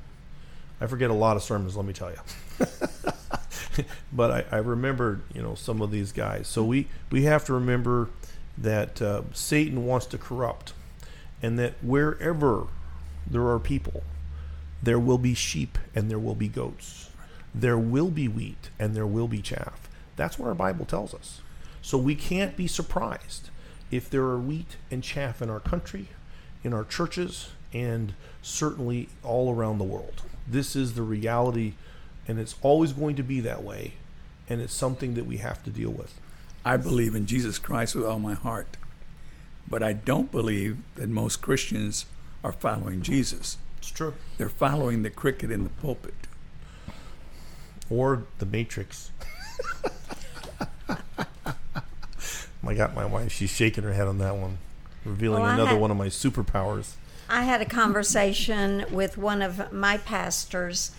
I 0.81 0.87
forget 0.87 1.11
a 1.11 1.15
lot 1.15 1.37
of 1.37 1.43
sermons, 1.43 1.77
let 1.77 1.87
me 1.87 1.93
tell 1.93 2.11
you. 2.11 2.19
but 4.13 4.31
I, 4.31 4.57
I 4.57 4.59
remembered, 4.59 5.23
you 5.35 5.43
know, 5.43 5.55
some 5.55 5.83
of 5.83 5.91
these 5.91 6.13
guys. 6.13 6.49
So 6.49 6.65
we 6.65 6.89
we 7.11 7.25
have 7.25 7.45
to 7.47 7.55
remember 7.55 8.09
that 8.57 9.03
uh, 9.03 9.23
Satan 9.33 9.85
wants 9.85 10.07
to 10.07 10.19
corrupt, 10.19 10.73
and 11.43 11.59
that 11.59 11.75
wherever 11.83 12.67
there 13.27 13.47
are 13.49 13.59
people, 13.59 14.03
there 14.83 14.99
will 14.99 15.19
be 15.19 15.35
sheep 15.35 15.79
and 15.95 16.11
there 16.11 16.19
will 16.19 16.35
be 16.35 16.49
goats. 16.49 17.11
There 17.55 17.79
will 17.79 18.11
be 18.11 18.29
wheat 18.29 18.71
and 18.79 18.95
there 18.95 19.07
will 19.07 19.29
be 19.29 19.41
chaff. 19.41 19.89
That's 20.17 20.39
what 20.39 20.49
our 20.49 20.55
Bible 20.55 20.85
tells 20.85 21.15
us. 21.15 21.41
So 21.83 21.99
we 21.99 22.15
can't 22.15 22.57
be 22.57 22.67
surprised 22.67 23.51
if 23.91 24.11
there 24.11 24.25
are 24.25 24.39
wheat 24.39 24.77
and 24.91 25.03
chaff 25.03 25.41
in 25.41 25.51
our 25.51 25.61
country, 25.61 26.09
in 26.65 26.73
our 26.73 26.85
churches, 26.85 27.51
and 27.73 28.15
certainly 28.43 29.09
all 29.23 29.55
around 29.55 29.79
the 29.79 29.85
world. 29.85 30.23
This 30.47 30.77
is 30.77 30.95
the 30.95 31.03
reality, 31.03 31.75
and 32.29 32.39
it's 32.39 32.55
always 32.63 32.93
going 32.93 33.17
to 33.17 33.23
be 33.23 33.41
that 33.41 33.63
way, 33.63 33.95
and 34.49 34.61
it's 34.61 34.75
something 34.75 35.15
that 35.15 35.27
we 35.27 35.39
have 35.39 35.63
to 35.65 35.71
deal 35.71 35.91
with. 35.91 36.15
I 36.65 36.77
believe 36.77 37.15
in 37.15 37.27
Jesus 37.27 37.59
Christ 37.59 37.95
with 37.95 38.05
all 38.05 38.19
my 38.19 38.35
heart. 38.35 38.77
But 39.69 39.83
I 39.83 39.93
don't 39.95 40.31
believe 40.31 40.79
that 40.95 41.09
most 41.09 41.43
Christians 41.43 42.07
are 42.45 42.53
following 42.53 43.03
Jesus. 43.03 43.59
It's 43.79 43.91
true. 43.91 44.15
They're 44.39 44.49
following 44.49 45.03
the 45.03 45.11
cricket 45.11 45.51
in 45.51 45.65
the 45.65 45.71
pulpit. 45.71 46.15
Or 47.91 48.25
the 48.39 48.47
Matrix. 48.47 49.11
I 52.69 52.75
got 52.75 52.95
my 52.95 53.05
wife. 53.05 53.31
She's 53.33 53.51
shaking 53.51 53.85
her 53.85 53.93
head 53.93 54.09
on 54.09 54.19
that 54.19 54.37
one, 54.37 54.59
revealing 55.05 55.43
Well, 55.43 55.53
another 55.55 55.71
had- 55.71 55.81
one 55.81 55.91
of 55.91 55.97
my 55.97 56.09
superpowers. 56.09 56.95
I 57.29 57.43
had 57.45 57.61
a 57.61 57.65
conversation 57.65 58.85
with 58.91 59.17
one 59.19 59.43
of 59.43 59.73
my 59.73 59.99
pastors 59.99 60.93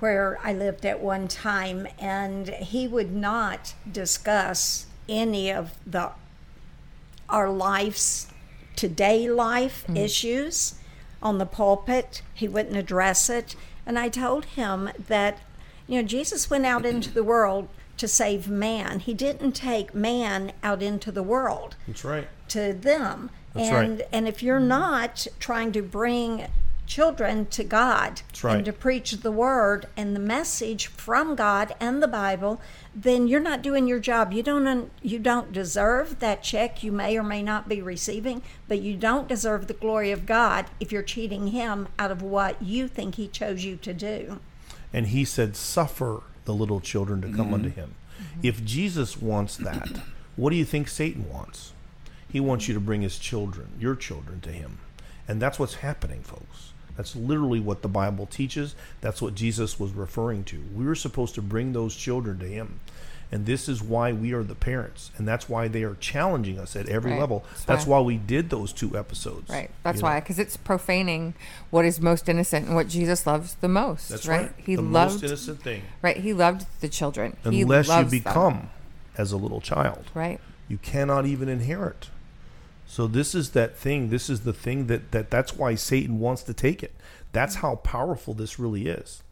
where 0.00 0.38
I 0.42 0.52
lived 0.52 0.84
at 0.84 1.00
one 1.00 1.28
time, 1.28 1.86
and 1.98 2.48
he 2.48 2.88
would 2.88 3.12
not 3.14 3.74
discuss 3.90 4.86
any 5.08 5.52
of 5.52 5.72
the 5.86 6.10
our 7.28 7.48
life's 7.48 8.26
today 8.74 9.30
life 9.30 9.84
mm. 9.88 9.96
issues 9.96 10.74
on 11.22 11.38
the 11.38 11.46
pulpit. 11.46 12.22
He 12.34 12.48
wouldn't 12.48 12.76
address 12.76 13.30
it, 13.30 13.54
and 13.86 13.98
I 13.98 14.08
told 14.08 14.46
him 14.46 14.90
that 15.08 15.38
you 15.86 16.00
know 16.00 16.08
Jesus 16.08 16.50
went 16.50 16.66
out 16.66 16.84
into 16.84 17.10
the 17.10 17.24
world 17.24 17.68
to 17.98 18.08
save 18.08 18.48
man. 18.48 19.00
He 19.00 19.12
didn't 19.12 19.52
take 19.52 19.94
man 19.94 20.52
out 20.62 20.82
into 20.82 21.12
the 21.12 21.22
world 21.22 21.76
That's 21.86 22.04
right. 22.04 22.26
to 22.48 22.72
them. 22.72 23.30
That's 23.54 23.70
right. 23.70 23.84
and 23.84 24.02
and 24.10 24.26
if 24.26 24.42
you're 24.42 24.60
not 24.60 25.26
trying 25.38 25.72
to 25.72 25.82
bring 25.82 26.46
children 26.90 27.46
to 27.46 27.62
God 27.62 28.22
right. 28.42 28.56
and 28.56 28.64
to 28.64 28.72
preach 28.72 29.12
the 29.12 29.30
word 29.30 29.86
and 29.96 30.14
the 30.14 30.20
message 30.20 30.88
from 30.88 31.36
God 31.36 31.72
and 31.78 32.02
the 32.02 32.08
Bible, 32.08 32.60
then 32.92 33.28
you're 33.28 33.38
not 33.38 33.62
doing 33.62 33.86
your 33.86 34.00
job. 34.00 34.32
You 34.32 34.42
don't 34.42 34.90
you 35.00 35.20
don't 35.20 35.52
deserve 35.52 36.18
that 36.18 36.42
check 36.42 36.82
you 36.82 36.90
may 36.90 37.16
or 37.16 37.22
may 37.22 37.42
not 37.44 37.68
be 37.68 37.80
receiving, 37.80 38.42
but 38.66 38.80
you 38.80 38.96
don't 38.96 39.28
deserve 39.28 39.68
the 39.68 39.74
glory 39.74 40.10
of 40.10 40.26
God 40.26 40.66
if 40.80 40.90
you're 40.90 41.04
cheating 41.04 41.48
him 41.48 41.86
out 41.96 42.10
of 42.10 42.22
what 42.22 42.60
you 42.60 42.88
think 42.88 43.14
he 43.14 43.28
chose 43.28 43.64
you 43.64 43.76
to 43.76 43.94
do. 43.94 44.40
And 44.92 45.06
he 45.06 45.24
said, 45.24 45.54
Suffer 45.54 46.22
the 46.44 46.54
little 46.54 46.80
children 46.80 47.20
to 47.22 47.28
come 47.28 47.46
Mm-hmm. 47.46 47.54
unto 47.54 47.70
him. 47.70 47.94
If 48.42 48.64
Jesus 48.64 49.16
wants 49.16 49.56
that, 49.58 49.88
what 50.34 50.50
do 50.50 50.56
you 50.56 50.64
think 50.64 50.88
Satan 50.88 51.30
wants? 51.30 51.72
He 52.28 52.40
wants 52.40 52.66
you 52.66 52.74
to 52.74 52.80
bring 52.80 53.02
his 53.02 53.16
children, 53.18 53.68
your 53.78 53.94
children, 53.94 54.40
to 54.40 54.50
him. 54.50 54.78
And 55.28 55.40
that's 55.40 55.58
what's 55.60 55.76
happening, 55.76 56.22
folks. 56.22 56.69
That's 57.00 57.16
literally 57.16 57.60
what 57.60 57.80
the 57.80 57.88
Bible 57.88 58.26
teaches. 58.26 58.74
That's 59.00 59.22
what 59.22 59.34
Jesus 59.34 59.80
was 59.80 59.92
referring 59.92 60.44
to. 60.44 60.62
We 60.76 60.84
were 60.84 60.94
supposed 60.94 61.34
to 61.36 61.40
bring 61.40 61.72
those 61.72 61.96
children 61.96 62.38
to 62.40 62.44
him. 62.46 62.80
And 63.32 63.46
this 63.46 63.70
is 63.70 63.82
why 63.82 64.12
we 64.12 64.34
are 64.34 64.42
the 64.42 64.54
parents. 64.54 65.10
And 65.16 65.26
that's 65.26 65.48
why 65.48 65.66
they 65.66 65.82
are 65.82 65.94
challenging 65.94 66.58
us 66.58 66.76
at 66.76 66.90
every 66.90 67.12
Right. 67.12 67.20
level. 67.20 67.42
That's 67.52 67.64
That's 67.64 67.86
why. 67.86 68.00
why 68.00 68.04
we 68.04 68.16
did 68.18 68.50
those 68.50 68.70
two 68.74 68.98
episodes. 68.98 69.48
Right. 69.48 69.70
That's 69.82 70.02
why, 70.02 70.20
because 70.20 70.38
it's 70.38 70.58
profaning 70.58 71.32
what 71.70 71.86
is 71.86 72.02
most 72.02 72.28
innocent 72.28 72.66
and 72.66 72.74
what 72.74 72.88
Jesus 72.88 73.26
loves 73.26 73.54
the 73.62 73.68
most. 73.68 74.10
That's 74.10 74.26
right. 74.26 74.42
right. 74.42 74.52
He 74.58 74.74
the 74.76 74.82
loved. 74.82 75.14
most 75.14 75.24
innocent 75.24 75.62
thing. 75.62 75.84
Right. 76.02 76.18
He 76.18 76.34
loved 76.34 76.66
the 76.82 76.88
children. 76.90 77.38
he 77.48 77.62
Unless 77.62 77.86
you 77.86 77.92
loves 77.94 78.10
them. 78.10 78.18
become 78.18 78.68
as 79.16 79.32
a 79.32 79.38
little 79.38 79.62
child. 79.62 80.10
Right. 80.12 80.38
you 80.68 80.76
cannot 80.76 81.24
even 81.24 81.48
inherit. 81.48 82.10
So 82.90 83.06
this 83.06 83.36
is 83.36 83.50
that 83.50 83.76
thing. 83.76 84.10
This 84.10 84.28
is 84.28 84.40
the 84.40 84.52
thing 84.52 84.88
that, 84.88 85.12
that 85.12 85.30
that's 85.30 85.54
why 85.54 85.76
Satan 85.76 86.18
wants 86.18 86.42
to 86.42 86.52
take 86.52 86.82
it. 86.82 86.92
That's 87.30 87.54
how 87.54 87.76
powerful 87.76 88.34
this 88.34 88.58
really 88.58 88.88
is. 88.88 89.22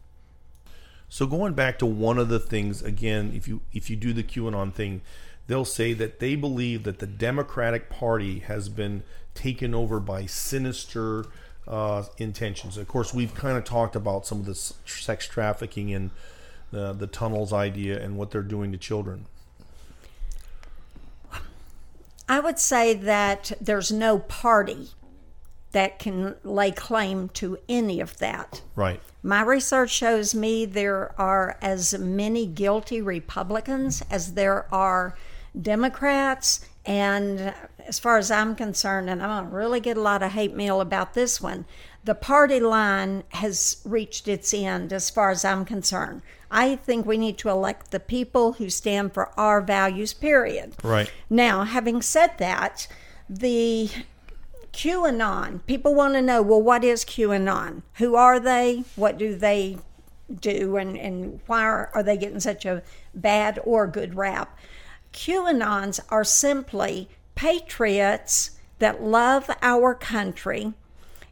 So 1.09 1.27
going 1.27 1.55
back 1.55 1.77
to 1.79 1.85
one 1.85 2.17
of 2.17 2.29
the 2.29 2.39
things 2.39 2.81
again, 2.81 3.33
if 3.35 3.49
you 3.49 3.59
if 3.73 3.89
you 3.89 3.97
do 3.97 4.13
the 4.13 4.23
QAnon 4.23 4.73
thing, 4.73 5.01
they'll 5.47 5.65
say 5.65 5.91
that 5.91 6.21
they 6.21 6.35
believe 6.35 6.83
that 6.83 6.99
the 6.99 7.05
Democratic 7.05 7.89
Party 7.89 8.39
has 8.39 8.69
been 8.69 9.03
taken 9.35 9.75
over 9.75 9.99
by 9.99 10.25
sinister 10.25 11.25
uh, 11.67 12.03
intentions. 12.17 12.77
Of 12.77 12.87
course, 12.87 13.13
we've 13.13 13.35
kind 13.35 13.57
of 13.57 13.65
talked 13.65 13.97
about 13.97 14.25
some 14.25 14.39
of 14.39 14.45
the 14.45 14.55
sex 14.55 15.27
trafficking 15.27 15.93
and 15.93 16.11
uh, 16.73 16.93
the 16.93 17.07
tunnels 17.07 17.51
idea 17.51 18.01
and 18.01 18.15
what 18.15 18.31
they're 18.31 18.41
doing 18.41 18.71
to 18.71 18.77
children. 18.77 19.25
I 22.29 22.39
would 22.39 22.59
say 22.59 22.93
that 22.93 23.51
there's 23.59 23.91
no 23.91 24.19
party 24.19 24.89
that 25.71 25.99
can 25.99 26.35
lay 26.43 26.71
claim 26.71 27.29
to 27.29 27.57
any 27.67 27.99
of 27.99 28.17
that. 28.19 28.61
Right. 28.75 29.01
My 29.21 29.41
research 29.41 29.89
shows 29.89 30.33
me 30.33 30.65
there 30.65 31.13
are 31.19 31.57
as 31.61 31.97
many 31.97 32.45
guilty 32.45 33.01
Republicans 33.01 34.03
as 34.09 34.33
there 34.33 34.73
are 34.73 35.15
Democrats. 35.59 36.65
And 36.85 37.53
as 37.85 37.99
far 37.99 38.17
as 38.17 38.31
I'm 38.31 38.55
concerned, 38.55 39.09
and 39.09 39.21
I'm 39.21 39.29
going 39.29 39.49
to 39.51 39.55
really 39.55 39.79
get 39.79 39.97
a 39.97 40.01
lot 40.01 40.23
of 40.23 40.31
hate 40.31 40.55
mail 40.55 40.81
about 40.81 41.13
this 41.13 41.41
one, 41.41 41.65
the 42.03 42.15
party 42.15 42.59
line 42.59 43.23
has 43.29 43.81
reached 43.83 44.27
its 44.27 44.53
end 44.53 44.93
as 44.93 45.09
far 45.09 45.31
as 45.31 45.43
I'm 45.43 45.65
concerned. 45.65 46.21
I 46.51 46.75
think 46.75 47.05
we 47.05 47.17
need 47.17 47.37
to 47.39 47.49
elect 47.49 47.91
the 47.91 47.99
people 47.99 48.53
who 48.53 48.69
stand 48.69 49.13
for 49.13 49.29
our 49.39 49.61
values, 49.61 50.13
period. 50.13 50.75
Right. 50.83 51.11
Now, 51.29 51.63
having 51.63 52.01
said 52.01 52.37
that, 52.39 52.87
the 53.29 53.89
QAnon, 54.73 55.65
people 55.65 55.93
want 55.93 56.15
to 56.15 56.21
know 56.21 56.41
well, 56.41 56.61
what 56.61 56.83
is 56.83 57.05
QAnon? 57.05 57.83
Who 57.95 58.15
are 58.15 58.39
they? 58.39 58.83
What 58.95 59.17
do 59.17 59.35
they 59.35 59.77
do? 60.41 60.77
And, 60.77 60.97
and 60.97 61.39
why 61.45 61.63
are, 61.63 61.91
are 61.93 62.03
they 62.03 62.17
getting 62.17 62.39
such 62.39 62.65
a 62.65 62.81
bad 63.13 63.59
or 63.63 63.85
good 63.87 64.15
rap? 64.15 64.57
QAnons 65.13 65.99
are 66.09 66.23
simply 66.23 67.09
patriots 67.35 68.51
that 68.79 69.03
love 69.03 69.49
our 69.61 69.93
country 69.93 70.73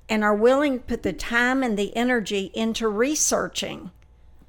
and 0.09 0.23
are 0.23 0.35
willing 0.35 0.79
to 0.79 0.85
put 0.85 1.03
the 1.03 1.13
time 1.13 1.63
and 1.63 1.77
the 1.77 1.95
energy 1.95 2.51
into 2.53 2.87
researching 2.87 3.91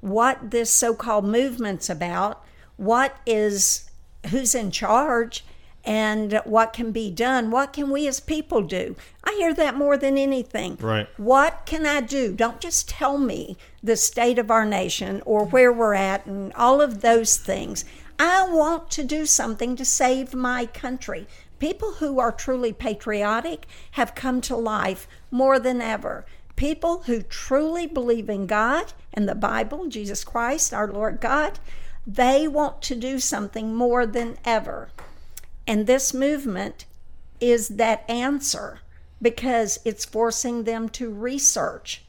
what 0.01 0.51
this 0.51 0.69
so-called 0.69 1.25
movement's 1.25 1.89
about, 1.89 2.43
what 2.77 3.17
is 3.25 3.89
who's 4.29 4.55
in 4.55 4.71
charge 4.71 5.43
and 5.85 6.41
what 6.43 6.73
can 6.73 6.91
be 6.91 7.09
done. 7.09 7.51
What 7.51 7.73
can 7.73 7.89
we 7.89 8.07
as 8.07 8.19
people 8.19 8.61
do? 8.61 8.95
I 9.23 9.33
hear 9.39 9.53
that 9.53 9.75
more 9.75 9.97
than 9.97 10.17
anything. 10.17 10.77
Right. 10.79 11.07
What 11.17 11.65
can 11.65 11.85
I 11.85 12.01
do? 12.01 12.33
Don't 12.33 12.59
just 12.59 12.89
tell 12.89 13.17
me 13.17 13.57
the 13.81 13.95
state 13.95 14.37
of 14.37 14.51
our 14.51 14.65
nation 14.65 15.21
or 15.25 15.45
where 15.45 15.71
we're 15.71 15.93
at 15.93 16.25
and 16.25 16.53
all 16.53 16.81
of 16.81 17.01
those 17.01 17.37
things. 17.37 17.85
I 18.19 18.47
want 18.49 18.91
to 18.91 19.03
do 19.03 19.25
something 19.25 19.77
to 19.77 19.85
save 19.85 20.33
my 20.33 20.65
country. 20.65 21.27
People 21.59 21.93
who 21.93 22.19
are 22.19 22.31
truly 22.31 22.73
patriotic 22.73 23.65
have 23.91 24.15
come 24.15 24.41
to 24.41 24.55
life 24.55 25.07
more 25.31 25.59
than 25.59 25.81
ever. 25.81 26.25
People 26.59 27.03
who 27.03 27.21
truly 27.21 27.87
believe 27.87 28.29
in 28.29 28.45
God 28.45 28.91
and 29.13 29.29
the 29.29 29.33
Bible, 29.33 29.87
Jesus 29.87 30.25
Christ, 30.25 30.73
our 30.73 30.91
Lord 30.91 31.21
God, 31.21 31.57
they 32.05 32.49
want 32.49 32.81
to 32.81 32.97
do 32.97 33.17
something 33.17 33.73
more 33.73 34.05
than 34.05 34.35
ever. 34.43 34.89
And 35.65 35.87
this 35.87 36.13
movement 36.13 36.83
is 37.39 37.69
that 37.69 38.03
answer 38.09 38.81
because 39.21 39.79
it's 39.85 40.03
forcing 40.03 40.65
them 40.65 40.89
to 40.89 41.09
research. 41.09 42.03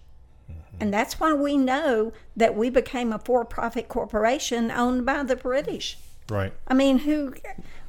And 0.81 0.93
that's 0.93 1.21
why 1.21 1.33
we 1.33 1.57
know 1.57 2.13
that 2.37 2.57
we 2.57 2.71
became 2.71 3.13
a 3.13 3.21
for 3.21 3.45
profit 3.45 3.89
corporation 3.89 4.73
owned 4.73 5.07
by 5.07 5.23
the 5.23 5.37
British. 5.37 5.97
Right. 6.29 6.53
I 6.67 6.75
mean, 6.75 6.99
who 6.99 7.35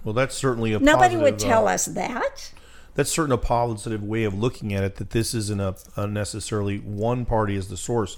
Well, 0.03 0.13
that's 0.13 0.35
certainly 0.35 0.73
a 0.73 0.79
nobody 0.79 1.17
would 1.17 1.39
tell 1.39 1.67
uh, 1.67 1.73
us 1.73 1.85
that. 1.87 2.51
That's 2.95 3.11
certainly 3.11 3.35
a 3.35 3.45
positive 3.45 4.03
way 4.03 4.23
of 4.23 4.33
looking 4.33 4.73
at 4.73 4.83
it. 4.83 4.95
That 4.95 5.11
this 5.11 5.33
isn't 5.33 5.61
a, 5.61 5.75
a 5.95 6.07
necessarily 6.07 6.77
one 6.77 7.25
party 7.25 7.55
as 7.55 7.69
the 7.69 7.77
source, 7.77 8.17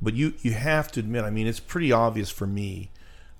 but 0.00 0.14
you 0.14 0.34
you 0.40 0.52
have 0.52 0.90
to 0.92 1.00
admit. 1.00 1.24
I 1.24 1.30
mean, 1.30 1.46
it's 1.46 1.60
pretty 1.60 1.92
obvious 1.92 2.30
for 2.30 2.46
me. 2.46 2.90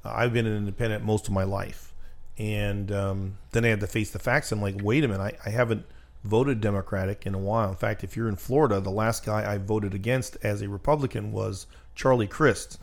Uh, 0.04 0.12
I've 0.14 0.32
been 0.32 0.46
an 0.46 0.56
independent 0.56 1.04
most 1.04 1.26
of 1.26 1.32
my 1.32 1.44
life, 1.44 1.94
and 2.38 2.92
um, 2.92 3.38
then 3.52 3.64
I 3.64 3.68
had 3.68 3.80
to 3.80 3.86
face 3.86 4.10
the 4.10 4.18
facts. 4.18 4.52
I'm 4.52 4.60
like, 4.60 4.76
wait 4.82 5.04
a 5.04 5.08
minute, 5.08 5.22
I, 5.22 5.48
I 5.48 5.50
haven't 5.50 5.86
voted 6.24 6.60
Democratic 6.60 7.26
in 7.26 7.34
a 7.34 7.38
while. 7.38 7.68
In 7.70 7.76
fact, 7.76 8.02
if 8.02 8.16
you're 8.16 8.28
in 8.28 8.36
Florida, 8.36 8.80
the 8.80 8.90
last 8.90 9.24
guy 9.24 9.50
I 9.50 9.58
voted 9.58 9.94
against 9.94 10.36
as 10.42 10.62
a 10.62 10.68
Republican 10.68 11.32
was 11.32 11.66
Charlie 11.94 12.26
Crist. 12.26 12.80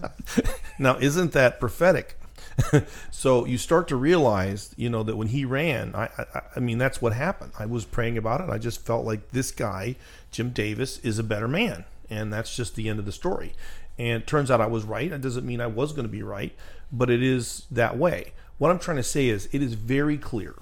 now, 0.78 0.96
isn't 0.98 1.32
that 1.32 1.60
prophetic? 1.60 2.17
so 3.10 3.44
you 3.44 3.58
start 3.58 3.88
to 3.88 3.96
realize, 3.96 4.74
you 4.76 4.90
know, 4.90 5.02
that 5.02 5.16
when 5.16 5.28
he 5.28 5.44
ran, 5.44 5.94
I, 5.94 6.08
I, 6.18 6.42
I 6.56 6.60
mean, 6.60 6.78
that's 6.78 7.00
what 7.00 7.12
happened. 7.12 7.52
I 7.58 7.66
was 7.66 7.84
praying 7.84 8.18
about 8.18 8.40
it. 8.40 8.50
I 8.50 8.58
just 8.58 8.84
felt 8.84 9.04
like 9.04 9.30
this 9.30 9.50
guy, 9.50 9.96
Jim 10.30 10.50
Davis, 10.50 10.98
is 11.00 11.18
a 11.18 11.24
better 11.24 11.48
man, 11.48 11.84
and 12.10 12.32
that's 12.32 12.54
just 12.54 12.74
the 12.74 12.88
end 12.88 12.98
of 12.98 13.04
the 13.04 13.12
story. 13.12 13.54
And 13.98 14.26
turns 14.26 14.50
out 14.50 14.60
I 14.60 14.66
was 14.66 14.84
right. 14.84 15.10
It 15.10 15.20
doesn't 15.20 15.46
mean 15.46 15.60
I 15.60 15.66
was 15.66 15.92
going 15.92 16.06
to 16.06 16.12
be 16.12 16.22
right, 16.22 16.54
but 16.92 17.10
it 17.10 17.22
is 17.22 17.66
that 17.70 17.96
way. 17.98 18.32
What 18.58 18.70
I'm 18.70 18.78
trying 18.78 18.96
to 18.96 19.02
say 19.02 19.28
is, 19.28 19.48
it 19.52 19.62
is 19.62 19.74
very 19.74 20.16
clear 20.16 20.54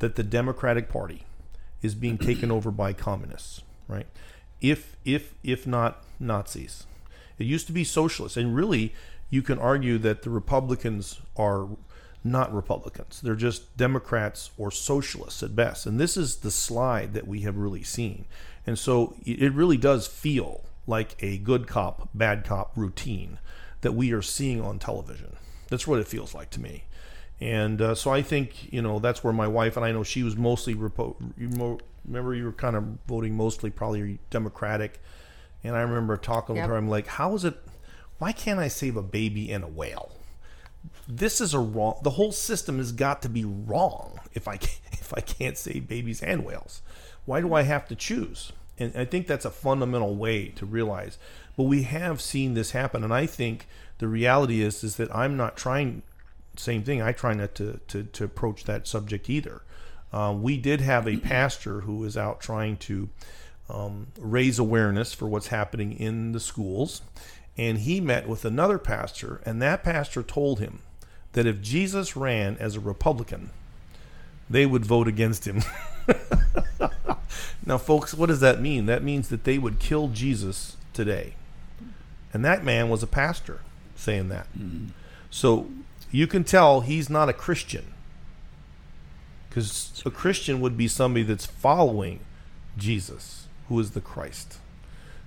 that 0.00 0.16
the 0.16 0.22
Democratic 0.22 0.88
Party 0.88 1.24
is 1.82 1.94
being 1.94 2.18
taken 2.18 2.50
over 2.50 2.70
by 2.70 2.92
communists, 2.92 3.62
right? 3.88 4.06
If 4.60 4.96
if 5.04 5.34
if 5.42 5.66
not 5.66 6.04
Nazis. 6.20 6.86
It 7.38 7.44
used 7.44 7.66
to 7.66 7.72
be 7.72 7.82
socialists, 7.82 8.36
and 8.36 8.54
really, 8.54 8.94
you 9.32 9.40
can 9.40 9.58
argue 9.58 9.96
that 9.96 10.22
the 10.22 10.28
Republicans 10.28 11.18
are 11.38 11.66
not 12.22 12.54
Republicans. 12.54 13.18
They're 13.22 13.34
just 13.34 13.76
Democrats 13.78 14.50
or 14.58 14.70
socialists 14.70 15.42
at 15.42 15.56
best. 15.56 15.86
And 15.86 15.98
this 15.98 16.18
is 16.18 16.36
the 16.36 16.50
slide 16.50 17.14
that 17.14 17.26
we 17.26 17.40
have 17.40 17.56
really 17.56 17.82
seen. 17.82 18.26
And 18.66 18.78
so 18.78 19.16
it 19.24 19.54
really 19.54 19.78
does 19.78 20.06
feel 20.06 20.64
like 20.86 21.16
a 21.20 21.38
good 21.38 21.66
cop, 21.66 22.10
bad 22.12 22.44
cop 22.44 22.72
routine 22.76 23.38
that 23.80 23.92
we 23.92 24.12
are 24.12 24.20
seeing 24.20 24.60
on 24.60 24.78
television. 24.78 25.36
That's 25.70 25.86
what 25.86 25.98
it 25.98 26.06
feels 26.06 26.34
like 26.34 26.50
to 26.50 26.60
me. 26.60 26.84
And 27.40 27.80
uh, 27.80 27.94
so 27.94 28.10
I 28.10 28.20
think, 28.20 28.70
you 28.70 28.82
know, 28.82 28.98
that's 28.98 29.24
where 29.24 29.32
my 29.32 29.48
wife 29.48 29.78
and 29.78 29.84
I 29.86 29.92
know 29.92 30.02
she 30.04 30.22
was 30.22 30.36
mostly, 30.36 30.74
repo- 30.74 31.16
remember 32.04 32.34
you 32.34 32.44
were 32.44 32.52
kind 32.52 32.76
of 32.76 32.84
voting 33.08 33.34
mostly 33.34 33.70
probably 33.70 34.18
Democratic. 34.28 35.00
And 35.64 35.74
I 35.74 35.80
remember 35.80 36.18
talking 36.18 36.54
Yep. 36.56 36.64
with 36.64 36.70
her, 36.70 36.76
I'm 36.76 36.88
like, 36.90 37.06
how 37.06 37.34
is 37.34 37.44
it, 37.44 37.56
why 38.22 38.30
can't 38.30 38.60
I 38.60 38.68
save 38.68 38.96
a 38.96 39.02
baby 39.02 39.50
and 39.50 39.64
a 39.64 39.66
whale? 39.66 40.12
this 41.08 41.40
is 41.40 41.54
a 41.54 41.58
wrong 41.58 41.98
the 42.02 42.10
whole 42.10 42.30
system 42.30 42.78
has 42.78 42.92
got 42.92 43.22
to 43.22 43.28
be 43.28 43.44
wrong 43.44 44.18
if 44.34 44.48
i 44.48 44.56
can't, 44.56 44.80
if 44.92 45.12
i 45.16 45.20
can't 45.20 45.58
save 45.58 45.86
babies 45.88 46.22
and 46.22 46.44
whales 46.44 46.82
why 47.24 47.40
do 47.40 47.54
i 47.54 47.62
have 47.62 47.86
to 47.86 47.94
choose 47.94 48.52
and 48.78 48.96
i 48.96 49.04
think 49.04 49.26
that's 49.26 49.44
a 49.44 49.50
fundamental 49.50 50.14
way 50.14 50.48
to 50.48 50.66
realize 50.66 51.18
but 51.56 51.64
we 51.64 51.82
have 51.82 52.20
seen 52.20 52.54
this 52.54 52.72
happen 52.72 53.04
and 53.04 53.14
i 53.14 53.26
think 53.26 53.66
the 53.98 54.08
reality 54.08 54.60
is 54.60 54.82
is 54.82 54.96
that 54.96 55.14
i'm 55.14 55.36
not 55.36 55.56
trying 55.56 56.02
same 56.56 56.82
thing 56.82 57.00
i 57.00 57.12
try 57.12 57.32
not 57.32 57.54
to 57.54 57.78
to, 57.86 58.02
to 58.04 58.24
approach 58.24 58.64
that 58.64 58.86
subject 58.86 59.30
either 59.30 59.62
uh, 60.12 60.34
we 60.36 60.56
did 60.56 60.80
have 60.80 61.06
a 61.06 61.16
pastor 61.16 61.82
who 61.82 61.96
was 61.96 62.16
out 62.16 62.40
trying 62.40 62.76
to 62.76 63.08
um, 63.72 64.08
raise 64.18 64.58
awareness 64.58 65.12
for 65.12 65.26
what's 65.26 65.48
happening 65.48 65.92
in 65.92 66.32
the 66.32 66.40
schools. 66.40 67.00
And 67.56 67.78
he 67.78 68.00
met 68.00 68.26
with 68.26 68.44
another 68.44 68.78
pastor, 68.78 69.40
and 69.44 69.60
that 69.60 69.82
pastor 69.82 70.22
told 70.22 70.58
him 70.58 70.80
that 71.32 71.46
if 71.46 71.60
Jesus 71.60 72.16
ran 72.16 72.56
as 72.58 72.76
a 72.76 72.80
Republican, 72.80 73.50
they 74.48 74.66
would 74.66 74.84
vote 74.84 75.08
against 75.08 75.46
him. 75.46 75.62
now, 77.66 77.78
folks, 77.78 78.14
what 78.14 78.26
does 78.26 78.40
that 78.40 78.60
mean? 78.60 78.86
That 78.86 79.02
means 79.02 79.28
that 79.28 79.44
they 79.44 79.58
would 79.58 79.78
kill 79.78 80.08
Jesus 80.08 80.76
today. 80.92 81.34
And 82.32 82.44
that 82.44 82.64
man 82.64 82.88
was 82.88 83.02
a 83.02 83.06
pastor 83.06 83.60
saying 83.96 84.28
that. 84.30 84.46
Mm-hmm. 84.58 84.88
So 85.30 85.68
you 86.10 86.26
can 86.26 86.44
tell 86.44 86.80
he's 86.80 87.10
not 87.10 87.28
a 87.28 87.32
Christian. 87.32 87.84
Because 89.48 90.02
a 90.06 90.10
Christian 90.10 90.60
would 90.62 90.78
be 90.78 90.88
somebody 90.88 91.24
that's 91.24 91.44
following 91.44 92.20
Jesus, 92.78 93.48
who 93.68 93.78
is 93.78 93.90
the 93.90 94.00
Christ. 94.00 94.58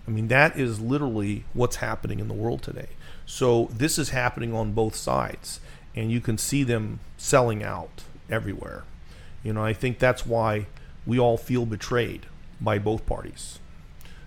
I 0.08 0.12
mean, 0.12 0.28
that 0.28 0.58
is 0.58 0.80
literally 0.80 1.46
what's 1.54 1.78
happening 1.78 2.20
in 2.20 2.28
the 2.28 2.34
world 2.34 2.62
today. 2.62 2.90
So 3.26 3.70
this 3.72 3.98
is 3.98 4.10
happening 4.10 4.54
on 4.54 4.74
both 4.74 4.96
sides, 4.96 5.60
and 5.96 6.12
you 6.12 6.22
can 6.22 6.38
see 6.38 6.64
them 6.64 7.00
selling 7.18 7.64
out 7.64 8.04
everywhere. 8.30 8.84
You 9.44 9.54
know, 9.54 9.64
I 9.64 9.74
think 9.74 10.00
that's 10.00 10.26
why 10.26 10.68
we 11.06 11.20
all 11.20 11.38
feel 11.38 11.66
betrayed 11.66 12.28
by 12.62 12.80
both 12.80 13.06
parties. 13.06 13.60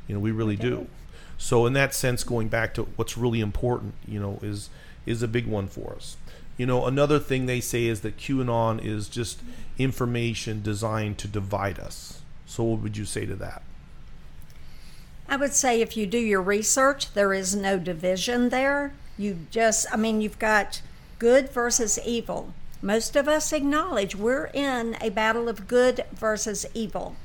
You 0.06 0.14
know, 0.14 0.20
we 0.20 0.30
really 0.30 0.56
do. 0.56 0.88
So 1.36 1.66
in 1.66 1.72
that 1.74 1.94
sense, 1.94 2.24
going 2.24 2.48
back 2.48 2.74
to 2.74 2.82
what's 2.96 3.16
really 3.16 3.40
important, 3.40 3.94
you 4.06 4.20
know, 4.20 4.38
is 4.42 4.70
is 5.06 5.22
a 5.22 5.28
big 5.28 5.46
one 5.46 5.68
for 5.68 5.94
us. 5.94 6.16
You 6.56 6.66
know, 6.66 6.84
another 6.84 7.18
thing 7.18 7.46
they 7.46 7.60
say 7.60 7.86
is 7.86 8.00
that 8.00 8.18
QAnon 8.18 8.84
is 8.84 9.08
just 9.08 9.40
information 9.78 10.60
designed 10.60 11.18
to 11.18 11.28
divide 11.28 11.78
us. 11.78 12.20
So 12.46 12.64
what 12.64 12.80
would 12.80 12.96
you 12.96 13.04
say 13.04 13.24
to 13.24 13.36
that? 13.36 13.62
I 15.28 15.36
would 15.36 15.52
say 15.52 15.80
if 15.80 15.96
you 15.96 16.06
do 16.06 16.18
your 16.18 16.42
research, 16.42 17.12
there 17.12 17.34
is 17.34 17.54
no 17.54 17.78
division 17.78 18.48
there. 18.48 18.92
You 19.18 19.38
just, 19.50 19.86
I 19.92 19.96
mean, 19.96 20.20
you've 20.20 20.38
got 20.38 20.80
good 21.18 21.50
versus 21.50 21.98
evil. 22.04 22.54
Most 22.80 23.16
of 23.16 23.28
us 23.28 23.52
acknowledge 23.52 24.14
we're 24.16 24.50
in 24.54 24.96
a 25.00 25.10
battle 25.10 25.48
of 25.48 25.68
good 25.68 26.04
versus 26.12 26.64
evil. 26.74 27.16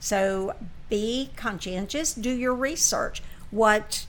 So 0.00 0.54
be 0.90 1.30
conscientious, 1.36 2.12
do 2.12 2.30
your 2.30 2.54
research. 2.54 3.22
What 3.50 4.06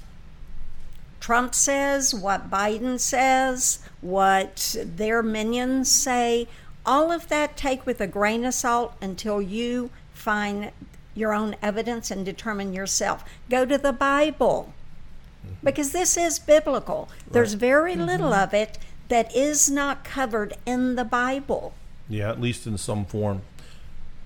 Trump 1.19 1.55
says, 1.55 2.13
what 2.13 2.49
Biden 2.49 2.99
says, 2.99 3.79
what 4.01 4.75
their 4.83 5.23
minions 5.23 5.89
say, 5.89 6.47
all 6.85 7.11
of 7.11 7.27
that 7.29 7.55
take 7.55 7.85
with 7.85 8.01
a 8.01 8.07
grain 8.07 8.45
of 8.45 8.53
salt 8.53 8.93
until 9.01 9.41
you 9.41 9.89
find 10.13 10.71
your 11.17 11.33
own 11.33 11.55
evidence 11.61 12.11
and 12.11 12.23
determine 12.25 12.73
yourself. 12.73 13.23
Go 13.49 13.65
to 13.65 13.77
the 13.77 13.93
Bible 13.93 14.73
because 15.63 15.91
this 15.91 16.17
is 16.17 16.39
biblical. 16.39 17.09
There's 17.29 17.53
very 17.53 17.95
little 17.95 18.33
of 18.33 18.53
it 18.53 18.77
that 19.09 19.35
is 19.35 19.69
not 19.69 20.03
covered 20.03 20.53
in 20.65 20.95
the 20.95 21.05
Bible. 21.05 21.73
Yeah, 22.09 22.29
at 22.29 22.41
least 22.41 22.67
in 22.67 22.77
some 22.77 23.05
form. 23.05 23.41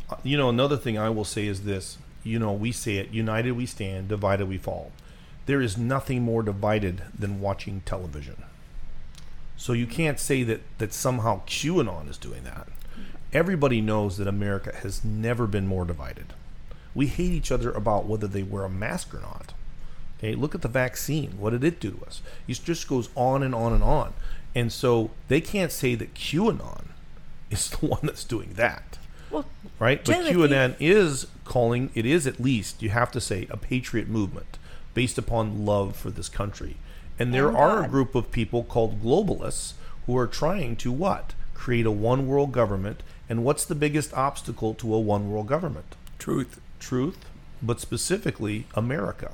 Uh, 0.09 0.17
You 0.23 0.37
know, 0.37 0.49
another 0.49 0.77
thing 0.77 0.97
I 0.97 1.09
will 1.09 1.25
say 1.25 1.47
is 1.47 1.63
this. 1.63 1.97
You 2.23 2.37
know, 2.37 2.53
we 2.53 2.71
say 2.71 2.97
it 2.97 3.11
united 3.11 3.53
we 3.53 3.65
stand, 3.65 4.07
divided 4.07 4.47
we 4.47 4.57
fall. 4.57 4.91
There 5.45 5.61
is 5.61 5.77
nothing 5.77 6.21
more 6.21 6.43
divided 6.43 7.01
than 7.17 7.41
watching 7.41 7.81
television. 7.85 8.43
So 9.57 9.73
you 9.73 9.87
can't 9.87 10.19
say 10.19 10.43
that, 10.43 10.61
that 10.77 10.93
somehow 10.93 11.41
QAnon 11.45 12.09
is 12.09 12.17
doing 12.17 12.43
that. 12.43 12.67
Everybody 13.33 13.81
knows 13.81 14.17
that 14.17 14.27
America 14.27 14.75
has 14.81 15.03
never 15.05 15.47
been 15.47 15.67
more 15.67 15.85
divided. 15.85 16.33
We 16.93 17.07
hate 17.07 17.31
each 17.31 17.51
other 17.51 17.71
about 17.71 18.05
whether 18.05 18.27
they 18.27 18.43
wear 18.43 18.63
a 18.63 18.69
mask 18.69 19.13
or 19.13 19.19
not. 19.21 19.53
Okay, 20.19 20.35
look 20.35 20.53
at 20.53 20.61
the 20.61 20.67
vaccine. 20.67 21.31
What 21.39 21.51
did 21.51 21.63
it 21.63 21.79
do 21.79 21.91
to 21.91 22.05
us? 22.05 22.21
It 22.47 22.61
just 22.63 22.87
goes 22.87 23.09
on 23.15 23.41
and 23.43 23.55
on 23.55 23.73
and 23.73 23.83
on. 23.83 24.13
And 24.53 24.71
so 24.71 25.11
they 25.29 25.41
can't 25.41 25.71
say 25.71 25.95
that 25.95 26.13
QAnon 26.13 26.85
is 27.49 27.69
the 27.69 27.85
one 27.87 28.01
that's 28.03 28.23
doing 28.23 28.53
that. 28.55 28.97
Well, 29.31 29.45
Right? 29.79 30.03
But 30.05 30.13
Joe, 30.13 30.21
if 30.21 30.31
you- 30.31 30.37
QAnon 30.39 30.75
is 30.79 31.27
calling, 31.45 31.89
it 31.95 32.05
is 32.05 32.27
at 32.27 32.39
least, 32.39 32.81
you 32.83 32.89
have 32.89 33.11
to 33.13 33.21
say, 33.21 33.47
a 33.49 33.57
patriot 33.57 34.07
movement 34.09 34.57
based 34.93 35.17
upon 35.17 35.65
love 35.65 35.95
for 35.95 36.11
this 36.11 36.29
country. 36.29 36.75
And 37.17 37.33
there 37.33 37.47
And 37.47 37.57
are 37.57 37.83
a 37.85 37.87
group 37.87 38.13
of 38.13 38.31
people 38.31 38.63
called 38.63 39.01
globalists 39.01 39.73
who 40.05 40.17
are 40.17 40.27
trying 40.27 40.75
to 40.77 40.91
what? 40.91 41.33
Create 41.53 41.85
a 41.85 41.91
one 41.91 42.27
world 42.27 42.51
government. 42.51 43.01
And 43.29 43.43
what's 43.45 43.63
the 43.65 43.75
biggest 43.75 44.13
obstacle 44.13 44.73
to 44.75 44.93
a 44.93 44.99
one 44.99 45.31
world 45.31 45.47
government? 45.47 45.95
Truth. 46.19 46.59
Truth, 46.82 47.25
but 47.61 47.79
specifically 47.79 48.65
America. 48.73 49.32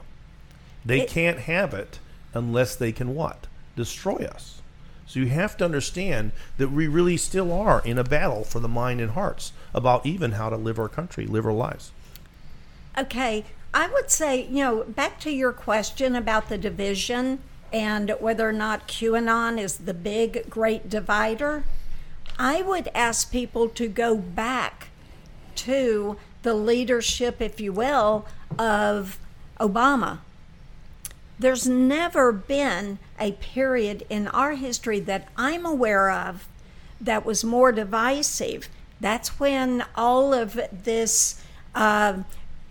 They 0.85 1.01
It- 1.01 1.09
can't 1.09 1.39
have 1.39 1.73
it 1.73 1.99
unless 2.33 2.75
they 2.75 2.91
can 2.91 3.15
what? 3.15 3.47
Destroy 3.75 4.27
us. 4.31 4.61
So 5.07 5.19
you 5.21 5.27
have 5.27 5.55
to 5.57 5.65
understand 5.65 6.33
that 6.57 6.69
we 6.69 6.87
really 6.87 7.15
still 7.17 7.51
are 7.53 7.81
in 7.85 7.97
a 7.97 8.03
battle 8.03 8.43
for 8.43 8.59
the 8.59 8.67
mind 8.67 8.99
and 8.99 9.11
hearts 9.11 9.53
about 9.73 10.05
even 10.05 10.33
how 10.33 10.49
to 10.49 10.57
live 10.57 10.77
our 10.77 10.89
country, 10.89 11.25
live 11.25 11.45
our 11.45 11.53
lives. 11.53 11.91
Okay, 12.97 13.45
I 13.73 13.87
would 13.87 14.09
say, 14.11 14.43
you 14.43 14.63
know, 14.63 14.83
back 14.83 15.19
to 15.21 15.31
your 15.31 15.53
question 15.53 16.15
about 16.15 16.49
the 16.49 16.57
division 16.57 17.39
and 17.71 18.15
whether 18.19 18.47
or 18.47 18.53
not 18.53 18.87
QAnon 18.87 19.57
is 19.59 19.77
the 19.77 19.93
big 19.93 20.49
great 20.49 20.89
divider, 20.89 21.63
I 22.39 22.61
would 22.61 22.89
ask 22.93 23.31
people 23.31 23.69
to 23.69 23.87
go 23.87 24.15
back 24.17 24.89
to 25.55 26.17
the 26.47 26.53
leadership, 26.53 27.41
if 27.41 27.59
you 27.59 27.73
will, 27.73 28.25
of 28.57 29.19
Obama. 29.59 30.19
There's 31.37 31.67
never 31.67 32.31
been 32.31 32.99
a 33.19 33.33
period 33.33 34.05
in 34.09 34.29
our 34.29 34.53
history 34.53 35.01
that 35.01 35.27
I'm 35.35 35.65
aware 35.65 36.09
of 36.09 36.47
that 37.01 37.25
was 37.25 37.43
more 37.43 37.73
divisive. 37.73 38.69
That's 39.01 39.41
when 39.41 39.83
all 39.93 40.33
of 40.33 40.57
this, 40.71 41.43
uh, 41.75 42.19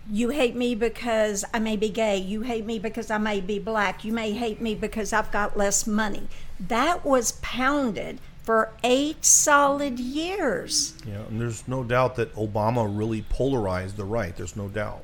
you 0.09 0.29
hate 0.29 0.55
me 0.55 0.73
because 0.73 1.45
I 1.53 1.59
may 1.59 1.77
be 1.77 1.89
gay, 1.89 2.17
you 2.17 2.41
hate 2.41 2.65
me 2.65 2.79
because 2.79 3.11
I 3.11 3.19
may 3.19 3.41
be 3.41 3.59
black, 3.59 4.03
you 4.03 4.11
may 4.11 4.31
hate 4.31 4.59
me 4.59 4.73
because 4.73 5.13
I've 5.13 5.31
got 5.31 5.55
less 5.55 5.85
money. 5.85 6.29
That 6.59 7.05
was 7.05 7.33
pounded 7.43 8.17
for 8.47 8.71
eight 8.81 9.25
solid 9.25 9.99
years. 9.99 10.93
Yeah, 11.05 11.23
and 11.27 11.41
there's 11.41 11.67
no 11.67 11.83
doubt 11.83 12.15
that 12.15 12.33
Obama 12.35 12.87
really 12.89 13.23
polarized 13.23 13.97
the 13.97 14.05
right. 14.05 14.33
There's 14.37 14.55
no 14.55 14.69
doubt. 14.69 15.03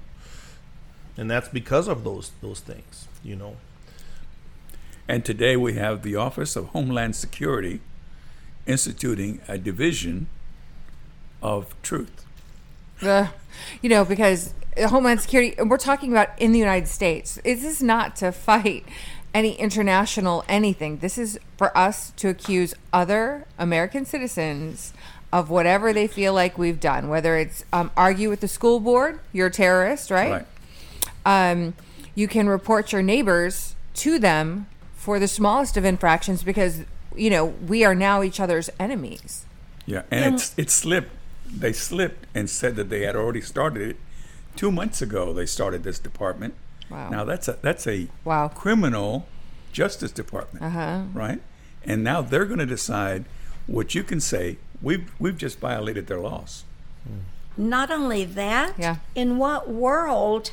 And 1.17 1.29
that's 1.29 1.49
because 1.49 1.89
of 1.89 2.05
those 2.05 2.31
those 2.39 2.61
things, 2.61 3.09
you 3.21 3.35
know. 3.35 3.57
And 5.09 5.25
today 5.25 5.57
we 5.57 5.73
have 5.73 6.03
the 6.03 6.15
Office 6.15 6.55
of 6.55 6.67
Homeland 6.67 7.17
Security 7.17 7.81
instituting 8.65 9.41
a 9.49 9.57
division 9.57 10.27
of 11.41 11.75
truth. 11.81 12.25
Uh, 13.01 13.27
you 13.81 13.89
know, 13.89 14.05
because 14.05 14.53
Homeland 14.77 15.19
Security, 15.19 15.53
and 15.57 15.69
we're 15.69 15.75
talking 15.75 16.13
about 16.13 16.29
in 16.39 16.53
the 16.53 16.59
United 16.59 16.87
States. 16.87 17.37
This 17.43 17.65
is 17.65 17.83
not 17.83 18.15
to 18.17 18.31
fight 18.31 18.85
any 19.33 19.53
international 19.53 20.43
anything. 20.47 20.97
This 20.97 21.17
is 21.17 21.39
for 21.57 21.75
us 21.77 22.11
to 22.17 22.29
accuse 22.29 22.73
other 22.91 23.45
American 23.57 24.05
citizens 24.05 24.93
of 25.31 25.49
whatever 25.49 25.91
they 25.93 26.07
feel 26.07 26.33
like 26.33 26.57
we've 26.57 26.79
done, 26.79 27.09
whether 27.09 27.37
it's 27.37 27.65
um, 27.73 27.89
argue 27.97 28.29
with 28.29 28.41
the 28.41 28.47
school 28.47 28.79
board, 28.79 29.19
you're 29.31 29.47
a 29.47 29.51
terrorist, 29.51 30.11
right? 30.11 30.45
Right. 31.25 31.51
um, 31.51 31.73
you 32.15 32.27
can 32.27 32.47
report 32.47 32.91
your 32.91 33.01
neighbors 33.01 33.75
to 33.95 34.19
them 34.19 34.67
for 34.95 35.17
the 35.17 35.27
smallest 35.27 35.75
of 35.75 35.85
infractions 35.85 36.43
because 36.43 36.81
you 37.15 37.29
know 37.29 37.45
we 37.45 37.83
are 37.83 37.95
now 37.95 38.21
each 38.21 38.39
other's 38.39 38.69
enemies. 38.79 39.45
Yeah, 39.85 40.03
and 40.11 40.35
it's 40.35 40.53
it 40.57 40.69
slipped. 40.69 41.09
They 41.45 41.73
slipped 41.73 42.25
and 42.35 42.49
said 42.49 42.75
that 42.75 42.89
they 42.89 43.01
had 43.01 43.15
already 43.15 43.41
started 43.41 43.81
it 43.89 43.97
Two 44.55 44.71
months 44.71 45.01
ago, 45.01 45.33
they 45.33 45.45
started 45.45 45.83
this 45.83 45.99
department. 45.99 46.53
Wow. 46.93 47.09
Now 47.09 47.23
that's 47.25 47.47
a 47.47 47.57
that's 47.61 47.87
a 47.87 48.07
Wow. 48.23 48.47
criminal 48.49 49.25
justice 49.71 50.11
department, 50.11 50.63
Uh-huh. 50.63 51.03
right? 51.13 51.41
And 51.83 52.03
now 52.03 52.21
they're 52.21 52.45
going 52.45 52.59
to 52.59 52.65
decide 52.65 53.25
what 53.67 53.95
you 53.95 54.03
can 54.03 54.19
say. 54.19 54.57
We've 54.81 55.11
we've 55.19 55.37
just 55.37 55.59
violated 55.59 56.07
their 56.07 56.19
laws. 56.19 56.63
Not 57.57 57.91
only 57.91 58.25
that, 58.25 58.73
Yeah. 58.77 58.97
in 59.13 59.37
what 59.37 59.69
world 59.69 60.51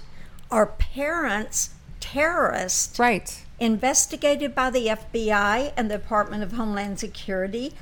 are 0.50 0.66
parents 0.66 1.70
terrorists 2.00 2.98
Right. 2.98 3.44
investigated 3.58 4.54
by 4.54 4.70
the 4.70 4.88
FBI 4.90 5.72
and 5.76 5.90
the 5.90 5.96
Department 5.98 6.42
of 6.42 6.52
Homeland 6.52 6.98
Security 6.98 7.72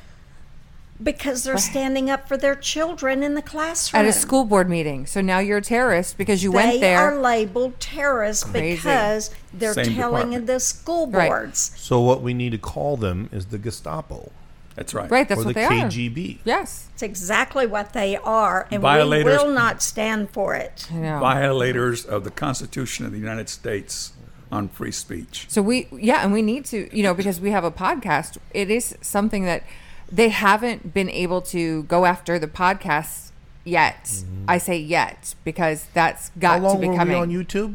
because 1.02 1.44
they're 1.44 1.58
standing 1.58 2.10
up 2.10 2.26
for 2.26 2.36
their 2.36 2.54
children 2.54 3.22
in 3.22 3.34
the 3.34 3.42
classroom? 3.42 4.02
At 4.02 4.08
a 4.08 4.12
school 4.12 4.44
board 4.44 4.68
meeting. 4.68 5.06
So 5.06 5.20
now 5.20 5.38
you're 5.38 5.58
a 5.58 5.62
terrorist 5.62 6.18
because 6.18 6.42
you 6.42 6.50
they 6.50 6.56
went 6.56 6.80
there. 6.80 6.98
They 7.10 7.16
are 7.16 7.20
labeled 7.20 7.78
terrorists 7.80 8.44
Crazy. 8.44 8.76
because 8.76 9.30
they're 9.54 9.74
Same 9.74 9.94
telling 9.94 10.30
department. 10.30 10.46
the 10.46 10.60
school 10.60 11.06
boards. 11.06 11.14
Right. 11.16 11.28
boards. 11.28 11.72
So 11.76 12.00
what 12.00 12.22
we 12.22 12.34
need 12.34 12.50
to 12.52 12.58
call 12.58 12.96
them 12.96 13.28
is 13.32 13.46
the 13.46 13.58
Gestapo 13.58 14.32
That's 14.74 14.92
right. 14.94 15.10
right. 15.10 15.28
That's 15.28 15.40
or 15.40 15.44
what 15.44 15.54
the 15.54 15.60
they 15.60 15.66
are. 15.66 15.70
KGB. 15.88 16.38
Yes. 16.44 16.88
It's 16.94 17.02
exactly 17.02 17.66
what 17.66 17.92
they 17.92 18.16
are, 18.16 18.66
and 18.72 18.82
Violators. 18.82 19.38
we 19.40 19.46
will 19.46 19.54
not 19.54 19.82
stand 19.82 20.30
for 20.30 20.54
it. 20.56 20.88
Violators 20.90 22.04
of 22.04 22.24
the 22.24 22.30
Constitution 22.30 23.06
of 23.06 23.12
the 23.12 23.18
United 23.18 23.48
States 23.48 24.12
on 24.50 24.68
free 24.68 24.90
speech. 24.92 25.46
So 25.48 25.60
we, 25.62 25.86
yeah, 25.92 26.24
and 26.24 26.32
we 26.32 26.42
need 26.42 26.64
to, 26.66 26.88
you 26.96 27.02
know, 27.02 27.12
because 27.14 27.40
we 27.40 27.50
have 27.50 27.64
a 27.64 27.70
podcast. 27.70 28.38
It 28.54 28.70
is 28.70 28.96
something 29.00 29.44
that 29.44 29.62
they 30.10 30.28
haven't 30.30 30.92
been 30.94 31.10
able 31.10 31.40
to 31.42 31.82
go 31.84 32.04
after 32.06 32.38
the 32.38 32.46
podcast 32.48 33.30
yet. 33.64 34.24
I 34.46 34.58
say 34.58 34.78
yet 34.78 35.34
because 35.44 35.86
that's 35.94 36.30
got 36.38 36.60
Mm-hmm. 36.60 36.64
How 36.64 36.68
long 36.72 36.80
to 36.80 36.88
be 36.90 36.96
coming. 36.96 37.28
we 37.30 37.36
on 37.38 37.44
YouTube? 37.44 37.74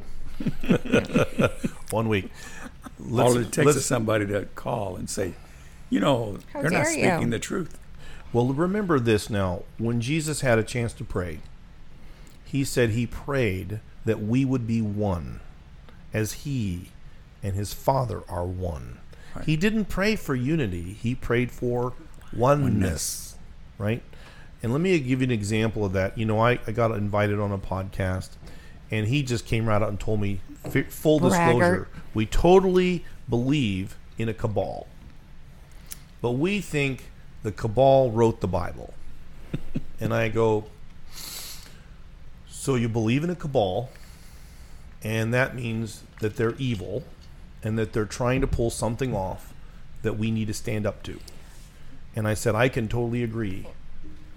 One 1.92 2.10
week. 2.10 2.30
All 3.12 3.38
it 3.38 3.52
takes 3.52 3.66
let's- 3.66 3.78
is 3.80 3.86
somebody 3.86 4.26
to 4.28 4.46
call 4.56 4.96
and 4.96 5.10
say, 5.10 5.34
you 5.90 6.00
know, 6.00 6.40
How 6.54 6.62
they're 6.62 6.72
not 6.72 6.86
dare 6.86 6.92
you." 6.98 7.04
speaking 7.12 7.30
the 7.30 7.40
truth. 7.40 7.78
Well, 8.32 8.48
remember 8.48 9.00
this 9.00 9.30
now. 9.30 9.64
When 9.78 10.02
Jesus 10.02 10.42
had 10.42 10.58
a 10.58 10.64
chance 10.64 10.94
to 10.94 11.04
pray, 11.04 11.40
he 12.44 12.64
said 12.64 12.90
he 12.92 13.06
prayed 13.06 13.80
that 14.06 14.20
we 14.22 14.44
would 14.44 14.66
be 14.66 14.82
one 14.82 15.40
as 16.14 16.34
he 16.34 16.90
and 17.44 17.56
his 17.56 17.74
Father 17.74 18.24
are 18.28 18.46
one. 18.46 18.98
He 19.46 19.56
didn't 19.56 19.86
pray 19.86 20.16
for 20.16 20.36
unity, 20.36 20.94
he 20.94 21.14
prayed 21.16 21.52
for 21.52 21.94
oneness, 22.36 23.36
right? 23.78 24.02
And 24.62 24.72
let 24.72 24.82
me 24.82 24.98
give 25.00 25.22
you 25.22 25.26
an 25.26 25.32
example 25.32 25.84
of 25.86 25.94
that. 25.94 26.18
You 26.18 26.26
know, 26.26 26.40
I, 26.40 26.60
I 26.66 26.72
got 26.72 26.92
invited 26.92 27.40
on 27.40 27.52
a 27.52 27.58
podcast, 27.58 28.30
and 28.90 29.08
he 29.08 29.24
just 29.24 29.46
came 29.46 29.66
right 29.68 29.82
out 29.82 29.90
and 29.90 30.00
told 30.00 30.22
me, 30.22 30.40
f- 30.64 30.92
full 30.92 31.20
disclosure, 31.20 31.88
we 32.14 32.26
totally 32.26 33.04
believe 33.30 33.98
in 34.18 34.30
a 34.30 34.34
cabal. 34.34 34.88
But 36.22 36.32
we 36.32 36.62
think 36.62 37.12
the 37.44 37.52
cabal 37.52 38.12
wrote 38.12 38.40
the 38.40 38.48
Bible. 38.48 38.94
and 40.00 40.14
I 40.14 40.30
go, 40.30 40.66
So 42.48 42.76
you 42.76 42.88
believe 42.88 43.24
in 43.24 43.30
a 43.30 43.36
cabal, 43.36 43.90
and 45.04 45.34
that 45.34 45.56
means 45.56 46.04
that 46.22 46.38
they're 46.38 46.56
evil 46.56 47.04
and 47.62 47.78
that 47.78 47.92
they're 47.92 48.06
trying 48.06 48.40
to 48.42 48.48
pull 48.48 48.70
something 48.70 49.14
off 49.14 49.54
that 50.02 50.18
we 50.18 50.32
need 50.32 50.48
to 50.48 50.54
stand 50.54 50.86
up 50.86 51.04
to. 51.04 51.20
And 52.16 52.28
I 52.28 52.34
said, 52.34 52.56
I 52.56 52.70
can 52.70 52.88
totally 52.88 53.24
agree 53.24 53.68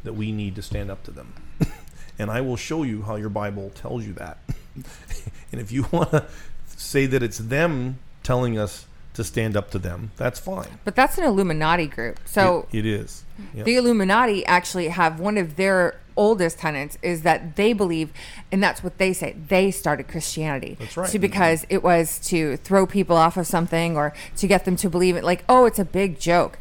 that 0.05 0.15
we 0.15 0.33
need 0.33 0.55
to 0.57 0.63
stand 0.63 0.91
up 0.91 1.03
to 1.05 1.11
them. 1.11 1.35
and 2.19 2.31
I 2.31 2.41
will 2.41 2.57
show 2.57 2.83
you 2.85 3.03
how 3.03 3.17
your 3.17 3.29
Bible 3.29 3.71
tells 3.75 4.07
you 4.07 4.13
that. 4.15 4.39
and 5.53 5.61
if 5.61 5.73
you 5.73 5.87
want 5.91 6.11
to 6.11 6.27
say 6.67 7.07
that 7.07 7.23
it's 7.23 7.39
them 7.39 7.99
telling 8.23 8.59
us 8.59 8.87
to 9.15 9.25
stand 9.25 9.57
up 9.57 9.71
to 9.71 9.79
them, 9.79 10.11
that's 10.17 10.39
fine. 10.39 10.79
but 10.85 10.95
that's 10.95 11.17
an 11.19 11.25
Illuminati 11.25 11.87
group. 11.87 12.21
So 12.27 12.67
It- 12.73 12.81
it 12.81 12.87
is. 12.87 13.25
Yep. 13.55 13.65
the 13.67 13.77
Illuminati 13.77 14.45
actually 14.47 14.89
have 14.89 15.19
one 15.21 15.37
of 15.39 15.57
their 15.57 15.97
oldest 16.19 16.59
tenets 16.59 16.97
is 17.03 17.23
that 17.23 17.57
they 17.57 17.73
believe, 17.75 18.11
and 18.51 18.63
that's 18.63 18.83
what 18.83 18.97
they 18.97 19.13
say, 19.13 19.35
they 19.49 19.71
started 19.71 20.09
Christianity. 20.09 20.77
That's 20.79 20.97
right. 20.97 21.09
So 21.09 21.19
because 21.19 21.67
it 21.69 21.83
was 21.83 22.19
to 22.29 22.57
throw 22.59 22.87
people 22.87 23.17
off 23.17 23.37
of 23.37 23.47
something 23.47 23.97
or 23.97 24.15
to 24.37 24.47
get 24.47 24.65
them 24.65 24.77
to 24.77 24.89
believe 24.89 25.17
it, 25.17 25.25
like, 25.25 25.45
oh, 25.49 25.67
it's 25.67 25.79
a 25.79 25.85
big 25.85 26.19
joke. 26.19 26.59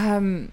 Um, 0.00 0.52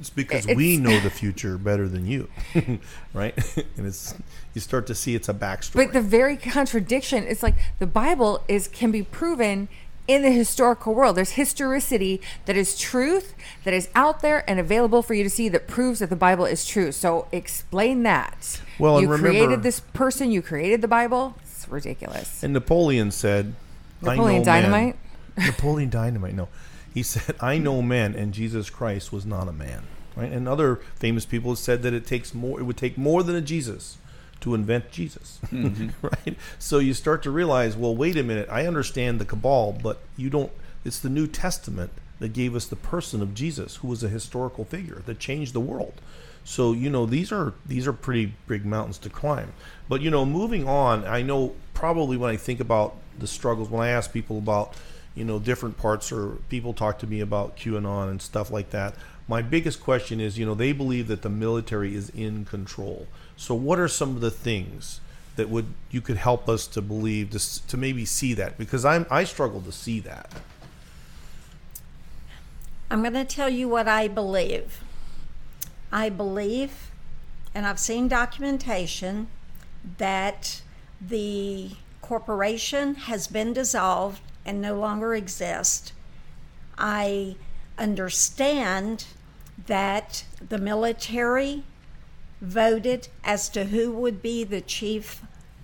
It's 0.00 0.10
because 0.10 0.44
It's- 0.44 0.56
we 0.56 0.76
know 0.76 0.98
the 1.00 1.10
future 1.22 1.58
better 1.58 1.88
than 1.88 2.06
you, 2.06 2.28
right? 3.14 3.34
and 3.76 3.86
it's 3.86 4.14
you 4.54 4.60
start 4.60 4.86
to 4.88 4.94
see 4.94 5.14
it's 5.14 5.28
a 5.28 5.34
backstory. 5.34 5.74
But 5.74 5.92
the 5.92 6.00
very 6.00 6.36
contradiction 6.36 7.24
is 7.24 7.42
like 7.42 7.54
the 7.78 7.86
Bible 7.86 8.42
is 8.48 8.68
can 8.68 8.90
be 8.92 9.02
proven 9.02 9.68
in 10.06 10.22
the 10.22 10.30
historical 10.30 10.94
world. 10.94 11.16
There's 11.16 11.32
historicity 11.32 12.20
that 12.46 12.56
is 12.56 12.78
truth 12.78 13.34
that 13.64 13.74
is 13.74 13.88
out 13.94 14.20
there 14.22 14.48
and 14.48 14.58
available 14.60 15.02
for 15.02 15.14
you 15.14 15.22
to 15.24 15.30
see 15.30 15.48
that 15.50 15.66
proves 15.66 15.98
that 15.98 16.10
the 16.10 16.16
Bible 16.16 16.44
is 16.46 16.64
true. 16.64 16.92
So 16.92 17.26
explain 17.32 18.04
that. 18.04 18.60
Well, 18.78 19.00
you 19.00 19.08
remember- 19.08 19.30
created 19.30 19.62
this 19.64 19.80
person, 19.80 20.30
you 20.30 20.42
created 20.42 20.80
the 20.80 20.88
Bible. 20.88 21.34
It's 21.42 21.68
ridiculous. 21.68 22.42
and 22.42 22.52
Napoleon 22.52 23.10
said, 23.10 23.54
"I 24.02 24.06
know 24.06 24.12
Napoleon 24.12 24.42
Dynamite? 24.44 24.96
Men. 25.36 25.46
Napoleon 25.46 25.90
Dynamite. 25.90 26.34
No, 26.34 26.48
he 26.98 27.02
said, 27.04 27.36
"I 27.40 27.58
know 27.58 27.80
men," 27.80 28.14
and 28.14 28.34
Jesus 28.34 28.70
Christ 28.70 29.12
was 29.12 29.24
not 29.24 29.48
a 29.48 29.52
man. 29.52 29.84
Right? 30.16 30.32
And 30.32 30.48
other 30.48 30.80
famous 30.96 31.24
people 31.24 31.52
have 31.52 31.58
said 31.58 31.82
that 31.82 31.94
it 31.94 32.06
takes 32.06 32.34
more. 32.34 32.58
It 32.58 32.64
would 32.64 32.76
take 32.76 32.98
more 32.98 33.22
than 33.22 33.36
a 33.36 33.40
Jesus 33.40 33.98
to 34.40 34.54
invent 34.54 34.90
Jesus. 34.90 35.40
Mm-hmm. 35.48 36.06
right? 36.06 36.36
So 36.58 36.78
you 36.78 36.94
start 36.94 37.22
to 37.22 37.30
realize, 37.30 37.76
well, 37.76 37.94
wait 37.94 38.16
a 38.16 38.22
minute. 38.22 38.48
I 38.50 38.66
understand 38.66 39.20
the 39.20 39.24
cabal, 39.24 39.78
but 39.80 39.98
you 40.16 40.28
don't. 40.28 40.50
It's 40.84 40.98
the 40.98 41.08
New 41.08 41.26
Testament 41.26 41.90
that 42.18 42.32
gave 42.32 42.56
us 42.56 42.66
the 42.66 42.76
person 42.76 43.22
of 43.22 43.34
Jesus, 43.34 43.76
who 43.76 43.88
was 43.88 44.02
a 44.02 44.08
historical 44.08 44.64
figure 44.64 45.02
that 45.06 45.20
changed 45.20 45.52
the 45.52 45.60
world. 45.60 45.94
So 46.44 46.72
you 46.72 46.90
know 46.90 47.06
these 47.06 47.30
are 47.30 47.52
these 47.66 47.86
are 47.86 47.92
pretty 47.92 48.34
big 48.48 48.64
mountains 48.64 48.98
to 48.98 49.10
climb. 49.10 49.52
But 49.88 50.00
you 50.00 50.10
know, 50.10 50.24
moving 50.26 50.66
on, 50.66 51.04
I 51.04 51.22
know 51.22 51.54
probably 51.74 52.16
when 52.16 52.30
I 52.30 52.36
think 52.36 52.58
about 52.58 52.96
the 53.18 53.26
struggles, 53.28 53.68
when 53.68 53.82
I 53.82 53.90
ask 53.90 54.12
people 54.12 54.38
about 54.38 54.74
you 55.14 55.24
know 55.24 55.38
different 55.38 55.76
parts, 55.76 56.12
or 56.12 56.36
people 56.48 56.72
talk 56.72 56.98
to 57.00 57.06
me 57.06 57.20
about 57.20 57.56
QAnon 57.56 58.10
and 58.10 58.22
stuff 58.22 58.50
like 58.50 58.70
that. 58.70 58.94
My 59.26 59.42
biggest 59.42 59.82
question 59.82 60.20
is, 60.20 60.38
you 60.38 60.46
know, 60.46 60.54
they 60.54 60.72
believe 60.72 61.08
that 61.08 61.22
the 61.22 61.28
military 61.28 61.94
is 61.94 62.08
in 62.10 62.46
control. 62.46 63.06
So 63.36 63.54
what 63.54 63.78
are 63.78 63.88
some 63.88 64.14
of 64.14 64.20
the 64.20 64.30
things 64.30 65.00
that 65.36 65.50
would 65.50 65.66
you 65.90 66.00
could 66.00 66.16
help 66.16 66.48
us 66.48 66.66
to 66.68 66.80
believe 66.80 67.30
to, 67.30 67.66
to 67.68 67.76
maybe 67.76 68.04
see 68.04 68.34
that? 68.34 68.56
Because 68.56 68.84
I'm 68.84 69.06
I 69.10 69.24
struggle 69.24 69.60
to 69.62 69.72
see 69.72 70.00
that. 70.00 70.32
I'm 72.90 73.02
going 73.02 73.12
to 73.12 73.24
tell 73.24 73.50
you 73.50 73.68
what 73.68 73.86
I 73.86 74.08
believe. 74.08 74.82
I 75.92 76.08
believe, 76.08 76.90
and 77.54 77.66
I've 77.66 77.78
seen 77.78 78.08
documentation, 78.08 79.28
that 79.98 80.62
the 81.00 81.72
corporation 82.00 82.94
has 82.94 83.26
been 83.26 83.52
dissolved 83.52 84.22
and 84.48 84.62
no 84.62 84.74
longer 84.74 85.14
exist. 85.14 85.92
I 86.78 87.36
understand 87.76 89.04
that 89.66 90.24
the 90.48 90.56
military 90.56 91.64
voted 92.40 93.08
as 93.22 93.50
to 93.50 93.64
who 93.64 93.92
would 93.92 94.22
be 94.22 94.44
the 94.44 94.62
chief 94.62 95.20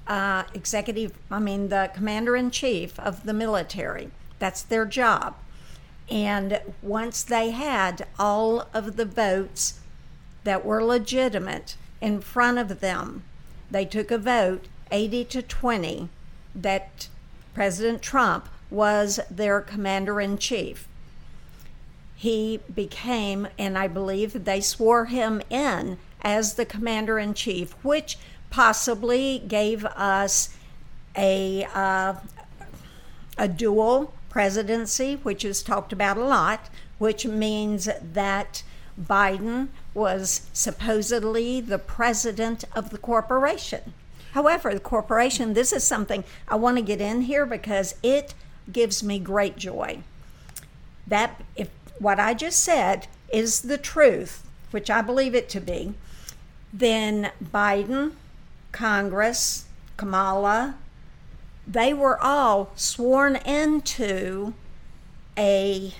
uh, 0.06 0.42
executive, 0.52 1.12
I 1.30 1.38
mean, 1.38 1.70
the 1.70 1.90
commander 1.94 2.36
in 2.36 2.50
chief 2.50 3.00
of 3.00 3.24
the 3.24 3.32
military. 3.32 4.10
That's 4.38 4.60
their 4.60 4.84
job. 4.84 5.34
And 6.10 6.60
once 6.82 7.22
they 7.22 7.52
had 7.52 8.06
all 8.18 8.68
of 8.74 8.96
the 8.96 9.06
votes 9.06 9.80
that 10.42 10.62
were 10.62 10.84
legitimate 10.84 11.76
in 12.02 12.20
front 12.20 12.58
of 12.58 12.80
them, 12.80 13.24
they 13.70 13.86
took 13.86 14.10
a 14.10 14.18
vote 14.18 14.66
80 14.90 15.24
to 15.24 15.40
20 15.40 16.10
that 16.54 17.08
President 17.54 18.02
Trump 18.02 18.50
was 18.70 19.20
their 19.30 19.60
commander 19.60 20.20
in 20.20 20.38
chief. 20.38 20.88
He 22.16 22.60
became, 22.74 23.48
and 23.58 23.76
I 23.76 23.88
believe 23.88 24.44
they 24.44 24.60
swore 24.60 25.06
him 25.06 25.42
in 25.50 25.98
as 26.22 26.54
the 26.54 26.64
commander 26.64 27.18
in 27.18 27.34
chief, 27.34 27.72
which 27.84 28.18
possibly 28.50 29.42
gave 29.46 29.84
us 29.84 30.56
a 31.16 31.66
uh, 31.74 32.14
a 33.36 33.48
dual 33.48 34.14
presidency, 34.28 35.16
which 35.22 35.44
is 35.44 35.62
talked 35.62 35.92
about 35.92 36.16
a 36.16 36.24
lot, 36.24 36.70
which 36.98 37.26
means 37.26 37.88
that 38.00 38.62
Biden 39.00 39.68
was 39.92 40.48
supposedly 40.52 41.60
the 41.60 41.78
president 41.78 42.64
of 42.74 42.90
the 42.90 42.98
corporation. 42.98 43.92
However, 44.32 44.74
the 44.74 44.80
corporation, 44.80 45.54
this 45.54 45.72
is 45.72 45.84
something 45.84 46.24
I 46.48 46.56
want 46.56 46.76
to 46.76 46.82
get 46.82 47.00
in 47.00 47.22
here 47.22 47.46
because 47.46 47.94
it 48.02 48.34
gives 48.72 49.02
me 49.02 49.18
great 49.18 49.56
joy. 49.56 49.98
That 51.06 51.42
if 51.56 51.68
what 51.98 52.18
I 52.18 52.34
just 52.34 52.60
said 52.60 53.06
is 53.32 53.62
the 53.62 53.78
truth, 53.78 54.46
which 54.70 54.90
I 54.90 55.02
believe 55.02 55.34
it 55.34 55.48
to 55.50 55.60
be, 55.60 55.94
then 56.72 57.30
Biden, 57.42 58.12
Congress, 58.72 59.66
Kamala, 59.96 60.76
they 61.66 61.94
were 61.94 62.20
all 62.20 62.70
sworn 62.74 63.36
into 63.36 64.54
a 65.38 65.94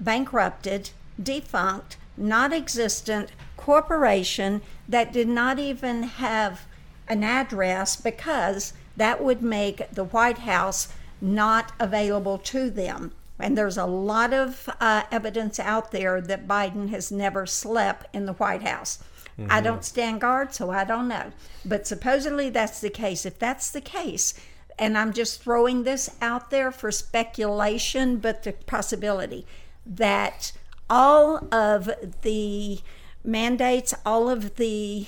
bankrupted, 0.00 0.90
defunct, 1.22 1.96
not 2.16 2.52
existent 2.52 3.30
corporation 3.56 4.62
that 4.88 5.12
did 5.12 5.28
not 5.28 5.58
even 5.58 6.04
have 6.04 6.66
an 7.08 7.22
address 7.22 7.96
because 7.96 8.72
that 8.96 9.22
would 9.22 9.42
make 9.42 9.90
the 9.90 10.04
White 10.04 10.38
House 10.38 10.88
not 11.22 11.72
available 11.78 12.36
to 12.38 12.68
them. 12.68 13.12
And 13.38 13.56
there's 13.56 13.78
a 13.78 13.86
lot 13.86 14.32
of 14.32 14.68
uh, 14.80 15.04
evidence 15.10 15.58
out 15.58 15.90
there 15.90 16.20
that 16.20 16.46
Biden 16.46 16.90
has 16.90 17.10
never 17.10 17.46
slept 17.46 18.14
in 18.14 18.26
the 18.26 18.34
White 18.34 18.62
House. 18.62 19.02
I 19.48 19.60
don't 19.60 19.84
stand 19.84 20.20
guard, 20.20 20.54
so 20.54 20.70
I 20.70 20.84
don't 20.84 21.08
know. 21.08 21.32
But 21.64 21.86
supposedly 21.86 22.50
that's 22.50 22.80
the 22.80 22.90
case. 22.90 23.24
If 23.24 23.38
that's 23.38 23.70
the 23.70 23.80
case, 23.80 24.34
and 24.78 24.96
I'm 24.96 25.12
just 25.12 25.42
throwing 25.42 25.84
this 25.84 26.10
out 26.20 26.50
there 26.50 26.70
for 26.70 26.90
speculation, 26.90 28.18
but 28.18 28.42
the 28.42 28.52
possibility 28.52 29.46
that 29.86 30.52
all 30.88 31.48
of 31.52 31.90
the 32.22 32.80
mandates, 33.24 33.94
all 34.04 34.28
of 34.28 34.56
the 34.56 35.06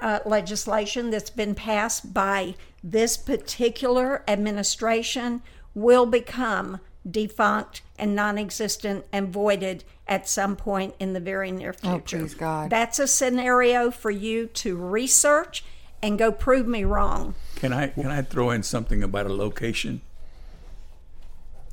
uh, 0.00 0.20
legislation 0.24 1.10
that's 1.10 1.30
been 1.30 1.54
passed 1.54 2.14
by 2.14 2.54
this 2.82 3.16
particular 3.16 4.22
administration 4.26 5.42
will 5.74 6.06
become 6.06 6.80
defunct 7.08 7.82
and 7.98 8.14
non 8.14 8.38
existent 8.38 9.04
and 9.12 9.28
voided 9.28 9.84
at 10.06 10.28
some 10.28 10.56
point 10.56 10.94
in 10.98 11.12
the 11.12 11.20
very 11.20 11.50
near 11.50 11.72
future. 11.72 12.16
Oh, 12.18 12.20
please, 12.20 12.34
God. 12.34 12.70
That's 12.70 12.98
a 12.98 13.06
scenario 13.06 13.90
for 13.90 14.10
you 14.10 14.46
to 14.46 14.76
research 14.76 15.64
and 16.02 16.18
go 16.18 16.32
prove 16.32 16.66
me 16.66 16.84
wrong. 16.84 17.34
Can 17.56 17.72
I 17.72 17.88
can 17.88 18.08
I 18.08 18.22
throw 18.22 18.50
in 18.50 18.62
something 18.62 19.02
about 19.02 19.26
a 19.26 19.32
location? 19.32 20.00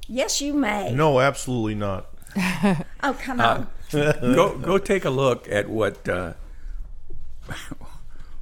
Yes, 0.08 0.42
you 0.42 0.54
may. 0.54 0.94
No, 0.94 1.20
absolutely 1.20 1.76
not. 1.76 2.08
Oh, 3.04 3.14
come 3.14 3.40
on. 3.40 3.68
go 3.92 4.58
go 4.58 4.78
take 4.78 5.06
a 5.06 5.10
look 5.10 5.48
at 5.50 5.70
what 5.70 6.10
uh, 6.10 6.34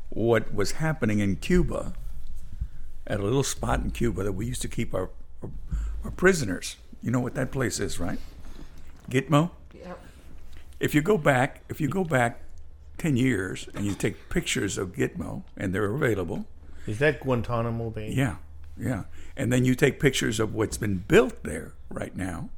what 0.09 0.53
was 0.53 0.73
happening 0.73 1.19
in 1.19 1.35
Cuba 1.35 1.93
at 3.07 3.19
a 3.19 3.23
little 3.23 3.43
spot 3.43 3.81
in 3.81 3.91
Cuba 3.91 4.23
that 4.23 4.33
we 4.33 4.45
used 4.45 4.61
to 4.61 4.67
keep 4.67 4.93
our 4.93 5.09
our, 5.41 5.49
our 6.03 6.11
prisoners. 6.11 6.77
You 7.01 7.11
know 7.11 7.19
what 7.19 7.35
that 7.35 7.51
place 7.51 7.79
is, 7.79 7.99
right? 7.99 8.19
Gitmo. 9.09 9.51
If 10.79 10.93
you 10.93 11.01
go 11.01 11.17
back, 11.17 11.63
if 11.69 11.79
you 11.79 11.87
go 11.87 12.03
back 12.03 12.41
ten 12.97 13.15
years 13.15 13.69
and 13.73 13.85
you 13.85 13.93
take 13.93 14.29
pictures 14.29 14.77
of 14.77 14.93
Gitmo, 14.93 15.43
and 15.55 15.73
they're 15.73 15.85
available, 15.85 16.45
Is 16.85 16.99
that 16.99 17.21
Guantanamo 17.21 17.89
Bay? 17.91 18.11
yeah, 18.11 18.37
yeah, 18.77 19.03
and 19.37 19.53
then 19.53 19.63
you 19.63 19.73
take 19.73 19.99
pictures 19.99 20.39
of 20.39 20.53
what's 20.53 20.77
been 20.77 20.97
built 21.07 21.43
there 21.43 21.73
right 21.89 22.15
now, 22.15 22.49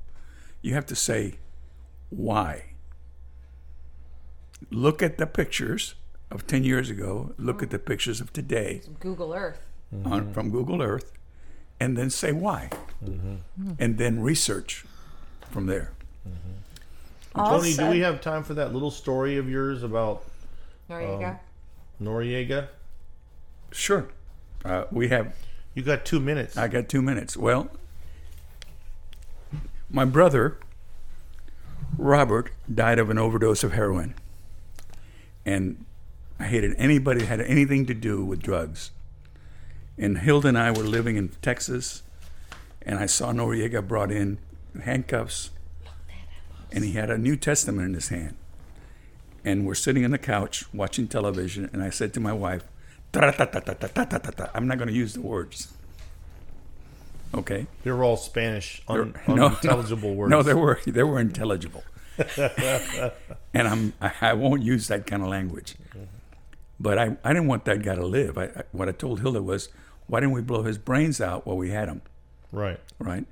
you 0.62 0.74
have 0.74 0.86
to 0.88 0.96
say, 0.96 1.36
why? 2.10 2.66
Look 4.72 5.04
at 5.04 5.18
the 5.18 5.28
pictures 5.28 5.94
of 6.32 6.48
10 6.48 6.64
years 6.64 6.90
ago, 6.90 7.34
look 7.38 7.58
oh. 7.62 7.64
at 7.64 7.70
the 7.70 7.80
pictures 7.80 8.20
of 8.20 8.34
today 8.34 8.82
Google 9.00 9.34
Earth. 9.34 9.62
On, 10.06 10.22
mm-hmm. 10.22 10.32
from 10.32 10.50
Google 10.50 10.82
Earth, 10.82 11.12
and 11.80 11.98
then 11.98 12.10
say 12.10 12.32
why. 12.32 12.70
Mm-hmm. 13.04 13.72
And 13.80 13.98
then 13.98 14.22
research 14.22 14.86
from 15.50 15.66
there. 15.68 15.92
Mm-hmm. 16.28 17.50
Tony, 17.50 17.74
do 17.74 17.90
we 17.90 18.00
have 18.00 18.22
time 18.22 18.44
for 18.44 18.56
that 18.56 18.74
little 18.74 18.92
story 18.92 19.38
of 19.38 19.50
yours 19.50 19.84
about 19.84 20.24
Noriega. 20.90 21.30
Um, 21.30 21.38
Noriega? 22.02 22.68
Sure. 23.72 24.08
Uh, 24.66 24.86
we 24.92 25.10
have 25.10 25.36
You 25.76 25.84
got 25.84 26.06
two 26.06 26.20
minutes. 26.20 26.58
I 26.58 26.68
got 26.68 26.90
two 26.90 27.02
minutes. 27.02 27.38
Well, 27.38 27.70
my 29.90 30.06
brother, 30.06 30.58
Robert, 31.98 32.52
died 32.74 33.00
of 33.00 33.10
an 33.10 33.18
overdose 33.18 33.64
of 33.64 33.74
heroin. 33.74 34.16
And 35.46 35.86
I 36.40 36.46
hated 36.46 36.76
anybody 36.78 37.22
that 37.22 37.28
had 37.28 37.42
anything 37.42 37.86
to 37.86 37.94
do 37.94 38.24
with 38.24 38.42
drugs. 38.42 38.92
And 39.98 40.20
Hilda 40.20 40.50
and 40.50 40.58
I 40.58 40.72
were 40.72 40.84
living 40.84 41.16
in 41.16 41.30
Texas, 41.42 42.04
and 42.82 43.00
I 43.00 43.06
saw 43.08 43.32
Noriega 43.32 43.86
brought 43.88 44.12
in 44.12 44.38
handcuffs, 44.84 45.50
and 46.72 46.84
he 46.84 46.94
had 46.94 47.10
a 47.10 47.18
New 47.18 47.36
Testament 47.36 47.88
in 47.88 47.94
his 47.94 48.10
hand. 48.10 48.36
And 49.44 49.66
we're 49.66 49.76
sitting 49.76 50.04
on 50.06 50.12
the 50.12 50.18
couch 50.18 50.66
watching 50.74 51.08
television, 51.08 51.70
and 51.74 51.82
I 51.82 51.90
said 51.90 52.14
to 52.16 52.20
my 52.20 52.34
wife. 52.34 52.64
I'm 53.14 54.68
not 54.68 54.78
going 54.78 54.88
to 54.88 54.94
use 54.94 55.14
the 55.14 55.22
words. 55.22 55.74
Okay. 57.34 57.68
they 57.84 57.92
were 57.92 58.04
all 58.04 58.18
Spanish, 58.18 58.82
un- 58.88 59.16
No, 59.28 59.48
unintelligible 59.48 60.10
no, 60.10 60.16
words. 60.16 60.32
No, 60.32 60.44
they 60.44 60.54
were 60.54 60.80
they 60.86 61.04
were 61.04 61.20
intelligible, 61.20 61.84
and 63.54 63.68
I'm 63.68 63.94
I, 64.02 64.12
I 64.22 64.34
won't 64.34 64.62
use 64.62 64.88
that 64.88 65.06
kind 65.06 65.22
of 65.24 65.30
language. 65.30 65.76
Mm-hmm. 65.90 66.04
But 66.80 67.00
I, 67.00 67.18
I 67.24 67.34
didn't 67.34 67.48
want 67.48 67.66
that 67.66 67.82
guy 67.84 67.96
to 67.96 68.06
live. 68.06 68.38
I, 68.38 68.44
I, 68.46 68.64
what 68.72 68.88
I 68.88 68.92
told 68.92 69.22
Hilda 69.22 69.42
was, 69.42 69.70
why 70.08 70.20
didn't 70.20 70.34
we 70.34 70.42
blow 70.42 70.64
his 70.64 70.78
brains 70.78 71.22
out 71.22 71.46
while 71.46 71.58
we 71.58 71.70
had 71.70 71.88
him? 71.88 72.02
right. 72.52 72.80
Right. 73.00 73.26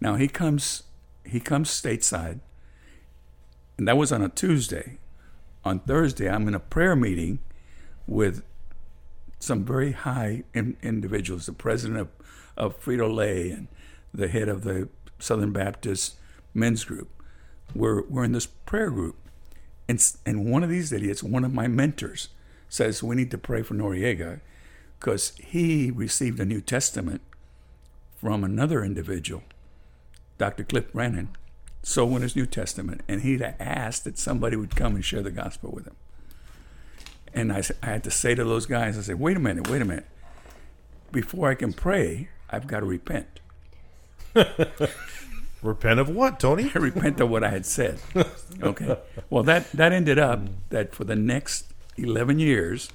Now 0.00 0.14
he 0.14 0.28
comes 0.28 0.84
he 1.24 1.40
comes 1.40 1.68
stateside, 1.68 2.40
and 3.76 3.88
that 3.88 3.96
was 3.96 4.12
on 4.12 4.22
a 4.22 4.28
Tuesday. 4.28 4.98
On 5.64 5.80
Thursday, 5.80 6.30
I'm 6.30 6.46
in 6.46 6.54
a 6.54 6.60
prayer 6.60 6.94
meeting 6.94 7.40
with 8.06 8.44
some 9.38 9.64
very 9.64 9.92
high 9.92 10.44
in, 10.54 10.76
individuals, 10.82 11.46
the 11.46 11.52
president 11.52 12.00
of, 12.00 12.08
of 12.56 12.80
Frito 12.80 13.12
Lay 13.12 13.50
and 13.50 13.68
the 14.14 14.28
head 14.28 14.48
of 14.48 14.62
the 14.62 14.88
Southern 15.18 15.52
Baptist 15.52 16.14
men's 16.54 16.84
group. 16.84 17.08
We're, 17.74 18.02
we're 18.02 18.24
in 18.24 18.32
this 18.32 18.46
prayer 18.46 18.90
group. 18.90 19.16
And, 19.88 20.04
and 20.24 20.50
one 20.50 20.62
of 20.62 20.70
these 20.70 20.92
idiots, 20.92 21.22
one 21.22 21.44
of 21.44 21.52
my 21.52 21.68
mentors, 21.68 22.28
says 22.68 23.02
we 23.02 23.14
need 23.14 23.30
to 23.30 23.38
pray 23.38 23.62
for 23.62 23.74
Noriega 23.74 24.40
because 24.98 25.32
he 25.36 25.90
received 25.90 26.40
a 26.40 26.44
New 26.44 26.60
Testament 26.60 27.20
from 28.16 28.42
another 28.42 28.84
individual, 28.84 29.42
Dr. 30.38 30.64
Cliff 30.64 30.92
Brannon, 30.92 31.36
so 31.82 32.14
in 32.16 32.22
his 32.22 32.34
New 32.34 32.46
Testament, 32.46 33.02
and 33.06 33.22
he'd 33.22 33.42
asked 33.42 34.04
that 34.04 34.18
somebody 34.18 34.56
would 34.56 34.74
come 34.74 34.94
and 34.94 35.04
share 35.04 35.22
the 35.22 35.30
gospel 35.30 35.70
with 35.70 35.86
him. 35.86 35.96
And 37.32 37.52
I, 37.52 37.62
I 37.82 37.86
had 37.86 38.04
to 38.04 38.10
say 38.10 38.34
to 38.34 38.44
those 38.44 38.66
guys, 38.66 38.98
I 38.98 39.02
said, 39.02 39.20
wait 39.20 39.36
a 39.36 39.40
minute, 39.40 39.68
wait 39.68 39.82
a 39.82 39.84
minute. 39.84 40.06
Before 41.12 41.50
I 41.50 41.54
can 41.54 41.72
pray, 41.72 42.28
I've 42.50 42.66
got 42.66 42.80
to 42.80 42.86
repent. 42.86 43.40
Repent 45.62 45.98
of 45.98 46.08
what, 46.08 46.38
Tony? 46.38 46.70
I 46.74 46.78
repent 46.78 47.20
of 47.20 47.30
what 47.30 47.42
I 47.42 47.50
had 47.50 47.66
said. 47.66 47.98
Okay. 48.62 48.98
Well, 49.30 49.42
that, 49.44 49.70
that 49.72 49.92
ended 49.92 50.18
up 50.18 50.40
that 50.70 50.94
for 50.94 51.04
the 51.04 51.16
next 51.16 51.72
11 51.96 52.38
years, 52.38 52.90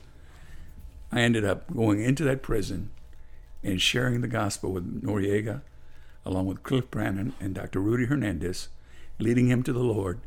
I 1.11 1.21
ended 1.21 1.45
up 1.45 1.73
going 1.73 2.01
into 2.01 2.23
that 2.23 2.41
prison 2.41 2.91
and 3.63 3.81
sharing 3.81 4.21
the 4.21 4.27
gospel 4.27 4.71
with 4.71 5.03
Noriega, 5.03 5.61
along 6.25 6.47
with 6.47 6.63
Cliff 6.63 6.89
Brannon 6.89 7.33
and 7.39 7.53
Dr. 7.53 7.79
Rudy 7.79 8.05
Hernandez, 8.05 8.69
leading 9.19 9.47
him 9.47 9.63
to 9.63 9.73
the 9.73 9.79
Lord, 9.79 10.19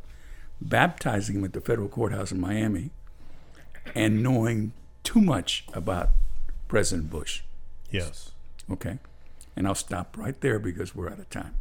baptizing 0.61 1.37
him 1.37 1.45
at 1.45 1.53
the 1.53 1.61
federal 1.61 1.89
courthouse 1.89 2.31
in 2.31 2.39
Miami, 2.39 2.91
and 3.93 4.23
knowing 4.23 4.73
too 5.03 5.21
much 5.21 5.65
about 5.73 6.11
President 6.67 7.09
Bush. 7.09 7.41
Yes. 7.91 8.31
Okay. 8.69 8.99
And 9.55 9.67
I'll 9.67 9.75
stop 9.75 10.17
right 10.17 10.39
there 10.41 10.59
because 10.59 10.95
we're 10.95 11.09
out 11.09 11.19
of 11.19 11.29
time. 11.29 11.55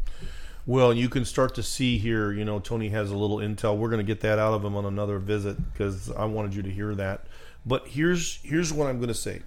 Well, 0.67 0.95
you 0.95 1.11
can 1.11 1.27
start 1.27 1.55
to 1.57 1.63
see 1.63 1.99
here, 1.99 2.33
you 2.33 2.45
know, 2.45 2.59
Tony 2.59 2.89
has 2.89 3.11
a 3.11 3.17
little 3.17 3.37
intel. 3.37 3.77
We're 3.77 3.91
going 3.91 4.05
to 4.05 4.07
get 4.07 4.21
that 4.21 4.39
out 4.39 4.55
of 4.55 4.65
him 4.65 4.77
on 4.77 4.87
another 4.87 5.19
visit 5.19 5.57
because 5.73 6.11
I 6.11 6.25
wanted 6.25 6.55
you 6.55 6.63
to 6.63 6.71
hear 6.71 6.95
that. 6.95 7.27
But 7.67 7.89
here's 7.89 8.39
here's 8.43 8.73
what 8.73 8.89
I'm 8.89 8.99
going 8.99 9.09
to 9.09 9.15
say. 9.15 9.43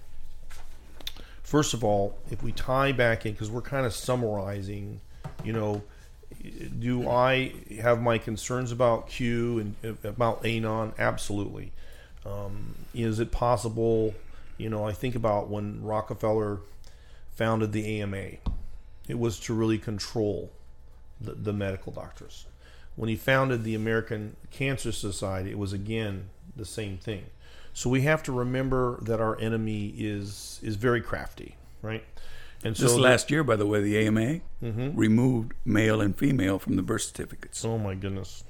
First 1.42 1.72
of 1.72 1.82
all, 1.82 2.18
if 2.30 2.42
we 2.42 2.52
tie 2.52 2.92
back 2.92 3.24
in 3.24 3.32
because 3.32 3.50
we're 3.50 3.62
kind 3.62 3.86
of 3.86 3.94
summarizing, 3.94 5.00
you 5.44 5.52
know, 5.52 5.82
do 6.78 7.08
I 7.08 7.52
have 7.80 8.02
my 8.02 8.18
concerns 8.18 8.72
about 8.72 9.08
Q 9.08 9.58
and 9.58 9.74
uh, 9.84 10.08
about 10.08 10.44
Anon? 10.44 10.92
Absolutely. 10.98 11.72
Um, 12.26 12.74
is 12.94 13.20
it 13.20 13.30
possible? 13.30 14.14
You 14.58 14.68
know, 14.68 14.84
I 14.84 14.92
think 14.92 15.14
about 15.14 15.48
when 15.48 15.82
Rockefeller 15.82 16.60
founded 17.34 17.72
the 17.72 18.00
AMA. 18.00 18.38
It 19.06 19.18
was 19.18 19.38
to 19.40 19.54
really 19.54 19.78
control 19.78 20.50
the, 21.20 21.32
the 21.32 21.52
medical 21.52 21.92
doctors. 21.92 22.46
When 22.96 23.08
he 23.08 23.16
founded 23.16 23.62
the 23.62 23.74
American 23.74 24.36
Cancer 24.50 24.92
Society, 24.92 25.50
it 25.50 25.58
was 25.58 25.72
again 25.72 26.28
the 26.56 26.64
same 26.64 26.98
thing. 26.98 27.26
So 27.78 27.88
we 27.88 28.00
have 28.00 28.24
to 28.24 28.32
remember 28.32 28.98
that 29.02 29.20
our 29.20 29.38
enemy 29.38 29.94
is 29.96 30.58
is 30.64 30.74
very 30.74 31.00
crafty, 31.00 31.54
right? 31.80 32.02
And 32.64 32.76
so 32.76 32.82
Just 32.82 32.96
the- 32.96 33.00
last 33.00 33.30
year, 33.30 33.44
by 33.44 33.54
the 33.54 33.66
way, 33.66 33.80
the 33.80 33.96
AMA 34.04 34.40
mm-hmm. 34.60 34.96
removed 34.96 35.52
male 35.64 36.00
and 36.00 36.18
female 36.18 36.58
from 36.58 36.74
the 36.74 36.82
birth 36.82 37.02
certificates. 37.02 37.64
Oh 37.64 37.78
my 37.78 37.94
goodness. 37.94 38.42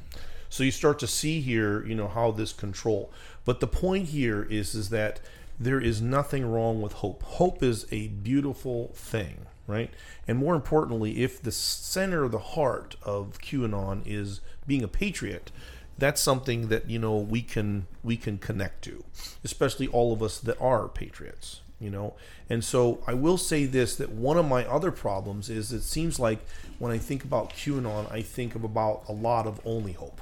So 0.49 0.63
you 0.65 0.71
start 0.71 0.99
to 1.01 1.07
see 1.07 1.43
here, 1.43 1.85
you 1.85 1.95
know, 1.95 2.09
how 2.09 2.31
this 2.31 2.55
control. 2.55 3.13
But 3.45 3.61
the 3.61 3.67
point 3.67 4.09
here 4.09 4.45
is 4.45 4.75
is 4.75 4.89
that 4.89 5.21
there 5.61 5.79
is 5.79 6.01
nothing 6.01 6.51
wrong 6.51 6.81
with 6.81 6.95
hope. 6.95 7.23
Hope 7.23 7.63
is 7.63 7.87
a 7.93 8.09
beautiful 8.09 8.93
thing, 8.95 9.45
right? 9.67 9.91
And 10.27 10.39
more 10.39 10.55
importantly, 10.55 11.23
if 11.23 11.43
the 11.43 11.53
center 11.53 12.25
of 12.25 12.33
the 12.33 12.39
heart 12.57 12.97
of 13.03 13.39
QAnon 13.43 14.05
is 14.07 14.41
being 14.67 14.83
a 14.83 14.89
patriot, 14.89 15.53
that's 15.99 16.21
something 16.21 16.69
that 16.69 16.89
you 16.89 16.99
know 16.99 17.17
we 17.17 17.43
can 17.43 17.87
we 18.03 18.17
can 18.17 18.39
connect 18.39 18.83
to, 18.85 19.05
especially 19.45 19.89
all 19.89 20.13
of 20.13 20.23
us 20.23 20.39
that 20.39 20.59
are 20.61 20.89
patriots, 20.89 21.61
you 21.81 21.91
know. 21.91 22.15
And 22.49 22.65
so 22.65 23.03
I 23.07 23.15
will 23.15 23.37
say 23.37 23.65
this: 23.67 23.97
that 23.97 24.11
one 24.11 24.37
of 24.37 24.47
my 24.47 24.65
other 24.65 24.93
problems 24.93 25.51
is 25.51 25.73
it 25.73 25.83
seems 25.83 26.19
like 26.19 26.39
when 26.79 26.93
I 26.93 26.99
think 26.99 27.25
about 27.25 27.53
QAnon, 27.53 28.11
I 28.13 28.23
think 28.23 28.55
of 28.55 28.65
about 28.65 29.05
a 29.09 29.13
lot 29.13 29.47
of 29.47 29.61
only 29.65 29.93
hope. 29.93 30.21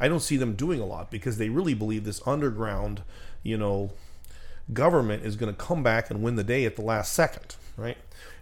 I 0.00 0.08
don't 0.08 0.20
see 0.20 0.36
them 0.36 0.54
doing 0.54 0.80
a 0.80 0.86
lot 0.86 1.10
because 1.10 1.38
they 1.38 1.48
really 1.48 1.74
believe 1.74 2.04
this 2.04 2.20
underground, 2.26 3.02
you 3.44 3.56
know, 3.56 3.92
government 4.72 5.24
is 5.24 5.36
going 5.36 5.54
to 5.54 5.58
come 5.58 5.84
back 5.84 6.10
and 6.10 6.22
win 6.22 6.34
the 6.34 6.44
day 6.44 6.64
at 6.64 6.74
the 6.74 6.82
last 6.82 7.12
second, 7.12 7.54
right? 7.76 7.96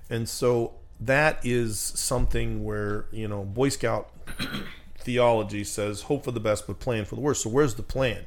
And 0.09 0.29
so 0.29 0.73
that 0.99 1.41
is 1.45 1.79
something 1.79 2.65
where, 2.65 3.07
you 3.11 3.29
know, 3.29 3.45
Boy 3.45 3.69
Scout 3.69 4.11
theology 5.03 5.65
says 5.65 6.03
hope 6.03 6.25
for 6.25 6.31
the 6.31 6.41
best 6.41 6.67
but 6.67 6.81
plan 6.81 7.05
for 7.05 7.15
the 7.15 7.21
worst. 7.21 7.43
So 7.43 7.51
where's 7.51 7.75
the 7.75 7.83
plan? 7.83 8.27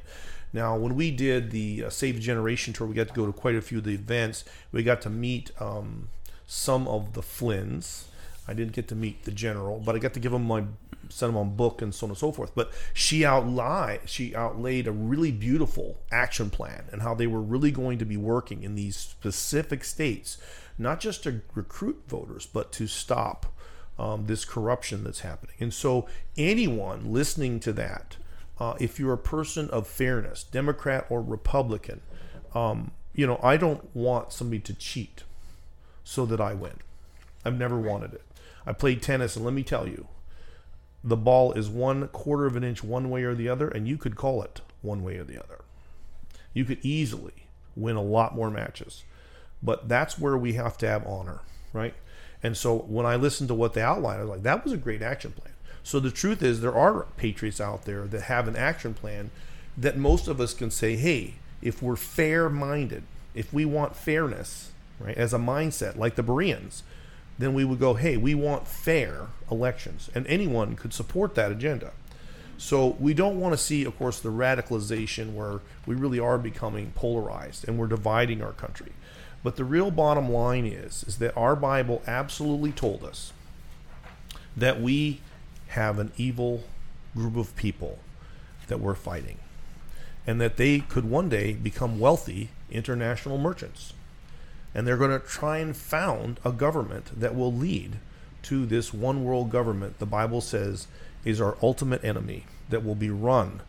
Now, 0.52 0.76
when 0.76 0.94
we 0.94 1.10
did 1.10 1.50
the 1.50 1.84
uh, 1.84 1.90
Save 1.90 2.20
Generation 2.20 2.72
tour, 2.72 2.86
we 2.86 2.94
got 2.94 3.08
to 3.08 3.14
go 3.14 3.26
to 3.26 3.32
quite 3.32 3.56
a 3.56 3.60
few 3.60 3.78
of 3.78 3.84
the 3.84 3.94
events. 3.94 4.44
We 4.72 4.82
got 4.82 5.02
to 5.02 5.10
meet 5.10 5.50
um, 5.60 6.08
some 6.46 6.86
of 6.88 7.12
the 7.12 7.20
Flynns. 7.20 8.04
I 8.48 8.54
didn't 8.54 8.72
get 8.72 8.88
to 8.88 8.94
meet 8.94 9.24
the 9.24 9.32
general, 9.32 9.80
but 9.84 9.96
I 9.96 9.98
got 9.98 10.14
to 10.14 10.20
give 10.20 10.32
them 10.32 10.44
my 10.44 10.64
send 11.08 11.30
them 11.30 11.36
on 11.36 11.54
book 11.54 11.82
and 11.82 11.94
so 11.94 12.06
on 12.06 12.10
and 12.10 12.18
so 12.18 12.32
forth. 12.32 12.52
But 12.54 12.72
she 12.92 13.24
outlined 13.24 14.00
she 14.06 14.34
outlaid 14.34 14.86
a 14.86 14.92
really 14.92 15.32
beautiful 15.32 15.98
action 16.10 16.50
plan 16.50 16.84
and 16.92 17.02
how 17.02 17.14
they 17.14 17.26
were 17.26 17.40
really 17.40 17.70
going 17.70 17.98
to 17.98 18.04
be 18.04 18.16
working 18.16 18.62
in 18.62 18.74
these 18.74 18.96
specific 18.96 19.84
states, 19.84 20.38
not 20.78 21.00
just 21.00 21.22
to 21.24 21.42
recruit 21.54 22.02
voters, 22.08 22.46
but 22.46 22.72
to 22.72 22.86
stop 22.86 23.46
um, 23.98 24.26
this 24.26 24.44
corruption 24.44 25.04
that's 25.04 25.20
happening. 25.20 25.54
And 25.60 25.72
so 25.72 26.06
anyone 26.36 27.12
listening 27.12 27.60
to 27.60 27.72
that, 27.74 28.16
uh, 28.58 28.74
if 28.80 28.98
you're 28.98 29.12
a 29.12 29.18
person 29.18 29.68
of 29.70 29.86
fairness, 29.86 30.44
Democrat 30.44 31.06
or 31.08 31.20
Republican, 31.20 32.00
um, 32.54 32.92
you 33.14 33.26
know, 33.26 33.40
I 33.42 33.56
don't 33.56 33.94
want 33.94 34.32
somebody 34.32 34.60
to 34.60 34.74
cheat 34.74 35.24
so 36.04 36.26
that 36.26 36.40
I 36.40 36.54
win. 36.54 36.78
I've 37.44 37.58
never 37.58 37.78
wanted 37.78 38.14
it. 38.14 38.22
I 38.66 38.72
played 38.72 39.02
tennis, 39.02 39.36
and 39.36 39.44
let 39.44 39.54
me 39.54 39.62
tell 39.62 39.86
you, 39.86 40.08
the 41.04 41.16
ball 41.16 41.52
is 41.52 41.68
one 41.68 42.08
quarter 42.08 42.46
of 42.46 42.56
an 42.56 42.64
inch 42.64 42.82
one 42.82 43.10
way 43.10 43.22
or 43.22 43.34
the 43.34 43.48
other, 43.48 43.68
and 43.68 43.86
you 43.86 43.96
could 43.96 44.16
call 44.16 44.42
it 44.42 44.60
one 44.82 45.02
way 45.02 45.16
or 45.16 45.24
the 45.24 45.42
other. 45.42 45.60
You 46.52 46.64
could 46.64 46.84
easily 46.84 47.46
win 47.76 47.96
a 47.96 48.02
lot 48.02 48.34
more 48.34 48.50
matches. 48.50 49.04
But 49.62 49.88
that's 49.88 50.18
where 50.18 50.36
we 50.36 50.54
have 50.54 50.76
to 50.78 50.88
have 50.88 51.06
honor, 51.06 51.40
right? 51.72 51.94
And 52.42 52.56
so 52.56 52.76
when 52.76 53.06
I 53.06 53.16
listened 53.16 53.48
to 53.48 53.54
what 53.54 53.74
they 53.74 53.82
outlined, 53.82 54.20
I 54.20 54.24
was 54.24 54.30
like, 54.30 54.42
that 54.42 54.64
was 54.64 54.72
a 54.72 54.78
great 54.78 55.02
action 55.02 55.32
plan. 55.32 55.54
So 55.82 56.00
the 56.00 56.10
truth 56.10 56.42
is, 56.42 56.60
there 56.60 56.74
are 56.74 57.06
patriots 57.16 57.60
out 57.60 57.84
there 57.84 58.06
that 58.06 58.22
have 58.22 58.48
an 58.48 58.56
action 58.56 58.92
plan 58.92 59.30
that 59.76 59.96
most 59.96 60.26
of 60.26 60.40
us 60.40 60.54
can 60.54 60.70
say, 60.70 60.96
hey, 60.96 61.34
if 61.62 61.82
we're 61.82 61.96
fair 61.96 62.48
minded, 62.48 63.04
if 63.34 63.52
we 63.52 63.64
want 63.64 63.94
fairness, 63.94 64.70
right, 64.98 65.16
as 65.16 65.32
a 65.32 65.38
mindset, 65.38 65.96
like 65.96 66.16
the 66.16 66.22
Bereans, 66.22 66.82
then 67.38 67.54
we 67.54 67.64
would 67.64 67.78
go, 67.78 67.94
hey, 67.94 68.16
we 68.16 68.34
want 68.34 68.66
fair 68.66 69.26
elections. 69.50 70.10
And 70.14 70.26
anyone 70.26 70.74
could 70.74 70.92
support 70.92 71.34
that 71.34 71.52
agenda. 71.52 71.92
So 72.58 72.96
we 72.98 73.12
don't 73.12 73.38
want 73.38 73.52
to 73.52 73.58
see, 73.58 73.84
of 73.84 73.98
course, 73.98 74.20
the 74.20 74.30
radicalization 74.30 75.34
where 75.34 75.60
we 75.84 75.94
really 75.94 76.18
are 76.18 76.38
becoming 76.38 76.92
polarized 76.94 77.68
and 77.68 77.78
we're 77.78 77.86
dividing 77.86 78.42
our 78.42 78.52
country. 78.52 78.92
But 79.42 79.56
the 79.56 79.64
real 79.64 79.90
bottom 79.90 80.30
line 80.30 80.66
is, 80.66 81.04
is 81.04 81.18
that 81.18 81.36
our 81.36 81.54
Bible 81.54 82.02
absolutely 82.06 82.72
told 82.72 83.04
us 83.04 83.32
that 84.56 84.80
we 84.80 85.20
have 85.68 85.98
an 85.98 86.12
evil 86.16 86.64
group 87.14 87.36
of 87.36 87.54
people 87.56 87.98
that 88.68 88.80
we're 88.80 88.94
fighting 88.94 89.38
and 90.26 90.40
that 90.40 90.56
they 90.56 90.80
could 90.80 91.04
one 91.04 91.28
day 91.28 91.52
become 91.52 92.00
wealthy 92.00 92.50
international 92.70 93.38
merchants 93.38 93.92
and 94.74 94.86
they're 94.86 94.96
going 94.96 95.10
to 95.10 95.26
try 95.26 95.58
and 95.58 95.76
found 95.76 96.38
a 96.44 96.52
government 96.52 97.18
that 97.18 97.34
will 97.34 97.52
lead 97.52 97.96
to 98.42 98.66
this 98.66 98.92
one 98.92 99.24
world 99.24 99.50
government 99.50 99.98
the 99.98 100.06
Bible 100.06 100.40
says 100.40 100.86
is 101.24 101.40
our 101.40 101.56
ultimate 101.62 102.04
enemy 102.04 102.44
that 102.68 102.84
will 102.84 102.94
be 102.94 103.10
run 103.10 103.60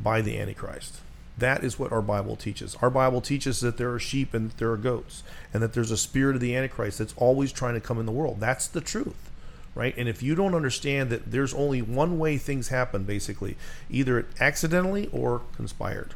by 0.00 0.20
the 0.20 0.38
Antichrist. 0.38 1.00
That 1.36 1.64
is 1.64 1.78
what 1.78 1.90
our 1.90 2.02
Bible 2.02 2.36
teaches. 2.36 2.76
Our 2.80 2.90
Bible 2.90 3.20
teaches 3.20 3.60
that 3.60 3.76
there 3.76 3.92
are 3.92 3.98
sheep 3.98 4.34
and 4.34 4.52
there 4.52 4.70
are 4.70 4.76
goats, 4.76 5.24
and 5.52 5.62
that 5.62 5.72
there's 5.72 5.90
a 5.90 5.96
spirit 5.96 6.36
of 6.36 6.40
the 6.40 6.54
Antichrist 6.54 6.98
that's 6.98 7.14
always 7.16 7.52
trying 7.52 7.74
to 7.74 7.80
come 7.80 7.98
in 7.98 8.06
the 8.06 8.12
world. 8.12 8.38
That's 8.38 8.68
the 8.68 8.80
truth, 8.80 9.30
right? 9.74 9.96
And 9.96 10.08
if 10.08 10.22
you 10.22 10.34
don't 10.34 10.54
understand 10.54 11.10
that 11.10 11.32
there's 11.32 11.52
only 11.52 11.82
one 11.82 12.18
way 12.18 12.38
things 12.38 12.68
happen, 12.68 13.02
basically, 13.02 13.56
either 13.90 14.26
accidentally 14.38 15.08
or 15.12 15.42
conspired. 15.56 16.14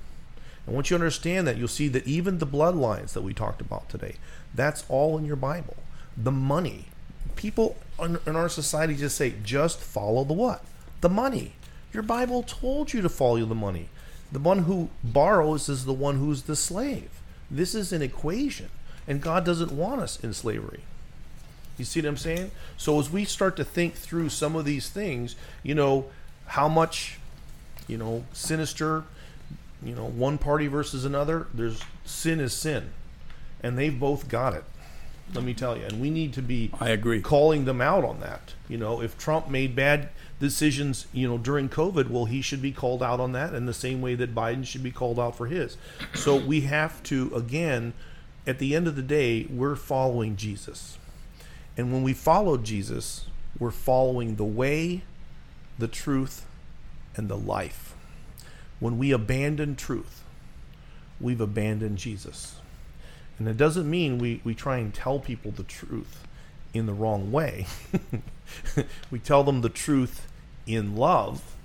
And 0.66 0.75
once 0.75 0.91
you 0.91 0.95
understand 0.95 1.49
that, 1.49 1.57
you'll 1.57 1.66
see 1.66 1.89
that 1.89 2.07
even 2.07 2.39
the 2.39 2.47
bloodlines 2.47 3.12
that 3.14 3.23
we 3.23 3.35
talked 3.35 3.61
about 3.61 3.89
today, 3.89 4.16
that's 4.55 4.85
all 4.89 5.19
in 5.19 5.25
your 5.25 5.35
Bible. 5.35 5.77
The 6.16 6.31
money. 6.31 6.87
People 7.35 7.77
in 8.01 8.37
our 8.37 8.49
society 8.49 8.95
just 8.95 9.16
say, 9.16 9.35
just 9.43 9.81
follow 9.81 10.25
the 10.25 10.33
what? 10.35 10.62
The 11.01 11.09
money. 11.09 11.55
Your 11.93 12.03
Bible 12.03 12.43
told 12.43 12.93
you 12.93 13.01
to 13.01 13.09
follow 13.09 13.45
the 13.45 13.55
money. 13.55 13.89
The 14.31 14.39
one 14.39 14.61
who 14.61 14.91
borrows 15.03 15.68
is 15.68 15.85
the 15.85 15.93
one 15.93 16.16
who's 16.16 16.43
the 16.43 16.57
slave. 16.57 17.11
This 17.51 17.74
is 17.74 17.93
an 17.93 18.03
equation, 18.03 18.68
and 19.07 19.22
God 19.22 19.45
doesn't 19.45 19.72
want 19.72 20.03
us 20.03 20.18
in 20.20 20.35
slavery. 20.35 20.81
You 21.79 21.85
see 21.85 22.01
what 22.01 22.09
I'm 22.09 22.16
saying? 22.16 22.51
So 22.76 22.99
as 22.99 23.11
we 23.11 23.24
start 23.24 23.57
to 23.57 23.64
think 23.64 23.95
through 23.95 24.29
some 24.31 24.57
of 24.57 24.64
these 24.64 24.91
things, 24.91 25.37
you 25.62 25.74
know, 25.74 26.07
how 26.47 26.68
much, 26.68 27.18
you 27.87 27.97
know, 27.97 28.24
sinister, 28.33 29.05
you 29.83 29.95
know, 29.95 30.07
one 30.07 30.39
party 30.39 30.66
versus 30.66 31.05
another, 31.05 31.47
there's 31.55 31.81
sin 32.05 32.41
is 32.41 32.53
sin 32.53 32.91
and 33.62 33.79
they've 33.79 33.99
both 33.99 34.29
got 34.29 34.55
it. 34.55 34.64
Let 35.35 35.45
me 35.45 35.53
tell 35.53 35.76
you, 35.76 35.85
and 35.85 36.01
we 36.01 36.11
need 36.11 36.33
to 36.35 36.43
be 36.43 36.70
I 36.81 36.89
agree. 36.89 37.20
calling 37.20 37.66
them 37.66 37.81
out 37.81 38.05
on 38.05 38.20
that. 38.20 38.55
You 38.66 38.79
know, 38.79 39.03
if 39.03 39.18
Trump 39.18 39.49
made 39.51 39.76
bad 39.76 40.09
decisions, 40.41 41.07
you 41.12 41.28
know, 41.28 41.39
during 41.39 41.68
COVID, 41.68 42.11
well, 42.11 42.26
he 42.26 42.41
should 42.41 42.62
be 42.62 42.72
called 42.72 43.03
out 43.03 43.20
on 43.20 43.32
that 43.32 43.55
in 43.55 43.66
the 43.66 43.74
same 43.74 44.01
way 44.01 44.14
that 44.14 44.34
Biden 44.34 44.64
should 44.64 44.82
be 44.82 44.91
called 44.91 45.18
out 45.18 45.36
for 45.36 45.47
his. 45.47 45.76
So 46.14 46.36
we 46.36 46.62
have 46.62 47.03
to 47.05 47.32
again, 47.34 47.93
at 48.47 48.59
the 48.59 48.74
end 48.74 48.86
of 48.86 48.97
the 48.97 49.03
day, 49.03 49.47
we're 49.51 49.76
following 49.76 50.36
Jesus. 50.36 50.99
And 51.76 51.93
when 51.93 52.03
we 52.03 52.12
follow 52.12 52.57
Jesus, 52.57 53.26
we're 53.59 53.70
following 53.70 54.36
the 54.36 54.45
way, 54.45 55.03
the 55.78 55.89
truth, 55.89 56.45
and 57.16 57.28
the 57.28 57.36
life. 57.36 57.95
When 58.80 58.99
we 58.99 59.11
abandon 59.11 59.74
truth, 59.74 60.22
we've 61.20 61.41
abandoned 61.41 61.99
Jesus. 61.99 62.57
And 63.39 63.49
it 63.49 63.57
doesn't 63.57 63.89
mean 63.89 64.18
we, 64.18 64.41
we 64.45 64.55
try 64.55 64.78
and 64.78 64.95
tell 64.95 65.18
people 65.18 65.51
the 65.51 65.64
truth 65.64 66.24
in 66.72 66.86
the 66.86 66.93
wrong 66.93 67.32
way. 67.32 67.66
we 69.11 69.18
tell 69.18 69.45
them 69.45 69.61
the 69.61 69.68
truth 69.68 70.28
in 70.69 70.97
love. 70.97 71.57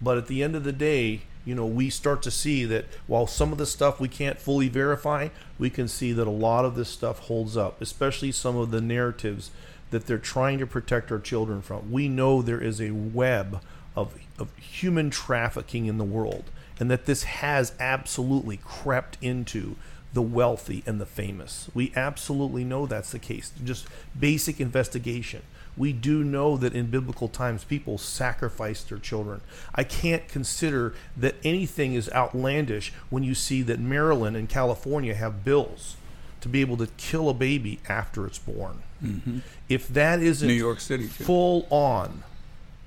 But 0.00 0.18
at 0.18 0.26
the 0.26 0.42
end 0.42 0.56
of 0.56 0.64
the 0.64 0.72
day, 0.72 1.22
you 1.44 1.54
know, 1.54 1.66
we 1.66 1.90
start 1.90 2.22
to 2.22 2.30
see 2.30 2.64
that 2.66 2.86
while 3.06 3.26
some 3.26 3.52
of 3.52 3.58
the 3.58 3.66
stuff 3.66 4.00
we 4.00 4.08
can't 4.08 4.38
fully 4.38 4.68
verify, 4.68 5.28
we 5.58 5.70
can 5.70 5.88
see 5.88 6.12
that 6.12 6.26
a 6.26 6.30
lot 6.30 6.64
of 6.64 6.74
this 6.74 6.88
stuff 6.88 7.20
holds 7.20 7.56
up, 7.56 7.80
especially 7.80 8.32
some 8.32 8.56
of 8.56 8.70
the 8.70 8.80
narratives 8.80 9.50
that 9.90 10.06
they're 10.06 10.18
trying 10.18 10.58
to 10.58 10.66
protect 10.66 11.12
our 11.12 11.18
children 11.18 11.60
from. 11.60 11.90
We 11.90 12.08
know 12.08 12.42
there 12.42 12.62
is 12.62 12.80
a 12.80 12.92
web 12.92 13.60
of, 13.94 14.14
of 14.38 14.56
human 14.56 15.10
trafficking 15.10 15.86
in 15.86 15.98
the 15.98 16.04
world, 16.04 16.44
and 16.80 16.90
that 16.90 17.06
this 17.06 17.24
has 17.24 17.74
absolutely 17.78 18.58
crept 18.64 19.18
into 19.20 19.76
the 20.12 20.22
wealthy 20.22 20.82
and 20.86 21.00
the 21.00 21.06
famous. 21.06 21.70
We 21.74 21.92
absolutely 21.96 22.64
know 22.64 22.86
that's 22.86 23.12
the 23.12 23.18
case. 23.18 23.52
Just 23.64 23.86
basic 24.18 24.60
investigation. 24.60 25.42
We 25.76 25.92
do 25.92 26.22
know 26.22 26.56
that 26.58 26.74
in 26.74 26.86
biblical 26.88 27.28
times 27.28 27.64
people 27.64 27.96
sacrificed 27.96 28.88
their 28.88 28.98
children. 28.98 29.40
I 29.74 29.84
can't 29.84 30.28
consider 30.28 30.94
that 31.16 31.36
anything 31.42 31.94
is 31.94 32.10
outlandish 32.12 32.92
when 33.10 33.22
you 33.22 33.34
see 33.34 33.62
that 33.62 33.80
Maryland 33.80 34.36
and 34.36 34.48
California 34.48 35.14
have 35.14 35.44
bills 35.44 35.96
to 36.42 36.48
be 36.48 36.60
able 36.60 36.76
to 36.76 36.88
kill 36.98 37.30
a 37.30 37.34
baby 37.34 37.80
after 37.88 38.26
it's 38.26 38.38
born. 38.38 38.82
Mm-hmm. 39.02 39.38
If 39.68 39.88
that 39.88 40.20
isn't 40.20 40.46
New 40.46 40.54
York 40.54 40.80
City 40.80 41.04
too. 41.04 41.24
full 41.24 41.66
on, 41.70 42.24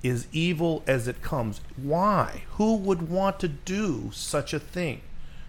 is 0.02 0.28
evil 0.32 0.84
as 0.86 1.08
it 1.08 1.22
comes, 1.22 1.60
why? 1.76 2.44
Who 2.52 2.76
would 2.76 3.08
want 3.08 3.40
to 3.40 3.48
do 3.48 4.10
such 4.12 4.54
a 4.54 4.60
thing? 4.60 5.00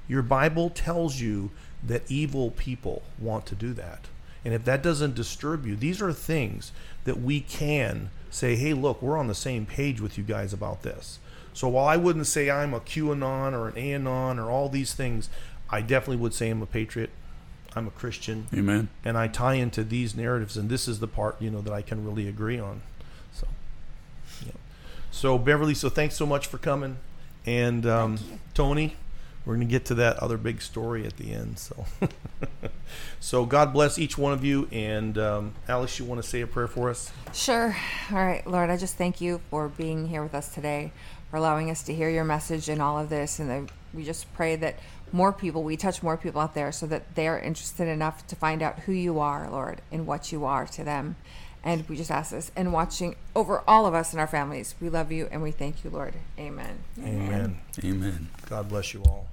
Your 0.07 0.21
Bible 0.21 0.69
tells 0.69 1.19
you 1.19 1.51
that 1.85 2.09
evil 2.09 2.51
people 2.51 3.03
want 3.19 3.45
to 3.47 3.55
do 3.55 3.73
that. 3.73 4.05
And 4.47 4.55
if 4.55 4.63
that 4.63 4.81
doesn't 4.81 5.13
disturb 5.13 5.65
you, 5.65 5.75
these 5.75 6.01
are 6.01 6.13
things 6.13 6.71
that 7.03 7.19
we 7.19 7.41
can 7.41 8.11
say, 8.29 8.55
hey, 8.55 8.73
look, 8.73 9.01
we're 9.01 9.17
on 9.17 9.27
the 9.27 9.35
same 9.35 9.65
page 9.65 9.99
with 9.99 10.17
you 10.17 10.23
guys 10.23 10.53
about 10.53 10.83
this. 10.83 11.19
So 11.53 11.67
while 11.67 11.85
I 11.85 11.97
wouldn't 11.97 12.27
say 12.27 12.49
I'm 12.49 12.73
a 12.73 12.79
QAnon 12.79 13.51
or 13.51 13.67
an 13.67 13.77
ANON 13.77 14.39
or 14.39 14.49
all 14.49 14.69
these 14.69 14.93
things, 14.93 15.29
I 15.69 15.81
definitely 15.81 16.15
would 16.15 16.33
say 16.33 16.49
I'm 16.49 16.61
a 16.61 16.65
patriot. 16.65 17.09
I'm 17.75 17.87
a 17.87 17.91
Christian. 17.91 18.47
Amen. 18.53 18.87
And 19.03 19.17
I 19.17 19.27
tie 19.27 19.55
into 19.55 19.83
these 19.83 20.15
narratives, 20.15 20.55
and 20.55 20.69
this 20.69 20.87
is 20.87 21.01
the 21.01 21.09
part 21.09 21.41
you 21.41 21.51
know 21.51 21.59
that 21.59 21.73
I 21.73 21.81
can 21.81 22.05
really 22.05 22.29
agree 22.29 22.57
on. 22.57 22.83
So, 23.33 23.47
yeah. 24.45 24.53
so 25.11 25.37
Beverly, 25.37 25.73
so 25.73 25.89
thanks 25.89 26.15
so 26.15 26.25
much 26.25 26.47
for 26.47 26.57
coming, 26.57 26.99
and 27.45 27.85
um, 27.85 28.17
Tony, 28.53 28.95
we're 29.47 29.55
going 29.55 29.67
to 29.67 29.71
get 29.71 29.85
to 29.85 29.95
that 29.95 30.17
other 30.17 30.35
big 30.35 30.61
story 30.61 31.05
at 31.05 31.15
the 31.15 31.31
end. 31.31 31.57
So, 31.57 31.85
so 33.21 33.45
God 33.45 33.71
bless 33.71 33.97
each 33.97 34.17
one 34.17 34.33
of 34.33 34.43
you, 34.43 34.67
and 34.73 35.17
um, 35.17 35.53
Alice, 35.69 35.97
you 35.97 36.03
want 36.03 36.21
to 36.21 36.27
say 36.27 36.41
a 36.41 36.47
prayer 36.47 36.67
for 36.67 36.89
us? 36.89 37.13
Sure. 37.33 37.73
All 38.11 38.17
right, 38.17 38.45
Lord, 38.45 38.69
I 38.69 38.75
just 38.75 38.95
thank 38.95 39.21
you 39.21 39.39
for 39.49 39.69
being 39.69 40.09
here 40.09 40.21
with 40.21 40.35
us 40.35 40.53
today, 40.53 40.91
for 41.31 41.37
allowing 41.37 41.71
us 41.71 41.81
to 41.83 41.93
hear 41.93 42.09
your 42.09 42.25
message 42.25 42.67
in 42.67 42.81
all 42.81 42.99
of 42.99 43.07
this, 43.07 43.39
and 43.39 43.49
that 43.49 43.71
we 43.93 44.03
just 44.03 44.31
pray 44.33 44.57
that 44.57 44.79
more 45.13 45.31
people, 45.31 45.63
we 45.63 45.77
touch 45.77 46.03
more 46.03 46.17
people 46.17 46.41
out 46.41 46.53
there 46.53 46.73
so 46.73 46.85
that 46.85 47.15
they 47.15 47.29
are 47.29 47.39
interested 47.39 47.87
enough 47.87 48.27
to 48.27 48.35
find 48.35 48.61
out 48.61 48.79
who 48.79 48.91
you 48.91 49.19
are, 49.19 49.49
Lord, 49.49 49.79
and 49.93 50.05
what 50.05 50.33
you 50.33 50.43
are 50.43 50.65
to 50.67 50.83
them. 50.83 51.15
And 51.63 51.87
we 51.87 51.95
just 51.95 52.11
ask 52.11 52.31
this 52.31 52.51
and 52.53 52.73
watching 52.73 53.15
over 53.33 53.63
all 53.65 53.85
of 53.85 53.93
us 53.93 54.11
and 54.11 54.19
our 54.19 54.27
families. 54.27 54.75
We 54.81 54.89
love 54.89 55.09
you 55.09 55.29
and 55.31 55.41
we 55.41 55.51
thank 55.51 55.85
you, 55.85 55.89
Lord. 55.89 56.15
Amen. 56.37 56.79
Amen. 56.99 57.59
Amen. 57.81 58.27
God 58.49 58.67
bless 58.67 58.93
you 58.93 59.01
all. 59.03 59.27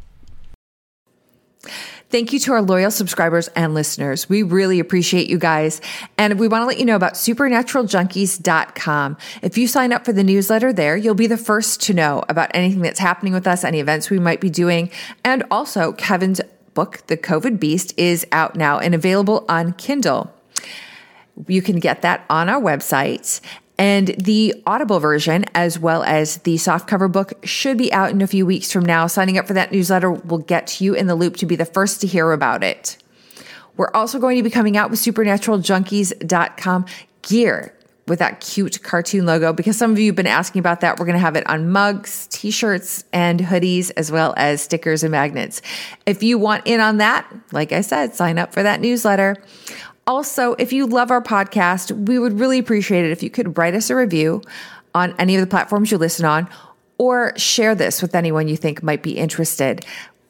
Thank 2.11 2.33
you 2.33 2.39
to 2.41 2.53
our 2.53 2.61
loyal 2.63 2.91
subscribers 2.93 3.49
and 3.49 3.75
listeners. 3.75 4.29
We 4.29 4.45
really 4.45 4.79
appreciate 4.79 5.29
you 5.29 5.39
guys. 5.39 5.81
And 6.17 6.39
we 6.39 6.47
want 6.47 6.63
to 6.63 6.67
let 6.67 6.79
you 6.79 6.85
know 6.85 6.95
about 6.95 7.15
supernaturaljunkies.com. 7.15 9.17
If 9.43 9.59
you 9.59 9.67
sign 9.67 9.93
up 9.93 10.05
for 10.05 10.13
the 10.13 10.23
newsletter 10.23 10.73
there, 10.73 10.97
you'll 10.97 11.15
be 11.15 11.27
the 11.27 11.37
first 11.37 11.83
to 11.83 11.95
know 11.95 12.23
about 12.29 12.53
anything 12.55 12.83
that's 12.83 13.01
happening 13.01 13.33
with 13.33 13.49
us, 13.49 13.65
any 13.65 13.81
events 13.81 14.11
we 14.11 14.21
might 14.21 14.41
be 14.41 14.51
doing. 14.51 14.91
And 15.25 15.43
also, 15.51 15.93
Kevin's 15.93 16.41
book, 16.75 17.05
The 17.09 17.17
COVID 17.17 17.59
Beast, 17.59 17.93
is 17.97 18.25
out 18.31 18.55
now 18.55 18.79
and 18.79 18.95
available 18.95 19.45
on 19.49 19.73
Kindle. 19.73 20.33
You 21.49 21.63
can 21.63 21.81
get 21.81 22.03
that 22.03 22.25
on 22.31 22.49
our 22.49 22.61
website. 22.61 23.41
And 23.77 24.09
the 24.09 24.55
Audible 24.67 25.01
version, 25.01 25.45
as 25.55 25.79
well 25.79 26.05
as 26.05 26.39
the 26.39 26.55
softcover 26.57 27.11
book, 27.11 27.33
should 27.45 27.77
be 27.77 27.93
out 27.93 28.11
in 28.11 28.23
a 28.23 28.27
few 28.27 28.47
weeks 28.47 28.71
from 28.71 28.85
now. 28.85 29.07
Signing 29.09 29.37
up 29.37 29.47
for 29.47 29.55
that 29.55 29.73
newsletter 29.73 30.11
will 30.11 30.39
get 30.39 30.81
you 30.81 30.95
in 30.95 31.07
the 31.07 31.17
loop 31.17 31.37
to 31.39 31.47
be 31.47 31.57
the 31.57 31.65
first 31.65 32.01
to 32.03 32.07
hear 32.07 32.31
about 32.33 32.63
it. 32.63 32.97
We're 33.77 33.91
also 33.93 34.21
going 34.21 34.37
to 34.37 34.43
be 34.45 34.51
coming 34.51 34.77
out 34.77 34.91
with 34.91 35.01
supernaturaljunkies.com 35.01 36.87
gear 37.23 37.75
with 38.07 38.19
that 38.19 38.41
cute 38.41 38.83
cartoon 38.83 39.25
logo 39.25 39.53
because 39.53 39.77
some 39.77 39.91
of 39.93 39.99
you 39.99 40.07
have 40.07 40.17
been 40.17 40.27
asking 40.27 40.61
about 40.61 40.81
that. 40.83 40.99
We're 40.99 41.07
going 41.07 41.17
to 41.17 41.21
have 41.21 41.37
it 41.37 41.47
on 41.49 41.71
mugs, 41.71 42.27
t 42.29 42.51
shirts, 42.51 43.05
and 43.13 43.41
hoodies, 43.41 43.91
as 43.97 44.13
well 44.13 44.35
as 44.37 44.63
stickers 44.63 45.03
and 45.03 45.11
magnets. 45.11 45.63
If 46.07 46.23
you 46.23 46.39
want 46.39 46.67
in 46.67 46.81
on 46.81 46.99
that, 46.99 47.27
like 47.53 47.73
I 47.73 47.81
said, 47.81 48.15
sign 48.15 48.39
up 48.39 48.53
for 48.53 48.63
that 48.63 48.81
newsletter. 48.81 49.37
Also, 50.07 50.53
if 50.55 50.73
you 50.73 50.87
love 50.87 51.11
our 51.11 51.23
podcast, 51.23 52.07
we 52.07 52.19
would 52.19 52.39
really 52.39 52.59
appreciate 52.59 53.05
it 53.05 53.11
if 53.11 53.23
you 53.23 53.31
could 53.31 53.57
write 53.57 53.75
us 53.75 53.89
a 53.91 53.97
review 53.97 54.43
on 54.95 55.15
any 55.19 55.35
of 55.35 55.41
the 55.41 55.47
platforms 55.47 55.91
you 55.91 55.99
listen 55.99 56.25
on 56.25 56.49
or 56.99 57.37
share 57.39 57.75
this 57.75 58.03
with 58.03 58.15
anyone 58.15 58.47
you 58.47 58.57
think 58.57 58.83
might 58.83 59.03
be 59.03 59.13
interested. 59.13 59.85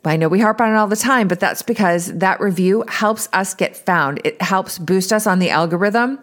I 0.04 0.16
know 0.16 0.28
we 0.28 0.40
harp 0.40 0.60
on 0.60 0.70
it 0.70 0.76
all 0.76 0.86
the 0.86 0.96
time, 0.96 1.28
but 1.28 1.40
that's 1.40 1.62
because 1.62 2.12
that 2.18 2.40
review 2.40 2.84
helps 2.88 3.28
us 3.32 3.54
get 3.54 3.76
found. 3.76 4.20
It 4.24 4.40
helps 4.40 4.78
boost 4.78 5.12
us 5.12 5.26
on 5.26 5.38
the 5.38 5.50
algorithm. 5.50 6.18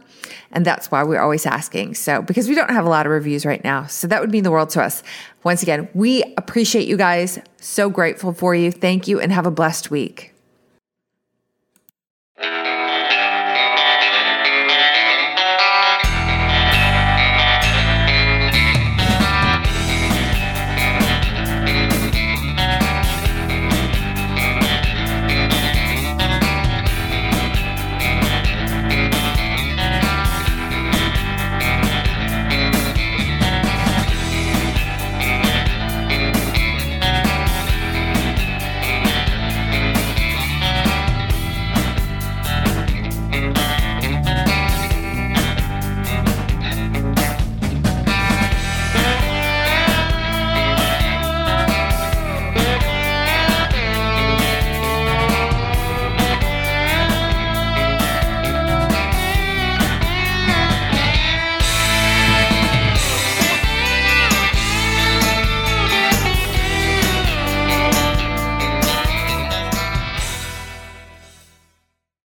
And 0.52 0.66
that's 0.66 0.92
why 0.92 1.04
we're 1.04 1.20
always 1.20 1.46
asking. 1.46 1.96
So, 1.96 2.22
because 2.22 2.48
we 2.48 2.56
don't 2.56 2.70
have 2.70 2.86
a 2.86 2.90
lot 2.90 3.06
of 3.06 3.12
reviews 3.12 3.46
right 3.46 3.64
now. 3.64 3.88
So, 3.88 4.08
that 4.08 4.22
would 4.22 4.32
mean 4.32 4.44
the 4.44 4.52
world 4.52 4.70
to 4.72 4.84
us. 4.84 5.02
Once 5.44 5.64
again, 5.64 5.90
we 5.94 6.24
appreciate 6.38 6.88
you 6.88 6.96
guys. 6.96 7.40
So 7.60 7.90
grateful 7.90 8.34
for 8.34 8.54
you. 8.54 8.72
Thank 8.72 9.08
you 9.08 9.20
and 9.20 9.32
have 9.32 9.46
a 9.46 9.52
blessed 9.52 9.90
week. 9.90 10.31